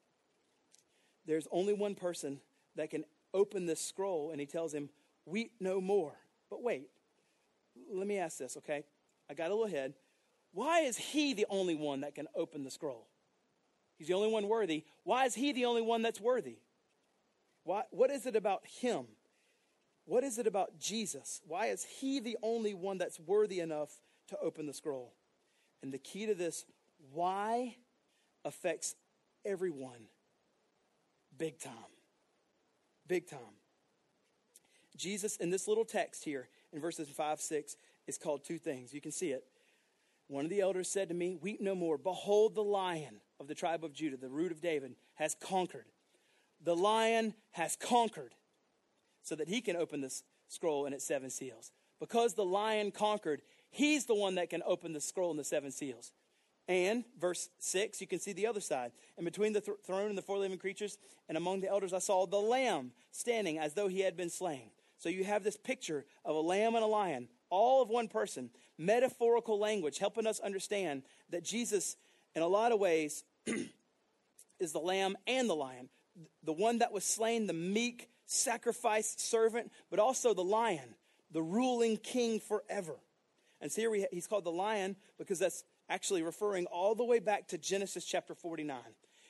There's 1.26 1.48
only 1.52 1.74
one 1.74 1.96
person 1.96 2.40
that 2.76 2.90
can 2.90 3.04
open 3.34 3.66
this 3.66 3.82
scroll, 3.82 4.32
and 4.32 4.40
he 4.40 4.46
tells 4.46 4.74
him, 4.74 4.90
Weep 5.26 5.54
no 5.60 5.82
more. 5.82 6.14
But 6.50 6.62
wait, 6.62 6.90
let 7.92 8.08
me 8.08 8.20
ask 8.20 8.38
this, 8.38 8.58
okay? 8.58 8.84
I 9.30 9.34
got 9.34 9.50
a 9.50 9.56
little 9.56 9.66
ahead. 9.66 9.96
Why 10.54 10.82
is 10.82 10.98
he 10.98 11.34
the 11.34 11.48
only 11.50 11.76
one 11.76 12.02
that 12.02 12.16
can 12.16 12.28
open 12.36 12.64
the 12.64 12.72
scroll? 12.72 13.08
He's 13.98 14.08
the 14.08 14.14
only 14.14 14.30
one 14.30 14.48
worthy. 14.48 14.84
Why 15.04 15.26
is 15.26 15.34
he 15.34 15.52
the 15.52 15.66
only 15.66 15.82
one 15.82 16.02
that's 16.02 16.22
worthy? 16.22 16.58
Why, 17.64 17.84
what 17.90 18.12
is 18.12 18.26
it 18.26 18.36
about 18.36 18.62
him 18.68 19.06
what 20.06 20.24
is 20.24 20.38
it 20.38 20.48
about 20.48 20.80
Jesus? 20.80 21.41
Why 21.48 21.68
is 21.68 21.84
he 21.84 22.20
the 22.20 22.38
only 22.44 22.74
one 22.74 22.98
that's 22.98 23.20
worthy 23.20 23.60
enough 23.60 23.91
to 24.28 24.38
open 24.39 24.68
the 24.68 24.74
scroll? 24.74 25.13
And 25.82 25.91
the 25.91 25.98
key 25.98 26.26
to 26.28 26.36
this 26.36 26.65
why 27.12 27.76
affects 28.44 28.96
everyone 29.46 30.08
big 31.38 31.60
time. 31.60 31.74
Big 33.08 33.28
time. 33.28 33.39
Jesus, 34.96 35.38
in 35.38 35.50
this 35.50 35.68
little 35.68 35.86
text 35.86 36.24
here 36.24 36.48
in 36.72 36.80
verses 36.80 37.10
5 37.10 37.41
6, 37.41 37.76
is 38.08 38.18
called 38.18 38.44
two 38.44 38.58
things. 38.58 38.94
You 38.94 39.02
can 39.02 39.12
see 39.12 39.32
it. 39.32 39.44
One 40.28 40.46
of 40.46 40.50
the 40.50 40.62
elders 40.62 40.89
said 40.89 41.10
to 41.10 41.15
me, 41.15 41.36
Weep 41.39 41.62
no 41.62 41.76
more. 41.76 41.98
Behold, 41.98 42.56
the 42.56 42.63
lion 42.63 43.18
of 43.39 43.48
the 43.48 43.56
tribe 43.56 43.84
of 43.84 43.94
Judah, 43.94 44.18
the 44.18 44.30
root 44.30 44.52
of 44.52 44.62
David, 44.62 44.96
has 45.15 45.36
conquered. 45.36 45.86
The 46.63 46.76
lion 46.76 47.34
has 47.52 47.76
conquered 47.76 48.34
so 49.26 49.36
that 49.36 49.50
he 49.50 49.60
can 49.60 49.76
open 49.76 50.02
this 50.02 50.24
scroll 50.48 50.86
and 50.86 50.94
its 50.94 51.06
seven 51.06 51.30
seals. 51.30 51.72
Because 52.00 52.36
the 52.36 52.46
lion 52.46 52.92
conquered, 52.92 53.42
he's 53.72 54.06
the 54.06 54.16
one 54.16 54.36
that 54.36 54.50
can 54.50 54.62
open 54.66 54.94
the 54.94 55.02
scroll 55.02 55.32
and 55.32 55.40
the 55.40 55.44
seven 55.44 55.72
seals. 55.72 56.12
And, 56.68 57.04
verse 57.20 57.50
6, 57.60 58.02
you 58.02 58.08
can 58.08 58.20
see 58.20 58.34
the 58.34 58.48
other 58.48 58.62
side. 58.62 58.92
And 59.18 59.26
between 59.26 59.54
the 59.54 59.62
th- 59.62 59.78
throne 59.86 60.10
and 60.10 60.18
the 60.18 60.22
four 60.22 60.38
living 60.38 60.58
creatures, 60.58 60.98
and 61.28 61.38
among 61.38 61.62
the 61.62 61.70
elders, 61.70 61.94
I 61.94 62.00
saw 62.00 62.26
the 62.26 62.40
lamb 62.40 62.92
standing 63.12 63.60
as 63.60 63.74
though 63.74 63.88
he 63.88 64.02
had 64.02 64.16
been 64.16 64.30
slain. 64.30 64.70
So 64.98 65.10
you 65.10 65.24
have 65.24 65.44
this 65.44 65.58
picture 65.58 66.06
of 66.24 66.36
a 66.36 66.40
lamb 66.40 66.76
and 66.76 66.84
a 66.84 66.88
lion, 66.88 67.28
all 67.50 67.82
of 67.82 67.90
one 67.90 68.08
person, 68.08 68.50
metaphorical 68.78 69.60
language, 69.60 70.00
helping 70.00 70.26
us 70.26 70.40
understand 70.40 71.04
that 71.30 71.44
Jesus, 71.44 71.98
in 72.36 72.42
a 72.42 72.48
lot 72.48 72.72
of 72.72 72.80
ways, 72.80 73.24
is 74.60 74.72
the 74.72 74.80
lamb 74.80 75.16
and 75.28 75.50
the 75.50 75.56
lion. 75.56 75.90
The 76.44 76.54
one 76.54 76.80
that 76.80 76.92
was 76.92 77.04
slain, 77.04 77.46
the 77.46 77.54
meek, 77.54 78.10
sacrificed 78.26 79.20
servant, 79.20 79.72
but 79.90 80.00
also 80.00 80.34
the 80.34 80.44
lion, 80.44 80.96
the 81.32 81.42
ruling 81.42 81.98
king 81.98 82.40
forever. 82.40 82.96
And 83.62 83.72
so 83.72 83.82
here 83.82 83.90
we, 83.90 84.06
he's 84.12 84.28
called 84.28 84.44
the 84.44 84.52
lion 84.52 84.96
because 85.18 85.40
that's 85.40 85.64
actually 85.90 86.24
referring 86.24 86.66
all 86.68 86.96
the 86.96 87.06
way 87.06 87.20
back 87.20 87.48
to 87.50 87.58
Genesis 87.58 88.06
chapter 88.06 88.36
49. 88.36 88.78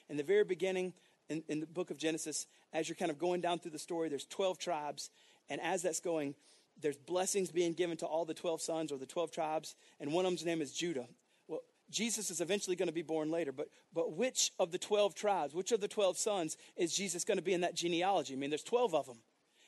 In 0.10 0.18
the 0.18 0.24
very 0.24 0.44
beginning, 0.44 0.94
in, 1.30 1.44
in 1.48 1.60
the 1.60 1.66
book 1.66 1.92
of 1.92 1.98
Genesis, 1.98 2.48
as 2.74 2.88
you're 2.88 2.96
kind 2.96 3.12
of 3.12 3.18
going 3.18 3.42
down 3.42 3.60
through 3.60 3.72
the 3.72 3.80
story, 3.80 4.10
there's 4.10 4.26
12 4.26 4.58
tribes. 4.58 5.10
And 5.50 5.62
as 5.62 5.82
that's 5.82 6.00
going, 6.00 6.36
there's 6.82 6.98
blessings 6.98 7.52
being 7.52 7.74
given 7.74 7.98
to 7.98 8.06
all 8.06 8.26
the 8.26 8.34
12 8.34 8.62
sons 8.62 8.92
or 8.92 8.98
the 8.98 9.06
12 9.06 9.32
tribes. 9.32 9.76
And 10.00 10.12
one 10.12 10.26
of 10.26 10.32
them's 10.32 10.46
name 10.46 10.62
is 10.62 10.72
Judah. 10.72 11.08
Jesus 11.90 12.32
is 12.32 12.42
eventually 12.42 12.76
going 12.76 12.88
to 12.88 12.94
be 12.94 13.02
born 13.02 13.30
later, 13.30 13.52
but, 13.52 13.68
but 13.94 14.14
which 14.14 14.52
of 14.60 14.72
the 14.72 14.78
12 14.78 15.14
tribes, 15.16 15.54
which 15.54 15.72
of 15.72 15.82
the 15.82 15.88
12 15.88 16.18
sons 16.18 16.58
is 16.76 16.96
Jesus 16.96 17.24
going 17.24 17.38
to 17.38 17.44
be 17.44 17.54
in 17.54 17.62
that 17.62 17.76
genealogy? 17.76 18.34
I 18.34 18.38
mean, 18.38 18.50
there's 18.50 18.64
12 18.64 18.96
of 18.96 19.06
them, 19.06 19.18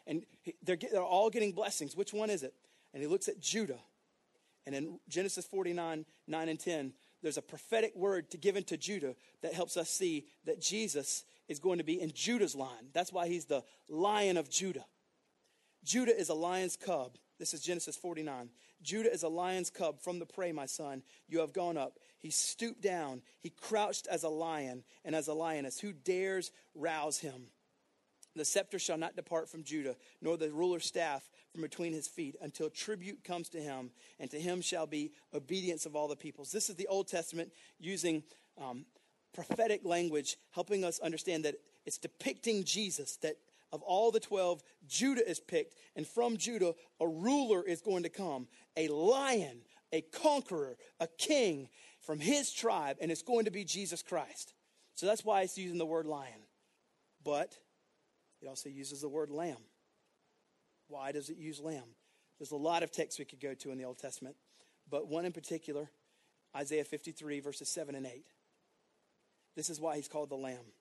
and 0.07 0.25
they're, 0.63 0.77
they're 0.91 1.03
all 1.03 1.29
getting 1.29 1.51
blessings. 1.51 1.95
Which 1.95 2.13
one 2.13 2.29
is 2.29 2.43
it? 2.43 2.53
And 2.93 3.01
he 3.01 3.07
looks 3.07 3.27
at 3.27 3.39
Judah. 3.39 3.79
And 4.65 4.75
in 4.75 4.99
Genesis 5.07 5.45
49, 5.45 6.05
9 6.27 6.49
and 6.49 6.59
10, 6.59 6.93
there's 7.21 7.37
a 7.37 7.41
prophetic 7.41 7.95
word 7.95 8.29
to 8.31 8.37
given 8.37 8.63
to 8.65 8.77
Judah 8.77 9.15
that 9.41 9.53
helps 9.53 9.77
us 9.77 9.89
see 9.89 10.25
that 10.45 10.61
Jesus 10.61 11.23
is 11.47 11.59
going 11.59 11.77
to 11.77 11.83
be 11.83 12.01
in 12.01 12.11
Judah's 12.13 12.55
line. 12.55 12.89
That's 12.93 13.13
why 13.13 13.27
he's 13.27 13.45
the 13.45 13.63
lion 13.89 14.37
of 14.37 14.49
Judah. 14.49 14.85
Judah 15.83 16.17
is 16.17 16.29
a 16.29 16.33
lion's 16.33 16.75
cub. 16.75 17.17
This 17.39 17.53
is 17.53 17.61
Genesis 17.61 17.95
49. 17.95 18.49
Judah 18.81 19.11
is 19.11 19.23
a 19.23 19.29
lion's 19.29 19.69
cub 19.69 20.01
from 20.01 20.19
the 20.19 20.25
prey, 20.25 20.51
my 20.51 20.65
son. 20.65 21.03
You 21.27 21.39
have 21.39 21.53
gone 21.53 21.77
up. 21.77 21.99
He 22.19 22.29
stooped 22.29 22.81
down. 22.81 23.21
He 23.39 23.49
crouched 23.49 24.07
as 24.07 24.23
a 24.23 24.29
lion 24.29 24.83
and 25.05 25.15
as 25.15 25.27
a 25.27 25.33
lioness. 25.33 25.79
Who 25.79 25.93
dares 25.93 26.51
rouse 26.73 27.19
him? 27.19 27.47
The 28.35 28.45
scepter 28.45 28.77
shall 28.77 28.97
not 28.97 29.15
depart 29.15 29.49
from 29.49 29.63
Judah, 29.63 29.95
nor 30.21 30.37
the 30.37 30.51
ruler's 30.51 30.85
staff 30.85 31.27
from 31.51 31.61
between 31.61 31.91
his 31.91 32.07
feet, 32.07 32.35
until 32.39 32.69
tribute 32.69 33.23
comes 33.23 33.49
to 33.49 33.59
him, 33.59 33.89
and 34.19 34.29
to 34.29 34.39
him 34.39 34.61
shall 34.61 34.85
be 34.85 35.11
obedience 35.33 35.85
of 35.87 35.95
all 35.95 36.07
the 36.07 36.15
peoples. 36.15 36.51
This 36.51 36.69
is 36.69 36.75
the 36.75 36.87
Old 36.87 37.07
Testament 37.07 37.51
using 37.79 38.23
um, 38.61 38.85
prophetic 39.33 39.83
language, 39.83 40.37
helping 40.51 40.83
us 40.83 40.99
understand 40.99 41.45
that 41.45 41.55
it's 41.85 41.97
depicting 41.97 42.63
Jesus, 42.63 43.17
that 43.17 43.37
of 43.71 43.81
all 43.81 44.11
the 44.11 44.19
12, 44.19 44.61
Judah 44.87 45.27
is 45.27 45.39
picked, 45.39 45.75
and 45.95 46.07
from 46.07 46.37
Judah, 46.37 46.73
a 46.99 47.07
ruler 47.07 47.63
is 47.63 47.81
going 47.81 48.03
to 48.03 48.09
come, 48.09 48.47
a 48.75 48.87
lion, 48.87 49.61
a 49.91 50.01
conqueror, 50.01 50.77
a 50.99 51.07
king 51.17 51.69
from 52.07 52.21
his 52.21 52.53
tribe, 52.53 52.95
and 53.01 53.11
it's 53.11 53.21
going 53.21 53.45
to 53.45 53.51
be 53.51 53.65
Jesus 53.65 54.01
Christ. 54.01 54.53
So 54.95 55.05
that's 55.05 55.25
why 55.25 55.41
it's 55.41 55.57
using 55.57 55.77
the 55.77 55.85
word 55.85 56.05
lion. 56.05 56.39
But 57.23 57.53
it 58.41 58.47
also 58.47 58.69
uses 58.69 59.01
the 59.01 59.09
word 59.09 59.29
lamb. 59.29 59.57
Why 60.87 61.11
does 61.11 61.29
it 61.29 61.37
use 61.37 61.59
lamb? 61.59 61.83
There's 62.39 62.51
a 62.51 62.55
lot 62.55 62.81
of 62.81 62.93
texts 62.93 63.19
we 63.19 63.25
could 63.25 63.41
go 63.41 63.53
to 63.55 63.71
in 63.71 63.77
the 63.77 63.83
Old 63.83 63.99
Testament, 63.99 64.37
but 64.89 65.09
one 65.09 65.25
in 65.25 65.33
particular, 65.33 65.89
Isaiah 66.55 66.85
53, 66.85 67.41
verses 67.41 67.67
7 67.67 67.93
and 67.93 68.05
8. 68.05 68.25
This 69.57 69.69
is 69.69 69.81
why 69.81 69.97
he's 69.97 70.07
called 70.07 70.29
the 70.29 70.35
Lamb. 70.35 70.71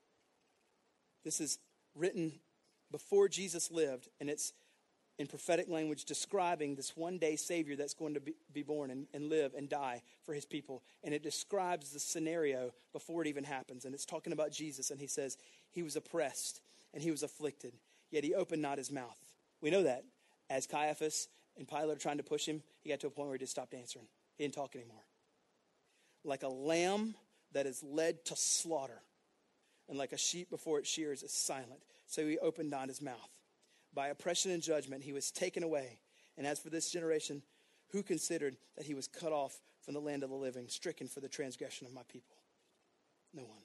This 1.25 1.41
is 1.41 1.59
written 1.97 2.35
before 2.93 3.29
Jesus 3.29 3.73
lived, 3.73 4.09
and 4.21 4.31
it's 4.31 4.53
in 5.19 5.27
prophetic 5.27 5.69
language 5.69 6.05
describing 6.05 6.75
this 6.75 6.97
one 6.97 7.19
day 7.19 7.37
Savior 7.37 7.75
that's 7.77 7.95
going 7.95 8.15
to 8.15 8.21
be, 8.21 8.35
be 8.53 8.63
born 8.63 8.91
and, 8.91 9.07
and 9.15 9.31
live 9.31 9.55
and 9.57 9.69
die 9.69 10.03
for 10.25 10.35
his 10.35 10.45
people. 10.45 10.83
And 11.03 11.15
it 11.15 11.23
describes 11.23 11.91
the 11.91 12.01
scenario 12.01 12.73
before 12.93 13.23
it 13.23 13.29
even 13.29 13.45
happens. 13.45 13.85
And 13.85 13.95
it's 13.95 14.05
talking 14.05 14.33
about 14.33 14.53
Jesus, 14.53 14.91
and 14.91 15.01
he 15.01 15.07
says, 15.07 15.39
He 15.71 15.83
was 15.83 15.97
oppressed 15.97 16.61
and 16.93 17.03
he 17.03 17.11
was 17.11 17.23
afflicted, 17.23 17.75
yet 18.11 18.25
he 18.25 18.35
opened 18.35 18.63
not 18.63 18.79
his 18.79 18.91
mouth. 18.91 19.19
We 19.61 19.71
know 19.71 19.83
that. 19.83 20.05
As 20.49 20.67
Caiaphas 20.67 21.29
and 21.59 21.69
Pilate 21.69 21.97
are 21.97 22.01
trying 22.01 22.19
to 22.19 22.23
push 22.23 22.47
him, 22.47 22.63
he 22.81 22.91
got 22.91 23.01
to 23.01 23.09
a 23.09 23.11
point 23.11 23.29
where 23.29 23.37
he 23.37 23.41
just 23.41 23.53
stopped 23.53 23.75
answering. 23.75 24.07
He 24.37 24.45
didn't 24.45 24.55
talk 24.55 24.77
anymore. 24.77 25.05
Like 26.25 26.43
a 26.43 26.49
lamb 26.49 27.15
that 27.53 27.67
is 27.67 27.83
led 27.83 28.25
to 28.27 28.37
slaughter, 28.37 29.03
and 29.89 29.99
like 29.99 30.13
a 30.13 30.19
sheep 30.19 30.51
before 30.51 30.79
its 30.79 30.89
shears 30.89 31.23
is 31.23 31.33
silent, 31.33 31.83
so 32.07 32.27
he 32.27 32.39
opened 32.39 32.71
not 32.71 32.89
his 32.89 33.03
mouth. 33.03 33.36
By 33.97 34.09
oppression 34.09 34.51
and 34.51 34.63
judgment 34.63 35.03
he 35.03 35.15
was 35.15 35.31
taken 35.33 35.63
away. 35.63 35.99
And 36.37 36.47
as 36.47 36.59
for 36.59 36.69
this 36.69 36.91
generation, 36.91 37.43
who 37.93 38.03
considered 38.03 38.59
that 38.77 38.85
he 38.85 38.95
was 38.95 39.09
cut 39.09 39.33
off 39.33 39.59
from 39.81 39.95
the 39.95 40.01
land 40.01 40.23
of 40.23 40.29
the 40.29 40.37
living, 40.37 40.69
stricken 40.69 41.09
for 41.09 41.21
the 41.21 41.31
transgression 41.31 41.87
of 41.87 41.95
my 41.95 42.03
people? 42.07 42.37
No 43.33 43.45
one. 43.45 43.63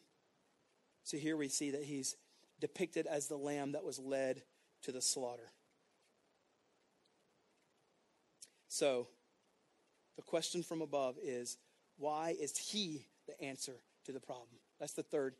So 1.03 1.17
here 1.17 1.36
we 1.36 1.49
see 1.49 1.71
that 1.71 1.84
he's 1.84 2.15
depicted 2.61 3.07
as 3.07 3.27
the 3.27 3.36
lamb 3.36 3.73
that 3.73 3.84
was 3.84 3.99
led 3.99 4.41
to 4.84 4.93
the 4.93 5.01
slaughter. 5.01 5.51
So, 8.69 9.09
the 10.15 10.21
question 10.21 10.63
from 10.63 10.82
above 10.82 11.17
is 11.21 11.57
why 11.97 12.36
is 12.39 12.57
he 12.57 13.05
the 13.27 13.39
answer 13.43 13.73
to 14.05 14.13
the 14.13 14.19
problem? 14.21 14.59
That's 14.79 14.93
the 14.93 15.03
third. 15.03 15.36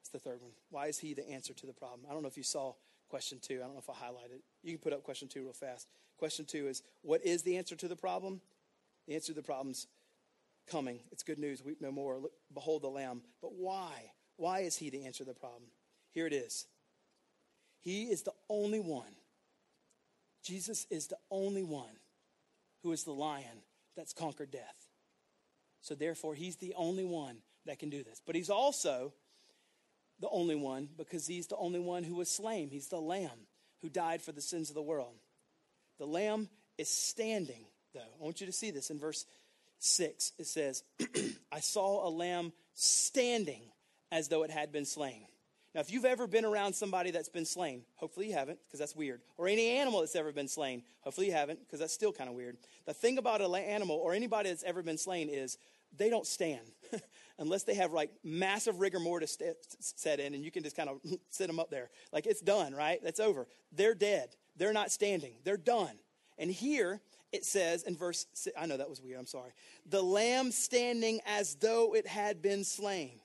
That's 0.00 0.10
the 0.10 0.18
third 0.18 0.42
one. 0.42 0.52
Why 0.68 0.88
is 0.88 0.98
he 0.98 1.14
the 1.14 1.26
answer 1.30 1.54
to 1.54 1.66
the 1.66 1.72
problem? 1.72 2.00
I 2.08 2.12
don't 2.12 2.20
know 2.20 2.28
if 2.28 2.36
you 2.36 2.42
saw 2.42 2.74
question 3.14 3.38
two. 3.40 3.60
I 3.62 3.66
don't 3.66 3.74
know 3.74 3.78
if 3.78 3.88
I 3.88 3.92
highlighted 3.92 4.34
it. 4.34 4.42
You 4.64 4.72
can 4.72 4.80
put 4.80 4.92
up 4.92 5.04
question 5.04 5.28
two 5.28 5.44
real 5.44 5.52
fast. 5.52 5.86
Question 6.18 6.46
two 6.46 6.66
is 6.66 6.82
what 7.02 7.24
is 7.24 7.42
the 7.42 7.56
answer 7.56 7.76
to 7.76 7.86
the 7.86 7.94
problem? 7.94 8.40
The 9.06 9.14
answer 9.14 9.28
to 9.28 9.34
the 9.34 9.46
problem's 9.46 9.86
coming. 10.68 10.98
It's 11.12 11.22
good 11.22 11.38
news. 11.38 11.62
Weep 11.64 11.80
no 11.80 11.92
more. 11.92 12.18
Look, 12.18 12.32
behold 12.52 12.82
the 12.82 12.88
Lamb. 12.88 13.22
But 13.40 13.52
why? 13.52 14.10
Why 14.36 14.62
is 14.62 14.74
he 14.74 14.90
the 14.90 15.06
answer 15.06 15.22
to 15.22 15.30
the 15.30 15.38
problem? 15.38 15.62
Here 16.10 16.26
it 16.26 16.32
is. 16.32 16.66
He 17.78 18.06
is 18.06 18.22
the 18.22 18.32
only 18.50 18.80
one. 18.80 19.14
Jesus 20.42 20.84
is 20.90 21.06
the 21.06 21.18
only 21.30 21.62
one 21.62 22.00
who 22.82 22.90
is 22.90 23.04
the 23.04 23.12
lion 23.12 23.62
that's 23.96 24.12
conquered 24.12 24.50
death. 24.50 24.88
So 25.82 25.94
therefore, 25.94 26.34
he's 26.34 26.56
the 26.56 26.74
only 26.76 27.04
one 27.04 27.36
that 27.64 27.78
can 27.78 27.90
do 27.90 28.02
this. 28.02 28.20
But 28.26 28.34
he's 28.34 28.50
also 28.50 29.12
the 30.20 30.28
only 30.30 30.54
one 30.54 30.88
because 30.96 31.26
he's 31.26 31.46
the 31.46 31.56
only 31.56 31.80
one 31.80 32.04
who 32.04 32.16
was 32.16 32.28
slain. 32.28 32.70
He's 32.70 32.88
the 32.88 33.00
lamb 33.00 33.46
who 33.82 33.88
died 33.88 34.22
for 34.22 34.32
the 34.32 34.40
sins 34.40 34.68
of 34.68 34.74
the 34.74 34.82
world. 34.82 35.14
The 35.98 36.06
lamb 36.06 36.48
is 36.78 36.88
standing, 36.88 37.66
though. 37.92 38.00
I 38.00 38.24
want 38.24 38.40
you 38.40 38.46
to 38.46 38.52
see 38.52 38.70
this 38.70 38.90
in 38.90 38.98
verse 38.98 39.26
6. 39.78 40.32
It 40.38 40.46
says, 40.46 40.82
I 41.52 41.60
saw 41.60 42.06
a 42.06 42.10
lamb 42.10 42.52
standing 42.74 43.62
as 44.10 44.28
though 44.28 44.42
it 44.42 44.50
had 44.50 44.72
been 44.72 44.84
slain. 44.84 45.26
Now, 45.74 45.80
if 45.80 45.92
you've 45.92 46.04
ever 46.04 46.28
been 46.28 46.44
around 46.44 46.74
somebody 46.74 47.10
that's 47.10 47.28
been 47.28 47.44
slain, 47.44 47.82
hopefully 47.96 48.28
you 48.28 48.34
haven't, 48.34 48.60
because 48.64 48.78
that's 48.78 48.94
weird. 48.94 49.22
Or 49.36 49.48
any 49.48 49.70
animal 49.70 50.00
that's 50.00 50.14
ever 50.14 50.30
been 50.30 50.46
slain, 50.46 50.84
hopefully 51.00 51.26
you 51.26 51.32
haven't, 51.32 51.58
because 51.58 51.80
that's 51.80 51.92
still 51.92 52.12
kind 52.12 52.30
of 52.30 52.36
weird. 52.36 52.56
The 52.86 52.94
thing 52.94 53.18
about 53.18 53.40
an 53.40 53.52
animal 53.54 53.96
or 53.96 54.14
anybody 54.14 54.50
that's 54.50 54.62
ever 54.62 54.82
been 54.84 54.98
slain 54.98 55.28
is 55.28 55.58
they 55.96 56.10
don't 56.10 56.26
stand 56.26 56.64
unless 57.38 57.64
they 57.64 57.74
have 57.74 57.92
like 57.92 58.10
massive 58.22 58.80
rigor 58.80 59.00
mortis 59.00 59.38
set 59.80 60.20
in 60.20 60.34
and 60.34 60.44
you 60.44 60.50
can 60.50 60.62
just 60.62 60.76
kind 60.76 60.88
of 60.88 61.00
sit 61.30 61.46
them 61.46 61.58
up 61.58 61.70
there. 61.70 61.90
Like 62.12 62.26
it's 62.26 62.40
done, 62.40 62.74
right? 62.74 63.00
That's 63.02 63.20
over. 63.20 63.46
They're 63.72 63.94
dead. 63.94 64.30
They're 64.56 64.72
not 64.72 64.90
standing. 64.90 65.34
They're 65.44 65.56
done. 65.56 65.96
And 66.38 66.50
here 66.50 67.00
it 67.32 67.44
says 67.44 67.82
in 67.82 67.96
verse, 67.96 68.26
I 68.56 68.66
know 68.66 68.76
that 68.76 68.88
was 68.88 69.00
weird. 69.00 69.18
I'm 69.18 69.26
sorry. 69.26 69.50
The 69.86 70.02
lamb 70.02 70.52
standing 70.52 71.20
as 71.26 71.56
though 71.56 71.94
it 71.94 72.06
had 72.06 72.42
been 72.42 72.64
slain 72.64 73.20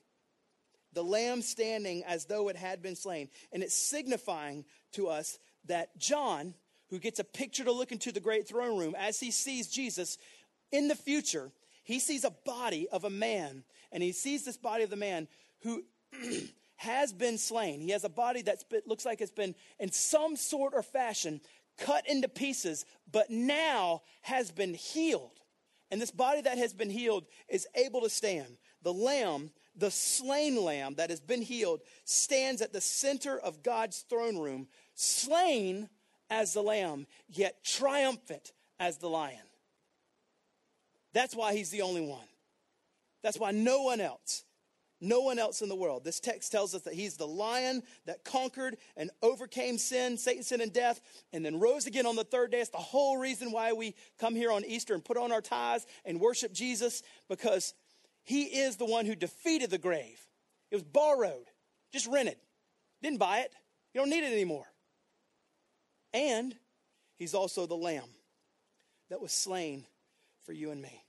the 0.94 1.04
lamb 1.04 1.42
standing 1.42 2.04
as 2.06 2.26
though 2.26 2.50
it 2.50 2.56
had 2.56 2.82
been 2.82 2.96
slain. 2.96 3.30
And 3.52 3.64
it's 3.64 3.76
signifying 3.76 4.66
to 4.94 5.08
us 5.08 5.40
that 5.66 5.98
John, 5.98 6.54
who 6.90 7.00
gets 7.00 7.20
a 7.20 7.24
picture 7.24 7.64
to 7.64 7.72
look 7.72 7.92
into 7.92 8.12
the 8.12 8.20
great 8.20 8.48
throne 8.48 8.78
room, 8.78 8.96
as 8.98 9.20
he 9.20 9.32
sees 9.32 9.68
Jesus 9.68 10.18
in 10.72 10.88
the 10.88 10.96
future, 10.96 11.52
he 11.90 11.98
sees 11.98 12.24
a 12.24 12.30
body 12.30 12.88
of 12.90 13.04
a 13.04 13.10
man, 13.10 13.64
and 13.92 14.04
he 14.04 14.12
sees 14.12 14.46
this 14.46 14.58
body 14.58 14.84
of 14.84 14.92
the 14.92 14.96
man 14.96 15.28
who 15.62 15.84
has 16.76 17.12
been 17.12 17.40
slain. 17.40 17.82
He 17.82 17.90
has 17.90 18.04
a 18.04 18.10
body 18.10 18.44
that 18.44 18.64
looks 18.86 19.06
like 19.06 19.22
it's 19.22 19.32
been, 19.32 19.56
in 19.80 19.92
some 19.92 20.36
sort 20.36 20.74
or 20.76 20.84
fashion, 20.84 21.42
cut 21.80 22.08
into 22.08 22.30
pieces, 22.30 22.86
but 23.12 23.32
now 23.32 24.04
has 24.22 24.52
been 24.52 24.76
healed. 24.76 25.40
And 25.90 26.00
this 26.00 26.12
body 26.12 26.42
that 26.42 26.60
has 26.60 26.74
been 26.74 26.92
healed 26.92 27.26
is 27.48 27.66
able 27.74 28.02
to 28.02 28.10
stand. 28.12 28.58
The 28.84 28.94
lamb 28.94 29.50
the 29.76 29.90
slain 29.90 30.62
lamb 30.62 30.96
that 30.96 31.10
has 31.10 31.22
been 31.22 31.42
healed 31.42 31.80
stands 32.04 32.62
at 32.62 32.74
the 32.74 32.82
center 32.82 33.40
of 33.40 33.64
God's 33.64 34.02
throne 34.10 34.38
room, 34.38 34.68
slain 34.94 35.90
as 36.30 36.54
the 36.54 36.62
lamb, 36.62 37.08
yet 37.30 37.64
triumphant 37.64 38.52
as 38.78 38.98
the 38.98 39.10
lion. 39.10 39.49
That's 41.14 41.36
why 41.36 41.56
he's 41.56 41.70
the 41.70 41.82
only 41.82 42.02
one. 42.02 42.26
That's 43.24 43.38
why 43.38 43.52
no 43.52 43.84
one 43.84 44.00
else, 44.00 44.44
no 45.02 45.22
one 45.22 45.40
else 45.40 45.62
in 45.62 45.70
the 45.70 45.76
world. 45.76 46.04
This 46.04 46.20
text 46.20 46.52
tells 46.52 46.74
us 46.74 46.84
that 46.84 46.94
he's 46.94 47.18
the 47.18 47.28
lion 47.28 47.84
that 48.06 48.24
conquered 48.24 48.78
and 48.96 49.10
overcame 49.22 49.78
sin, 49.78 50.18
Satan, 50.18 50.44
sin, 50.44 50.62
and 50.62 50.72
death, 50.72 51.02
and 51.34 51.44
then 51.44 51.60
rose 51.60 51.86
again 51.86 52.06
on 52.06 52.16
the 52.16 52.24
third 52.24 52.52
day. 52.52 52.62
It's 52.62 52.70
the 52.70 52.78
whole 52.78 53.18
reason 53.18 53.52
why 53.52 53.74
we 53.74 53.96
come 54.20 54.36
here 54.36 54.52
on 54.52 54.64
Easter 54.66 54.94
and 54.94 55.04
put 55.04 55.18
on 55.18 55.32
our 55.32 55.42
ties 55.42 55.86
and 56.06 56.20
worship 56.20 56.54
Jesus 56.54 57.04
because 57.28 57.74
he 58.24 58.44
is 58.44 58.78
the 58.78 58.86
one 58.86 59.06
who 59.06 59.16
defeated 59.16 59.70
the 59.70 59.78
grave. 59.78 60.20
It 60.72 60.76
was 60.76 60.84
borrowed, 60.84 61.48
just 61.92 62.08
rented. 62.08 62.38
Didn't 63.02 63.20
buy 63.20 63.40
it. 63.40 63.54
You 63.94 64.02
don't 64.02 64.10
need 64.10 64.24
it 64.24 64.32
anymore. 64.32 64.66
And 66.14 66.56
he's 67.16 67.34
also 67.34 67.66
the 67.66 67.76
lamb 67.76 68.10
that 69.10 69.22
was 69.22 69.32
slain 69.32 69.86
for 70.50 70.54
you 70.54 70.72
and 70.72 70.82
me 70.82 71.06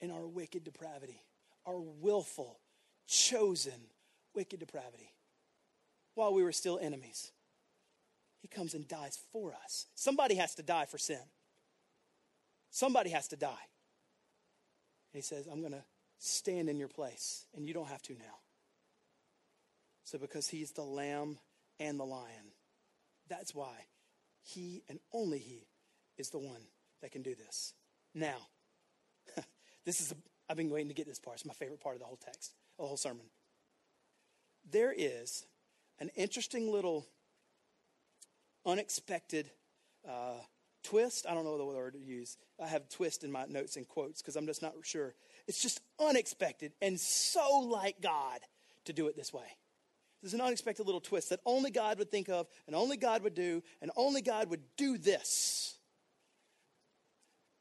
in 0.00 0.12
our 0.12 0.28
wicked 0.28 0.62
depravity, 0.62 1.20
our 1.66 1.80
willful, 1.80 2.60
chosen 3.08 3.72
wicked 4.32 4.60
depravity. 4.60 5.12
While 6.14 6.34
we 6.34 6.44
were 6.44 6.52
still 6.52 6.78
enemies, 6.80 7.32
he 8.38 8.46
comes 8.46 8.74
and 8.74 8.86
dies 8.86 9.18
for 9.32 9.52
us. 9.64 9.86
Somebody 9.96 10.36
has 10.36 10.54
to 10.54 10.62
die 10.62 10.84
for 10.84 10.98
sin. 10.98 11.18
Somebody 12.70 13.10
has 13.10 13.26
to 13.28 13.36
die. 13.36 13.48
And 13.48 15.14
he 15.14 15.20
says, 15.20 15.48
I'm 15.50 15.58
going 15.58 15.72
to 15.72 15.82
stand 16.20 16.68
in 16.68 16.78
your 16.78 16.86
place, 16.86 17.46
and 17.56 17.66
you 17.66 17.74
don't 17.74 17.88
have 17.88 18.02
to 18.02 18.12
now. 18.12 18.38
So, 20.04 20.16
because 20.16 20.46
he's 20.46 20.70
the 20.70 20.82
lamb 20.82 21.40
and 21.80 21.98
the 21.98 22.04
lion, 22.04 22.52
that's 23.28 23.52
why 23.52 23.86
he 24.44 24.84
and 24.88 25.00
only 25.12 25.38
he 25.38 25.66
is 26.18 26.30
the 26.30 26.38
one 26.38 26.62
that 27.02 27.10
can 27.10 27.22
do 27.22 27.34
this. 27.34 27.74
Now, 28.14 28.46
this 29.84 30.00
is, 30.00 30.14
I've 30.48 30.56
been 30.56 30.70
waiting 30.70 30.88
to 30.88 30.94
get 30.94 31.06
this 31.06 31.18
part. 31.18 31.36
It's 31.36 31.44
my 31.44 31.54
favorite 31.54 31.80
part 31.80 31.96
of 31.96 32.00
the 32.00 32.06
whole 32.06 32.18
text, 32.22 32.54
the 32.78 32.86
whole 32.86 32.96
sermon. 32.96 33.26
There 34.70 34.94
is 34.96 35.46
an 35.98 36.10
interesting 36.16 36.70
little 36.70 37.06
unexpected 38.66 39.50
uh, 40.08 40.40
twist. 40.82 41.26
I 41.28 41.34
don't 41.34 41.44
know 41.44 41.58
the 41.58 41.64
word 41.64 41.94
to 41.94 41.98
use. 41.98 42.36
I 42.62 42.68
have 42.68 42.88
twist 42.88 43.24
in 43.24 43.32
my 43.32 43.46
notes 43.46 43.76
and 43.76 43.86
quotes 43.86 44.20
because 44.20 44.36
I'm 44.36 44.46
just 44.46 44.62
not 44.62 44.74
sure. 44.82 45.14
It's 45.46 45.62
just 45.62 45.80
unexpected 45.98 46.72
and 46.80 46.98
so 46.98 47.60
like 47.60 48.00
God 48.00 48.40
to 48.84 48.92
do 48.92 49.08
it 49.08 49.16
this 49.16 49.32
way. 49.32 49.56
There's 50.22 50.34
an 50.34 50.40
unexpected 50.40 50.84
little 50.84 51.00
twist 51.00 51.30
that 51.30 51.40
only 51.46 51.70
God 51.70 51.98
would 51.98 52.10
think 52.10 52.28
of 52.28 52.46
and 52.66 52.76
only 52.76 52.96
God 52.96 53.22
would 53.22 53.34
do, 53.34 53.62
and 53.80 53.90
only 53.96 54.20
God 54.20 54.50
would 54.50 54.60
do 54.76 54.98
this. 54.98 55.78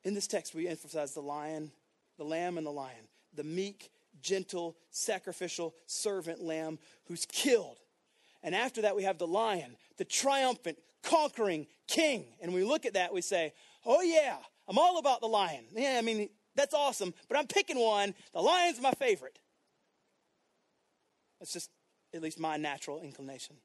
In 0.03 0.13
this 0.13 0.27
text, 0.27 0.55
we 0.55 0.67
emphasize 0.67 1.13
the 1.13 1.21
lion, 1.21 1.71
the 2.17 2.23
lamb, 2.23 2.57
and 2.57 2.65
the 2.65 2.71
lion, 2.71 3.07
the 3.33 3.43
meek 3.43 3.91
gentle, 4.21 4.75
sacrificial 4.91 5.73
servant 5.85 6.41
lamb 6.41 6.79
who's 7.05 7.25
killed. 7.25 7.77
And 8.43 8.55
after 8.55 8.81
that, 8.83 8.95
we 8.95 9.03
have 9.03 9.17
the 9.17 9.27
lion, 9.27 9.75
the 9.97 10.05
triumphant, 10.05 10.77
conquering 11.03 11.67
king. 11.87 12.25
And 12.41 12.53
we 12.53 12.63
look 12.63 12.85
at 12.85 12.93
that, 12.93 13.13
we 13.13 13.21
say, 13.21 13.53
oh, 13.85 14.01
yeah, 14.01 14.37
I'm 14.67 14.77
all 14.77 14.97
about 14.97 15.21
the 15.21 15.27
lion. 15.27 15.65
Yeah, 15.73 15.95
I 15.97 16.01
mean, 16.01 16.29
that's 16.55 16.73
awesome, 16.73 17.13
but 17.27 17.37
I'm 17.37 17.47
picking 17.47 17.79
one. 17.79 18.13
The 18.33 18.41
lion's 18.41 18.81
my 18.81 18.91
favorite. 18.91 19.39
That's 21.39 21.53
just 21.53 21.69
at 22.13 22.21
least 22.21 22.39
my 22.39 22.57
natural 22.57 23.01
inclination. 23.01 23.55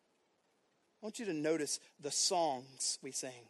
I 1.02 1.06
want 1.06 1.18
you 1.18 1.26
to 1.26 1.34
notice 1.34 1.80
the 2.00 2.10
songs 2.10 2.98
we 3.02 3.10
sing. 3.10 3.48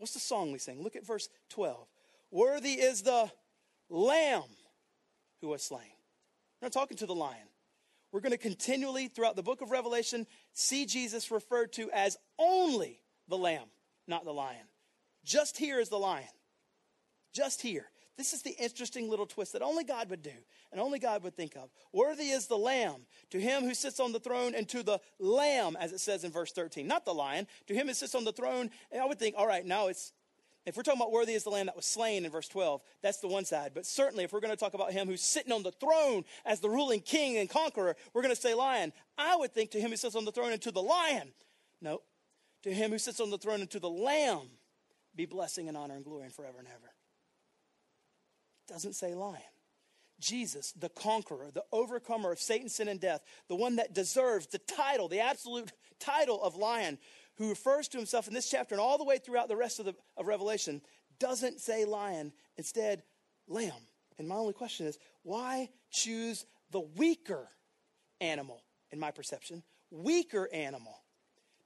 What's 0.00 0.14
the 0.14 0.18
song 0.18 0.50
we 0.50 0.58
sing? 0.58 0.82
Look 0.82 0.96
at 0.96 1.04
verse 1.04 1.28
12. 1.50 1.86
Worthy 2.30 2.72
is 2.72 3.02
the 3.02 3.30
lamb 3.90 4.48
who 5.42 5.48
was 5.48 5.62
slain. 5.62 5.92
We're 6.60 6.66
not 6.66 6.72
talking 6.72 6.96
to 6.96 7.06
the 7.06 7.14
lion. 7.14 7.46
We're 8.10 8.20
going 8.20 8.32
to 8.32 8.38
continually, 8.38 9.08
throughout 9.08 9.36
the 9.36 9.42
book 9.42 9.60
of 9.60 9.70
Revelation, 9.70 10.26
see 10.54 10.86
Jesus 10.86 11.30
referred 11.30 11.74
to 11.74 11.90
as 11.90 12.16
only 12.38 13.02
the 13.28 13.36
lamb, 13.36 13.66
not 14.08 14.24
the 14.24 14.32
lion. 14.32 14.66
Just 15.22 15.58
here 15.58 15.78
is 15.78 15.90
the 15.90 15.98
lion. 15.98 16.24
Just 17.34 17.60
here. 17.60 17.90
This 18.16 18.32
is 18.32 18.42
the 18.42 18.50
interesting 18.50 19.08
little 19.08 19.26
twist 19.26 19.54
that 19.54 19.62
only 19.62 19.84
God 19.84 20.10
would 20.10 20.22
do 20.22 20.30
and 20.72 20.80
only 20.80 20.98
God 20.98 21.22
would 21.22 21.34
think 21.34 21.56
of. 21.56 21.70
Worthy 21.92 22.30
is 22.30 22.46
the 22.46 22.58
Lamb 22.58 23.06
to 23.30 23.40
him 23.40 23.62
who 23.62 23.74
sits 23.74 23.98
on 23.98 24.12
the 24.12 24.20
throne 24.20 24.54
and 24.54 24.68
to 24.68 24.82
the 24.82 25.00
Lamb, 25.18 25.76
as 25.80 25.92
it 25.92 26.00
says 26.00 26.24
in 26.24 26.30
verse 26.30 26.52
13, 26.52 26.86
not 26.86 27.04
the 27.04 27.14
lion, 27.14 27.46
to 27.66 27.74
him 27.74 27.86
who 27.86 27.94
sits 27.94 28.14
on 28.14 28.24
the 28.24 28.32
throne. 28.32 28.70
And 28.92 29.00
I 29.00 29.06
would 29.06 29.18
think, 29.18 29.36
all 29.38 29.46
right, 29.46 29.64
now 29.64 29.86
it's, 29.86 30.12
if 30.66 30.76
we're 30.76 30.82
talking 30.82 31.00
about 31.00 31.12
worthy 31.12 31.32
is 31.32 31.44
the 31.44 31.50
Lamb 31.50 31.66
that 31.66 31.76
was 31.76 31.86
slain 31.86 32.24
in 32.24 32.30
verse 32.30 32.48
12, 32.48 32.82
that's 33.02 33.20
the 33.20 33.28
one 33.28 33.46
side. 33.46 33.72
But 33.74 33.86
certainly, 33.86 34.24
if 34.24 34.32
we're 34.32 34.40
going 34.40 34.52
to 34.52 34.56
talk 34.56 34.74
about 34.74 34.92
him 34.92 35.06
who's 35.06 35.22
sitting 35.22 35.52
on 35.52 35.62
the 35.62 35.72
throne 35.72 36.24
as 36.44 36.60
the 36.60 36.68
ruling 36.68 37.00
king 37.00 37.38
and 37.38 37.48
conqueror, 37.48 37.96
we're 38.12 38.22
going 38.22 38.34
to 38.34 38.40
say 38.40 38.54
lion. 38.54 38.92
I 39.16 39.36
would 39.36 39.54
think 39.54 39.70
to 39.70 39.80
him 39.80 39.90
who 39.90 39.96
sits 39.96 40.14
on 40.14 40.26
the 40.26 40.32
throne 40.32 40.52
and 40.52 40.60
to 40.62 40.70
the 40.70 40.82
lion. 40.82 41.32
No, 41.80 42.02
to 42.64 42.72
him 42.72 42.90
who 42.90 42.98
sits 42.98 43.20
on 43.20 43.30
the 43.30 43.38
throne 43.38 43.60
and 43.60 43.70
to 43.70 43.80
the 43.80 43.88
Lamb 43.88 44.50
be 45.16 45.26
blessing 45.26 45.68
and 45.68 45.76
honor 45.76 45.94
and 45.94 46.04
glory 46.04 46.24
and 46.24 46.34
forever 46.34 46.58
and 46.58 46.68
ever. 46.68 46.92
Doesn't 48.70 48.94
say 48.94 49.14
lion. 49.14 49.42
Jesus, 50.20 50.72
the 50.72 50.90
conqueror, 50.90 51.50
the 51.52 51.64
overcomer 51.72 52.30
of 52.30 52.38
Satan, 52.38 52.68
sin, 52.68 52.88
and 52.88 53.00
death, 53.00 53.22
the 53.48 53.56
one 53.56 53.76
that 53.76 53.94
deserves 53.94 54.46
the 54.46 54.58
title, 54.58 55.08
the 55.08 55.20
absolute 55.20 55.72
title 55.98 56.40
of 56.40 56.54
lion, 56.54 56.98
who 57.36 57.48
refers 57.48 57.88
to 57.88 57.96
himself 57.96 58.28
in 58.28 58.34
this 58.34 58.48
chapter 58.48 58.74
and 58.74 58.80
all 58.80 58.96
the 58.98 59.04
way 59.04 59.18
throughout 59.18 59.48
the 59.48 59.56
rest 59.56 59.80
of, 59.80 59.86
the, 59.86 59.94
of 60.16 60.28
Revelation, 60.28 60.82
doesn't 61.18 61.60
say 61.60 61.84
lion, 61.84 62.32
instead, 62.56 63.02
lamb. 63.48 63.72
And 64.18 64.28
my 64.28 64.36
only 64.36 64.52
question 64.52 64.86
is 64.86 64.98
why 65.22 65.70
choose 65.90 66.46
the 66.70 66.80
weaker 66.80 67.48
animal, 68.20 68.62
in 68.92 69.00
my 69.00 69.10
perception, 69.10 69.64
weaker 69.90 70.48
animal, 70.52 71.02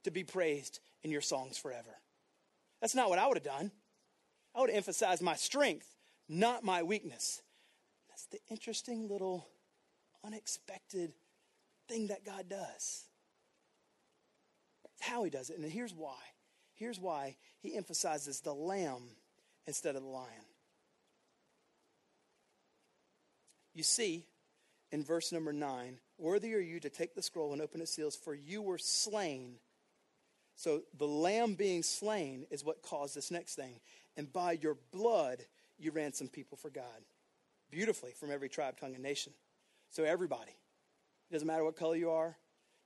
to 0.04 0.10
be 0.10 0.24
praised 0.24 0.80
in 1.02 1.10
your 1.10 1.20
songs 1.20 1.58
forever? 1.58 1.98
That's 2.80 2.94
not 2.94 3.10
what 3.10 3.18
I 3.18 3.26
would 3.26 3.36
have 3.36 3.44
done. 3.44 3.72
I 4.54 4.60
would 4.60 4.70
have 4.70 4.76
emphasized 4.76 5.20
my 5.20 5.34
strength, 5.34 5.93
not 6.28 6.64
my 6.64 6.82
weakness. 6.82 7.42
That's 8.08 8.26
the 8.26 8.38
interesting 8.50 9.08
little 9.08 9.46
unexpected 10.24 11.12
thing 11.88 12.08
that 12.08 12.24
God 12.24 12.48
does. 12.48 13.04
It's 14.84 15.08
how 15.08 15.24
he 15.24 15.30
does 15.30 15.50
it. 15.50 15.58
And 15.58 15.70
here's 15.70 15.94
why. 15.94 16.16
Here's 16.74 16.98
why 16.98 17.36
he 17.60 17.76
emphasizes 17.76 18.40
the 18.40 18.54
lamb 18.54 19.02
instead 19.66 19.96
of 19.96 20.02
the 20.02 20.08
lion. 20.08 20.28
You 23.74 23.82
see, 23.82 24.24
in 24.92 25.02
verse 25.02 25.32
number 25.32 25.52
nine, 25.52 25.98
worthy 26.18 26.54
are 26.54 26.60
you 26.60 26.78
to 26.80 26.90
take 26.90 27.14
the 27.14 27.22
scroll 27.22 27.52
and 27.52 27.60
open 27.60 27.80
its 27.80 27.92
seals, 27.94 28.16
for 28.16 28.34
you 28.34 28.62
were 28.62 28.78
slain. 28.78 29.56
So 30.56 30.82
the 30.96 31.06
lamb 31.06 31.54
being 31.54 31.82
slain 31.82 32.46
is 32.50 32.64
what 32.64 32.82
caused 32.82 33.16
this 33.16 33.30
next 33.32 33.56
thing. 33.56 33.80
And 34.16 34.32
by 34.32 34.52
your 34.52 34.76
blood, 34.92 35.44
you 35.78 35.90
ransom 35.90 36.28
people 36.28 36.56
for 36.56 36.70
God 36.70 37.04
beautifully 37.70 38.12
from 38.12 38.30
every 38.30 38.48
tribe, 38.48 38.78
tongue, 38.78 38.94
and 38.94 39.02
nation. 39.02 39.32
So, 39.90 40.04
everybody, 40.04 40.52
it 41.30 41.32
doesn't 41.32 41.46
matter 41.46 41.64
what 41.64 41.76
color 41.76 41.96
you 41.96 42.10
are, 42.10 42.36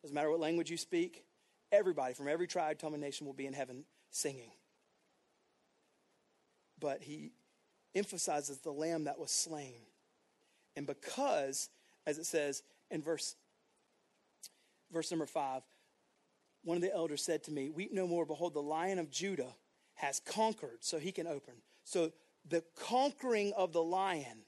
doesn't 0.02 0.14
matter 0.14 0.30
what 0.30 0.40
language 0.40 0.70
you 0.70 0.76
speak, 0.76 1.24
everybody 1.70 2.14
from 2.14 2.28
every 2.28 2.46
tribe, 2.46 2.78
tongue, 2.78 2.94
and 2.94 3.02
nation 3.02 3.26
will 3.26 3.34
be 3.34 3.46
in 3.46 3.52
heaven 3.52 3.84
singing. 4.10 4.52
But 6.80 7.02
he 7.02 7.32
emphasizes 7.94 8.58
the 8.58 8.70
lamb 8.70 9.04
that 9.04 9.18
was 9.18 9.30
slain. 9.30 9.80
And 10.76 10.86
because, 10.86 11.68
as 12.06 12.18
it 12.18 12.26
says 12.26 12.62
in 12.90 13.02
verse, 13.02 13.34
verse 14.92 15.10
number 15.10 15.26
five, 15.26 15.62
one 16.64 16.76
of 16.76 16.82
the 16.82 16.94
elders 16.94 17.22
said 17.22 17.42
to 17.44 17.50
me, 17.50 17.70
Weep 17.70 17.92
no 17.92 18.06
more, 18.06 18.24
behold, 18.24 18.54
the 18.54 18.62
lion 18.62 18.98
of 18.98 19.10
Judah 19.10 19.54
has 19.94 20.20
conquered, 20.20 20.78
so 20.80 20.98
he 20.98 21.10
can 21.10 21.26
open. 21.26 21.54
So 21.84 22.12
the 22.48 22.62
conquering 22.76 23.52
of 23.56 23.72
the 23.72 23.82
lion 23.82 24.42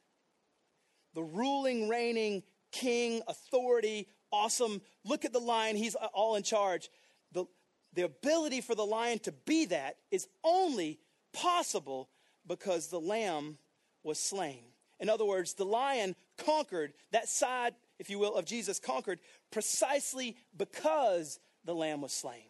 the 1.15 1.23
ruling, 1.23 1.89
reigning 1.89 2.43
king, 2.73 3.23
authority, 3.27 4.07
awesome. 4.31 4.81
Look 5.05 5.25
at 5.25 5.33
the 5.33 5.41
lion, 5.41 5.77
he's 5.77 5.95
all 5.95 6.37
in 6.37 6.43
charge. 6.43 6.89
The, 7.33 7.47
the 7.95 8.03
ability 8.03 8.61
for 8.61 8.75
the 8.75 8.87
lion 8.87 9.19
to 9.21 9.33
be 9.33 9.67
that 9.67 9.97
is 10.11 10.29
only 10.45 11.01
possible 11.33 12.09
because 12.47 12.89
the 12.89 13.01
lamb 13.01 13.59
was 14.03 14.19
slain. 14.19 14.63
In 14.99 15.09
other 15.09 15.25
words, 15.25 15.55
the 15.55 15.65
lion 15.65 16.15
conquered, 16.45 16.93
that 17.13 17.29
side, 17.29 17.75
if 17.99 18.11
you 18.11 18.19
will, 18.19 18.35
of 18.35 18.45
Jesus 18.45 18.79
conquered 18.79 19.19
precisely 19.51 20.37
because 20.57 21.41
the 21.65 21.75
lamb 21.75 22.03
was 22.03 22.13
slain. 22.13 22.45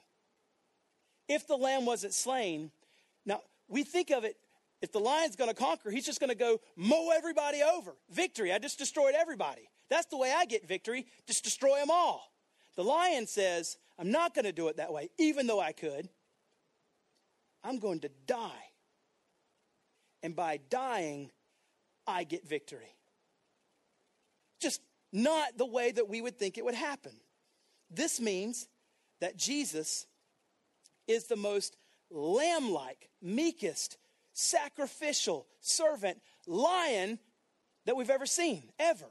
If 1.29 1.47
the 1.47 1.57
lamb 1.57 1.87
wasn't 1.87 2.13
slain, 2.13 2.73
now 3.25 3.41
we 3.69 3.85
think 3.85 4.11
of 4.11 4.25
it 4.25 4.37
if 4.83 4.93
the 4.93 4.99
lion's 4.99 5.37
going 5.37 5.51
to 5.51 5.57
conquer, 5.57 5.91
he's 5.91 6.07
just 6.07 6.21
going 6.21 6.31
to 6.31 6.37
go 6.37 6.59
mow 6.77 7.11
everybody 7.11 7.63
over. 7.63 7.97
Victory. 8.11 8.53
I 8.53 8.59
just 8.59 8.79
destroyed 8.79 9.15
everybody. 9.19 9.69
That's 9.89 10.07
the 10.07 10.17
way 10.17 10.33
I 10.35 10.47
get 10.47 10.67
victory. 10.67 11.07
Just 11.27 11.45
destroy 11.45 11.79
them 11.79 11.91
all. 11.91 12.33
The 12.77 12.85
lion 12.85 13.27
says, 13.27 13.77
I'm 13.99 14.11
not 14.11 14.35
going 14.35 14.47
to 14.47 14.53
do 14.53 14.69
it 14.69 14.79
that 14.79 14.93
way, 14.93 15.11
even 15.19 15.47
though 15.47 15.61
I 15.61 15.73
could. 15.73 16.09
I'm 17.63 17.79
going 17.79 18.01
to 18.01 18.11
die. 18.27 18.71
And 20.23 20.35
by 20.35 20.61
dying, 20.71 21.31
I 22.07 22.25
get 22.25 22.49
victory. 22.49 22.97
Just 24.61 24.81
not 25.13 25.59
the 25.59 25.67
way 25.67 25.91
that 25.91 26.09
we 26.09 26.21
would 26.21 26.39
think 26.39 26.57
it 26.57 26.65
would 26.65 26.75
happen. 26.75 27.13
This 27.91 28.21
means 28.21 28.69
that 29.21 29.37
Jesus 29.37 30.07
is 31.07 31.27
the 31.27 31.37
most 31.37 31.77
lamb 32.11 32.71
like, 32.71 33.11
meekest, 33.21 33.99
sacrificial 34.33 35.47
servant 35.61 36.21
lion 36.47 37.19
that 37.87 37.97
we've 37.97 38.11
ever 38.11 38.27
seen, 38.27 38.71
ever. 38.79 39.07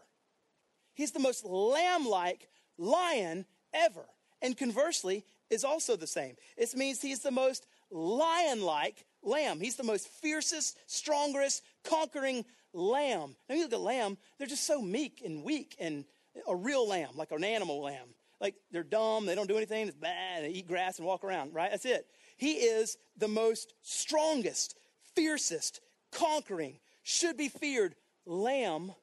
He's 0.93 1.11
the 1.11 1.19
most 1.19 1.45
lamb 1.45 2.07
like 2.07 2.49
lion 2.77 3.45
ever. 3.73 4.05
And 4.41 4.57
conversely, 4.57 5.25
is 5.49 5.63
also 5.63 5.95
the 5.95 6.07
same. 6.07 6.35
It 6.57 6.75
means 6.75 7.01
he's 7.01 7.19
the 7.19 7.31
most 7.31 7.65
lion 7.91 8.61
like 8.61 9.05
lamb. 9.23 9.59
He's 9.59 9.75
the 9.75 9.83
most 9.83 10.07
fiercest, 10.07 10.77
strongest, 10.87 11.63
conquering 11.83 12.45
lamb. 12.73 13.35
Now, 13.47 13.55
you 13.55 13.63
look 13.63 13.73
at 13.73 13.79
lamb, 13.79 14.17
they're 14.37 14.47
just 14.47 14.65
so 14.65 14.81
meek 14.81 15.21
and 15.25 15.43
weak 15.43 15.75
and 15.79 16.05
a 16.47 16.55
real 16.55 16.87
lamb, 16.87 17.11
like 17.15 17.31
an 17.31 17.43
animal 17.43 17.81
lamb. 17.81 18.07
Like 18.39 18.55
they're 18.71 18.83
dumb, 18.83 19.25
they 19.25 19.35
don't 19.35 19.49
do 19.49 19.57
anything, 19.57 19.87
it's 19.87 19.97
bad, 19.97 20.43
they 20.43 20.49
eat 20.49 20.67
grass 20.67 20.97
and 20.97 21.05
walk 21.05 21.23
around, 21.25 21.53
right? 21.53 21.71
That's 21.71 21.85
it. 21.85 22.05
He 22.37 22.53
is 22.53 22.97
the 23.17 23.27
most 23.27 23.73
strongest, 23.81 24.75
fiercest, 25.19 25.81
conquering, 26.11 26.79
should 27.03 27.35
be 27.35 27.49
feared 27.49 27.95
lamb 28.25 28.93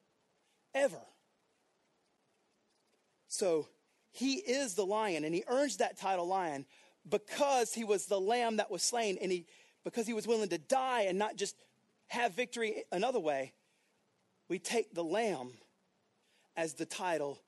ever. 0.73 1.01
So 3.27 3.67
he 4.11 4.35
is 4.35 4.73
the 4.73 4.85
lion, 4.85 5.23
and 5.25 5.35
he 5.35 5.43
earns 5.47 5.77
that 5.77 5.99
title 5.99 6.27
lion 6.27 6.65
because 7.07 7.73
he 7.73 7.83
was 7.83 8.07
the 8.07 8.19
lamb 8.19 8.57
that 8.57 8.71
was 8.71 8.81
slain, 8.81 9.19
and 9.21 9.31
he 9.31 9.45
because 9.83 10.07
he 10.07 10.13
was 10.13 10.27
willing 10.27 10.49
to 10.49 10.57
die 10.57 11.03
and 11.03 11.19
not 11.19 11.37
just 11.37 11.55
have 12.07 12.33
victory 12.33 12.83
another 12.91 13.19
way. 13.19 13.53
We 14.49 14.59
take 14.59 14.93
the 14.93 15.03
lamb 15.03 15.51
as 16.55 16.73
the 16.73 16.85
title 16.85 17.39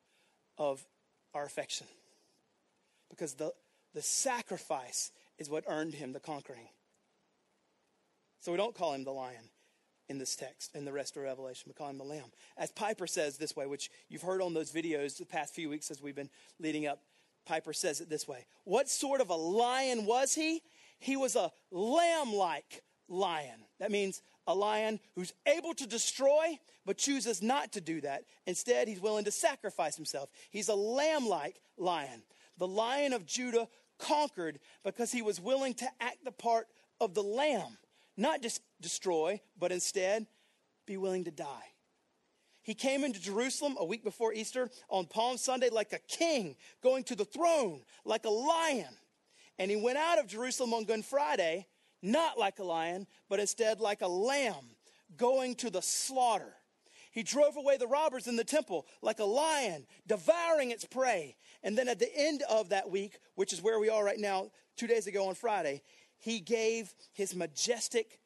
of 0.58 0.86
our 1.34 1.44
affection. 1.44 1.88
Because 3.10 3.34
the, 3.34 3.52
the 3.94 4.02
sacrifice 4.02 5.12
is 5.38 5.50
what 5.50 5.64
earned 5.68 5.96
him 5.96 6.14
the 6.14 6.20
conquering. 6.20 6.70
So 8.40 8.52
we 8.52 8.58
don't 8.58 8.76
call 8.76 8.94
him 8.94 9.04
the 9.04 9.12
lion 9.12 9.50
in 10.08 10.18
this 10.18 10.36
text 10.36 10.76
in 10.76 10.86
the 10.86 10.94
rest 10.94 11.18
of 11.18 11.24
Revelation. 11.24 11.66
We 11.68 11.74
call 11.74 11.90
him 11.90 11.98
the 11.98 12.04
lamb. 12.04 12.32
As 12.58 12.72
Piper 12.72 13.08
says 13.08 13.38
this 13.38 13.56
way, 13.56 13.68
which 13.68 13.90
you've 14.10 14.22
heard 14.22 14.42
on 14.42 14.54
those 14.54 14.72
videos 14.72 15.18
the 15.18 15.26
past 15.26 15.54
few 15.54 15.70
weeks 15.70 15.92
as 15.92 16.02
we've 16.02 16.16
been 16.16 16.30
leading 16.60 16.88
up, 16.88 17.02
Piper 17.46 17.74
says 17.74 18.02
it 18.02 18.10
this 18.10 18.28
way 18.28 18.46
What 18.64 18.90
sort 18.90 19.22
of 19.22 19.30
a 19.30 19.36
lion 19.36 20.06
was 20.06 20.34
he? 20.34 20.62
He 21.00 21.16
was 21.16 21.36
a 21.36 21.52
lamb 21.72 22.34
like 22.34 22.84
lion. 23.08 23.66
That 23.80 23.92
means 23.92 24.22
a 24.48 24.54
lion 24.54 25.00
who's 25.16 25.34
able 25.46 25.74
to 25.76 25.88
destroy, 25.88 26.60
but 26.86 26.98
chooses 26.98 27.42
not 27.42 27.72
to 27.74 27.82
do 27.82 28.02
that. 28.02 28.24
Instead, 28.46 28.88
he's 28.88 29.00
willing 29.00 29.26
to 29.26 29.32
sacrifice 29.32 29.96
himself. 29.96 30.30
He's 30.50 30.70
a 30.70 30.76
lamb 30.76 31.28
like 31.28 31.62
lion. 31.78 32.24
The 32.58 32.68
lion 32.68 33.14
of 33.14 33.26
Judah 33.26 33.68
conquered 33.98 34.60
because 34.84 35.12
he 35.12 35.22
was 35.22 35.40
willing 35.40 35.74
to 35.76 35.88
act 36.02 36.26
the 36.26 36.32
part 36.32 36.68
of 37.00 37.14
the 37.14 37.24
lamb, 37.24 37.78
not 38.20 38.42
just 38.42 38.62
destroy, 38.82 39.40
but 39.58 39.72
instead 39.72 40.28
be 40.86 40.98
willing 40.98 41.24
to 41.24 41.32
die. 41.32 41.66
He 42.62 42.74
came 42.74 43.04
into 43.04 43.20
Jerusalem 43.20 43.78
a 43.80 43.86
week 43.86 44.04
before 44.04 44.34
Easter 44.34 44.70
on 44.90 45.06
Palm 45.06 45.38
Sunday 45.38 45.70
like 45.70 45.94
a 45.94 46.00
king, 46.00 46.56
going 46.84 47.04
to 47.06 47.16
the 47.16 47.26
throne 47.26 47.82
like 48.06 48.26
a 48.26 48.30
lion. 48.30 48.94
And 49.58 49.72
he 49.72 49.78
went 49.78 49.98
out 49.98 50.20
of 50.20 50.28
Jerusalem 50.28 50.74
on 50.74 50.84
Good 50.84 51.06
Friday, 51.06 51.68
not 52.02 52.38
like 52.38 52.60
a 52.60 52.64
lion, 52.64 53.08
but 53.30 53.40
instead 53.40 53.80
like 53.80 54.02
a 54.02 54.08
lamb, 54.08 54.76
going 55.18 55.56
to 55.56 55.70
the 55.70 55.82
slaughter. 55.82 56.54
He 57.12 57.24
drove 57.24 57.58
away 57.58 57.78
the 57.78 57.88
robbers 57.88 58.28
in 58.28 58.36
the 58.36 58.44
temple 58.44 58.86
like 59.02 59.20
a 59.20 59.26
lion, 59.26 59.88
devouring 60.06 60.72
its 60.72 60.86
prey. 60.86 61.38
And 61.64 61.78
then 61.78 61.88
at 61.88 62.00
the 62.00 62.16
end 62.16 62.44
of 62.50 62.70
that 62.70 62.92
week, 62.92 63.18
which 63.36 63.52
is 63.52 63.62
where 63.62 63.80
we 63.80 63.90
are 63.90 64.04
right 64.04 64.20
now, 64.20 64.52
two 64.78 64.88
days 64.88 65.08
ago 65.08 65.28
on 65.28 65.36
Friday, 65.36 65.82
he 66.20 66.40
gave 66.40 66.94
his 67.14 67.36
majestic, 67.36 68.20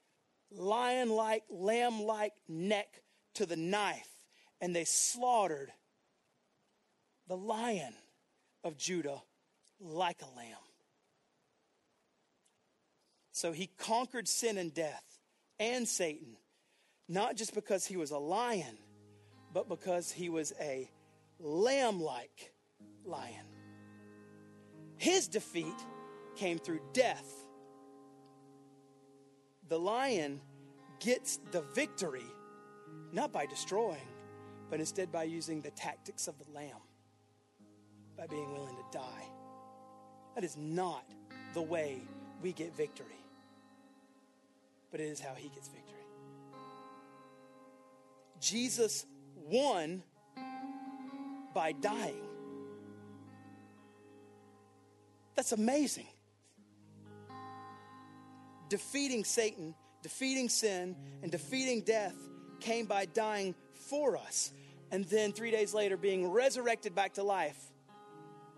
lion 0.51 1.09
like, 1.09 1.43
lamb 1.49 2.01
like 2.01 2.33
neck 2.47 3.01
to 3.35 3.45
the 3.45 3.55
knife, 3.55 4.09
and 4.59 4.75
they 4.75 4.83
slaughtered 4.83 5.71
the 7.27 7.37
lion 7.37 7.93
of 8.63 8.77
Judah 8.77 9.21
like 9.79 10.21
a 10.21 10.37
lamb. 10.37 10.57
So 13.31 13.51
he 13.51 13.67
conquered 13.77 14.27
sin 14.27 14.57
and 14.57 14.73
death 14.73 15.03
and 15.59 15.87
Satan, 15.87 16.37
not 17.09 17.35
just 17.35 17.53
because 17.53 17.85
he 17.85 17.97
was 17.97 18.11
a 18.11 18.17
lion, 18.17 18.77
but 19.53 19.67
because 19.67 20.11
he 20.11 20.29
was 20.29 20.53
a 20.59 20.89
lamb 21.39 22.01
like 22.01 22.53
lion. 23.05 23.45
His 24.97 25.27
defeat 25.27 25.75
came 26.35 26.59
through 26.59 26.81
death. 26.93 27.25
The 29.73 29.79
lion 29.79 30.39
gets 30.99 31.39
the 31.49 31.61
victory 31.73 32.27
not 33.11 33.31
by 33.31 33.47
destroying, 33.47 34.05
but 34.69 34.79
instead 34.79 35.11
by 35.11 35.23
using 35.23 35.61
the 35.61 35.71
tactics 35.71 36.27
of 36.27 36.35
the 36.37 36.45
lamb, 36.53 36.77
by 38.15 38.27
being 38.27 38.53
willing 38.53 38.75
to 38.75 38.83
die. 38.95 39.25
That 40.35 40.43
is 40.43 40.55
not 40.57 41.03
the 41.55 41.63
way 41.63 42.03
we 42.43 42.53
get 42.53 42.77
victory, 42.77 43.25
but 44.91 44.99
it 44.99 45.05
is 45.05 45.19
how 45.19 45.33
he 45.33 45.49
gets 45.49 45.69
victory. 45.69 46.05
Jesus 48.39 49.07
won 49.35 50.03
by 51.55 51.71
dying. 51.71 52.21
That's 55.33 55.51
amazing. 55.51 56.09
Defeating 58.73 59.23
Satan, 59.23 59.75
defeating 60.01 60.49
sin, 60.49 60.95
and 61.21 61.31
defeating 61.31 61.81
death 61.81 62.15
came 62.59 62.87
by 62.87 63.05
dying 63.05 63.53
for 63.87 64.17
us. 64.17 64.51
And 64.89 65.05
then 65.05 65.31
three 65.31 65.51
days 65.51 65.75
later, 65.75 65.95
being 65.95 66.31
resurrected 66.31 66.95
back 66.95 67.13
to 67.13 67.23
life, 67.23 67.55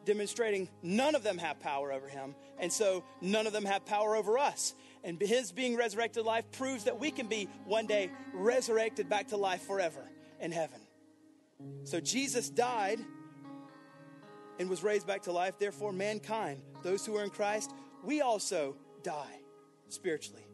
demonstrating 0.06 0.70
none 0.82 1.16
of 1.16 1.24
them 1.24 1.38
have 1.38 1.60
power 1.60 1.92
over 1.92 2.08
him. 2.08 2.34
And 2.60 2.72
so 2.72 3.04
none 3.20 3.46
of 3.46 3.52
them 3.52 3.66
have 3.66 3.86
power 3.86 4.16
over 4.16 4.38
us. 4.38 4.74
And 5.04 5.20
his 5.20 5.52
being 5.52 5.76
resurrected 5.76 6.24
to 6.24 6.26
life 6.26 6.50
proves 6.54 6.86
that 6.86 6.98
we 6.98 7.12
can 7.12 7.28
be 7.28 7.50
one 7.66 7.86
day 7.86 8.10
resurrected 8.34 9.10
back 9.10 9.28
to 9.28 9.36
life 9.36 9.64
forever 9.64 10.10
in 10.40 10.54
heaven. 10.54 10.80
So 11.84 12.00
Jesus 12.00 12.50
died 12.50 13.00
and 14.60 14.70
was 14.70 14.82
raised 14.82 15.08
back 15.08 15.24
to 15.24 15.34
life. 15.34 15.60
Therefore, 15.60 15.92
mankind, 15.92 16.62
those 16.84 17.06
who 17.06 17.18
are 17.18 17.24
in 17.26 17.32
Christ, 17.32 17.74
we 18.02 18.22
also 18.22 18.78
die 19.04 19.42
spiritually. 19.90 20.46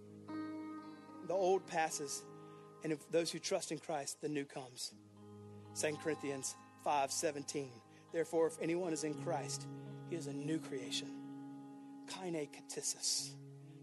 The 1.27 1.33
old 1.33 1.65
passes, 1.67 2.23
and 2.83 2.91
if 2.91 3.09
those 3.11 3.31
who 3.31 3.39
trust 3.39 3.71
in 3.71 3.79
Christ, 3.79 4.21
the 4.21 4.29
new 4.29 4.45
comes. 4.45 4.93
2 5.79 5.97
Corinthians 6.03 6.55
5 6.83 7.11
17. 7.11 7.69
Therefore, 8.11 8.47
if 8.47 8.57
anyone 8.61 8.91
is 8.91 9.03
in 9.03 9.13
Christ, 9.13 9.67
he 10.09 10.15
is 10.15 10.27
a 10.27 10.33
new 10.33 10.59
creation. 10.59 11.07
Kaine 12.07 12.47
katisis. 12.47 13.31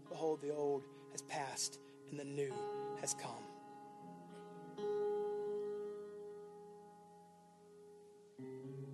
Behold, 0.07 0.41
the 0.41 0.53
old 0.53 0.83
has 1.11 1.21
passed, 1.23 1.79
and 2.09 2.19
the 2.19 2.25
new 2.25 2.53
has 3.01 3.15
come. 3.15 3.31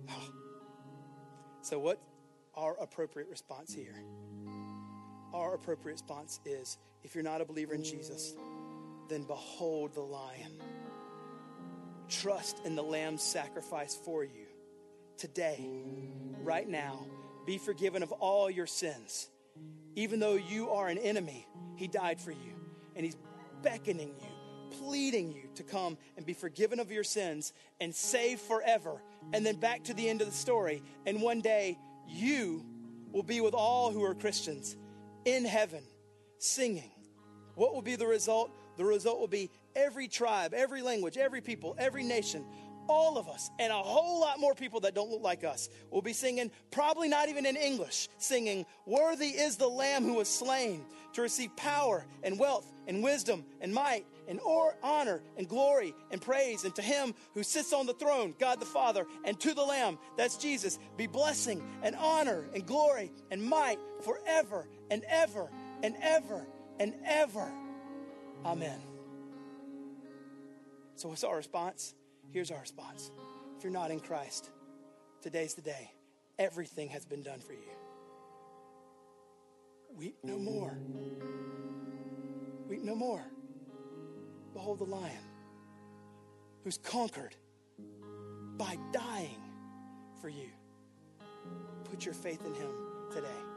So, 1.62 1.80
what 1.80 1.98
our 2.54 2.76
appropriate 2.80 3.28
response 3.28 3.74
here? 3.74 4.04
Our 5.34 5.54
appropriate 5.54 5.94
response 5.94 6.40
is 6.44 6.78
if 7.02 7.14
you're 7.14 7.24
not 7.24 7.40
a 7.40 7.44
believer 7.44 7.74
in 7.74 7.84
Jesus, 7.84 8.34
then 9.08 9.22
behold 9.22 9.94
the 9.94 10.00
lion. 10.00 10.60
Trust 12.08 12.60
in 12.64 12.76
the 12.76 12.82
lamb's 12.82 13.22
sacrifice 13.22 13.98
for 14.04 14.24
you 14.24 14.46
today, 15.16 15.68
right 16.42 16.68
now. 16.68 17.06
Be 17.46 17.58
forgiven 17.58 18.02
of 18.02 18.12
all 18.12 18.50
your 18.50 18.66
sins. 18.66 19.28
Even 19.94 20.20
though 20.20 20.34
you 20.34 20.70
are 20.70 20.88
an 20.88 20.98
enemy, 20.98 21.46
he 21.76 21.88
died 21.88 22.20
for 22.20 22.30
you. 22.30 22.52
And 22.94 23.04
he's 23.04 23.16
beckoning 23.62 24.14
you, 24.20 24.78
pleading 24.78 25.32
you 25.32 25.48
to 25.54 25.62
come 25.62 25.96
and 26.16 26.26
be 26.26 26.32
forgiven 26.32 26.80
of 26.80 26.90
your 26.90 27.04
sins 27.04 27.52
and 27.80 27.94
saved 27.94 28.40
forever 28.40 29.02
and 29.32 29.44
then 29.44 29.56
back 29.56 29.84
to 29.84 29.94
the 29.94 30.08
end 30.08 30.20
of 30.20 30.28
the 30.28 30.34
story. 30.34 30.82
And 31.06 31.20
one 31.20 31.40
day, 31.40 31.78
you 32.08 32.64
will 33.12 33.22
be 33.22 33.40
with 33.40 33.54
all 33.54 33.90
who 33.90 34.04
are 34.04 34.14
Christians 34.14 34.76
in 35.26 35.44
heaven 35.44 35.82
singing. 36.38 36.90
What 37.56 37.74
will 37.74 37.82
be 37.82 37.96
the 37.96 38.06
result? 38.06 38.50
The 38.78 38.84
result 38.84 39.18
will 39.20 39.28
be 39.28 39.50
every 39.74 40.08
tribe, 40.08 40.54
every 40.54 40.80
language, 40.80 41.18
every 41.18 41.40
people, 41.40 41.74
every 41.78 42.04
nation, 42.04 42.44
all 42.88 43.18
of 43.18 43.28
us, 43.28 43.50
and 43.58 43.72
a 43.72 43.76
whole 43.76 44.20
lot 44.20 44.38
more 44.38 44.54
people 44.54 44.80
that 44.80 44.94
don't 44.94 45.10
look 45.10 45.22
like 45.22 45.42
us 45.42 45.68
will 45.90 46.02
be 46.02 46.12
singing, 46.12 46.50
probably 46.70 47.08
not 47.08 47.28
even 47.28 47.44
in 47.44 47.56
English, 47.56 48.08
singing, 48.18 48.64
Worthy 48.86 49.28
is 49.28 49.56
the 49.56 49.66
Lamb 49.66 50.04
who 50.04 50.14
was 50.14 50.28
slain 50.28 50.84
to 51.14 51.22
receive 51.22 51.56
power 51.56 52.06
and 52.22 52.38
wealth 52.38 52.70
and 52.86 53.02
wisdom 53.02 53.44
and 53.60 53.74
might 53.74 54.06
and 54.28 54.38
or, 54.40 54.76
honor 54.82 55.22
and 55.36 55.48
glory 55.48 55.94
and 56.10 56.20
praise. 56.20 56.64
And 56.64 56.74
to 56.76 56.82
him 56.82 57.14
who 57.34 57.42
sits 57.42 57.72
on 57.72 57.86
the 57.86 57.94
throne, 57.94 58.34
God 58.38 58.60
the 58.60 58.66
Father, 58.66 59.06
and 59.24 59.38
to 59.40 59.54
the 59.54 59.62
Lamb, 59.62 59.98
that's 60.16 60.36
Jesus, 60.36 60.78
be 60.96 61.06
blessing 61.06 61.62
and 61.82 61.96
honor 61.96 62.44
and 62.54 62.66
glory 62.66 63.12
and 63.30 63.42
might 63.42 63.78
forever 64.04 64.68
and 64.90 65.02
ever 65.08 65.50
and 65.82 65.96
ever 66.00 66.46
and 66.78 66.94
ever. 67.04 67.50
Amen. 68.44 68.80
So, 70.96 71.08
what's 71.08 71.24
our 71.24 71.36
response? 71.36 71.94
Here's 72.32 72.50
our 72.50 72.60
response. 72.60 73.10
If 73.56 73.64
you're 73.64 73.72
not 73.72 73.90
in 73.90 74.00
Christ, 74.00 74.50
today's 75.22 75.54
the 75.54 75.62
day. 75.62 75.92
Everything 76.38 76.88
has 76.88 77.04
been 77.04 77.22
done 77.22 77.38
for 77.38 77.52
you. 77.52 77.58
Weep 79.96 80.16
no 80.22 80.38
more. 80.38 80.78
Weep 82.68 82.82
no 82.82 82.94
more. 82.94 83.24
Behold 84.52 84.78
the 84.78 84.84
lion 84.84 85.12
who's 86.64 86.78
conquered 86.78 87.34
by 88.58 88.76
dying 88.92 89.40
for 90.20 90.28
you. 90.28 90.48
Put 91.84 92.04
your 92.04 92.14
faith 92.14 92.44
in 92.44 92.54
him 92.54 92.72
today. 93.12 93.55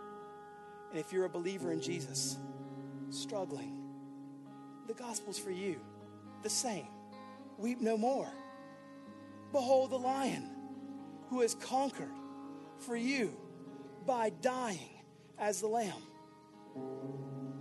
And 0.91 0.99
if 0.99 1.13
you're 1.13 1.25
a 1.25 1.29
believer 1.29 1.71
in 1.71 1.81
Jesus, 1.81 2.37
struggling, 3.09 3.79
the 4.87 4.93
gospel's 4.93 5.37
for 5.37 5.51
you. 5.51 5.79
The 6.41 6.49
same. 6.49 6.87
Weep 7.57 7.81
no 7.81 7.97
more. 7.97 8.29
Behold 9.51 9.91
the 9.91 9.99
lion 9.99 10.49
who 11.29 11.41
has 11.41 11.53
conquered 11.55 12.11
for 12.79 12.95
you 12.95 13.35
by 14.05 14.31
dying 14.41 15.03
as 15.37 15.61
the 15.61 15.67
lamb. 15.67 16.01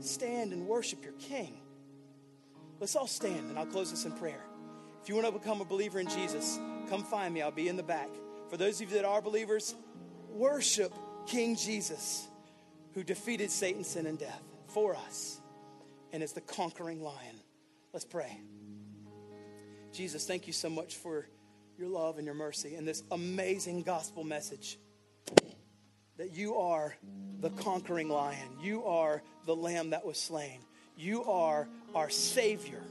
Stand 0.00 0.52
and 0.52 0.66
worship 0.66 1.02
your 1.02 1.14
king. 1.14 1.60
Let's 2.80 2.94
all 2.94 3.06
stand 3.06 3.50
and 3.50 3.58
I'll 3.58 3.66
close 3.66 3.90
this 3.90 4.04
in 4.04 4.12
prayer. 4.12 4.44
If 5.02 5.08
you 5.08 5.14
want 5.14 5.26
to 5.26 5.32
become 5.32 5.60
a 5.60 5.64
believer 5.64 5.98
in 5.98 6.08
Jesus, 6.08 6.58
come 6.88 7.02
find 7.02 7.34
me. 7.34 7.42
I'll 7.42 7.50
be 7.50 7.68
in 7.68 7.76
the 7.76 7.82
back. 7.82 8.08
For 8.48 8.56
those 8.56 8.80
of 8.80 8.90
you 8.90 8.96
that 8.96 9.04
are 9.04 9.20
believers, 9.20 9.74
worship 10.30 10.92
King 11.26 11.56
Jesus 11.56 12.27
who 12.98 13.04
defeated 13.04 13.48
Satan, 13.48 13.84
sin, 13.84 14.06
and 14.06 14.18
death 14.18 14.42
for 14.66 14.96
us 14.96 15.40
and 16.12 16.20
is 16.20 16.32
the 16.32 16.40
conquering 16.40 17.00
lion. 17.00 17.36
Let's 17.92 18.04
pray. 18.04 18.40
Jesus, 19.92 20.26
thank 20.26 20.48
you 20.48 20.52
so 20.52 20.68
much 20.68 20.96
for 20.96 21.28
your 21.78 21.86
love 21.86 22.16
and 22.16 22.26
your 22.26 22.34
mercy 22.34 22.74
and 22.74 22.88
this 22.88 23.04
amazing 23.12 23.84
gospel 23.84 24.24
message 24.24 24.80
that 26.16 26.32
you 26.32 26.56
are 26.56 26.96
the 27.38 27.50
conquering 27.50 28.08
lion. 28.08 28.48
You 28.60 28.84
are 28.84 29.22
the 29.46 29.54
lamb 29.54 29.90
that 29.90 30.04
was 30.04 30.18
slain. 30.18 30.58
You 30.96 31.22
are 31.22 31.68
our 31.94 32.10
Savior. 32.10 32.82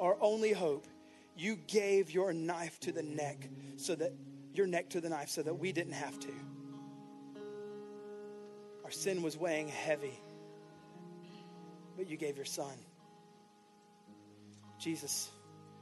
our 0.00 0.16
only 0.20 0.50
hope, 0.50 0.88
you 1.36 1.54
gave 1.68 2.10
your 2.10 2.32
knife 2.32 2.80
to 2.80 2.90
the 2.90 3.04
neck 3.04 3.48
so 3.76 3.94
that 3.94 4.12
your 4.52 4.66
neck 4.66 4.88
to 4.90 5.00
the 5.00 5.08
knife 5.08 5.28
so 5.28 5.44
that 5.44 5.54
we 5.54 5.70
didn't 5.70 5.92
have 5.92 6.18
to. 6.18 6.32
Our 8.88 8.92
sin 8.92 9.20
was 9.20 9.36
weighing 9.36 9.68
heavy, 9.68 10.18
but 11.98 12.08
you 12.08 12.16
gave 12.16 12.36
your 12.36 12.46
son. 12.46 12.72
Jesus, 14.80 15.30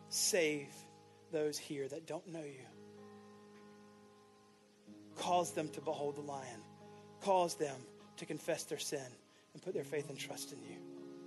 save 0.09 0.67
those 1.31 1.57
here 1.57 1.87
that 1.87 2.09
don't 2.09 2.27
know 2.27 2.43
you. 2.43 2.67
Cause 5.19 5.53
them 5.53 5.69
to 5.69 5.81
behold 5.81 6.17
the 6.17 6.23
lion. 6.23 6.61
Cause 7.21 7.55
them 7.55 7.77
to 8.17 8.27
confess 8.27 8.65
their 8.65 8.81
sin 8.81 9.07
and 9.55 9.63
put 9.63 9.73
their 9.73 9.85
faith 9.85 10.11
and 10.11 10.19
trust 10.19 10.53
in 10.53 10.61
you 10.65 10.79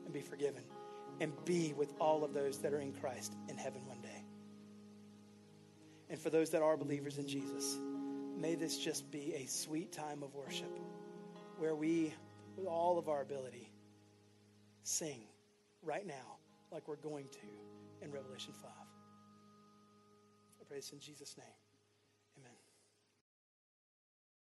and 0.03 0.13
be 0.13 0.19
forgiven 0.19 0.63
and 1.21 1.31
be 1.45 1.71
with 1.77 1.93
all 1.97 2.25
of 2.25 2.33
those 2.33 2.57
that 2.57 2.73
are 2.73 2.81
in 2.81 2.91
Christ 2.91 3.31
in 3.47 3.55
heaven 3.55 3.87
one 3.87 4.01
day. 4.01 4.25
And 6.09 6.19
for 6.19 6.29
those 6.29 6.49
that 6.49 6.61
are 6.61 6.75
believers 6.75 7.19
in 7.19 7.25
Jesus, 7.25 7.77
may 8.37 8.55
this 8.55 8.77
just 8.77 9.09
be 9.09 9.33
a 9.35 9.45
sweet 9.45 9.93
time 9.93 10.23
of 10.23 10.35
worship 10.35 10.77
where 11.59 11.75
we, 11.75 12.13
with 12.55 12.65
all 12.65 12.97
of 12.97 13.09
our 13.09 13.21
ability, 13.21 13.69
sing 14.83 15.21
right 15.83 16.07
now 16.07 16.37
like 16.71 16.87
we're 16.87 16.95
going 16.95 17.25
to 17.27 18.05
in 18.05 18.11
Revelation 18.11 18.53
5. 18.53 18.71
I 18.71 20.63
pray 20.67 20.77
this 20.77 20.91
in 20.93 20.99
Jesus' 20.99 21.35
name. 21.37 21.58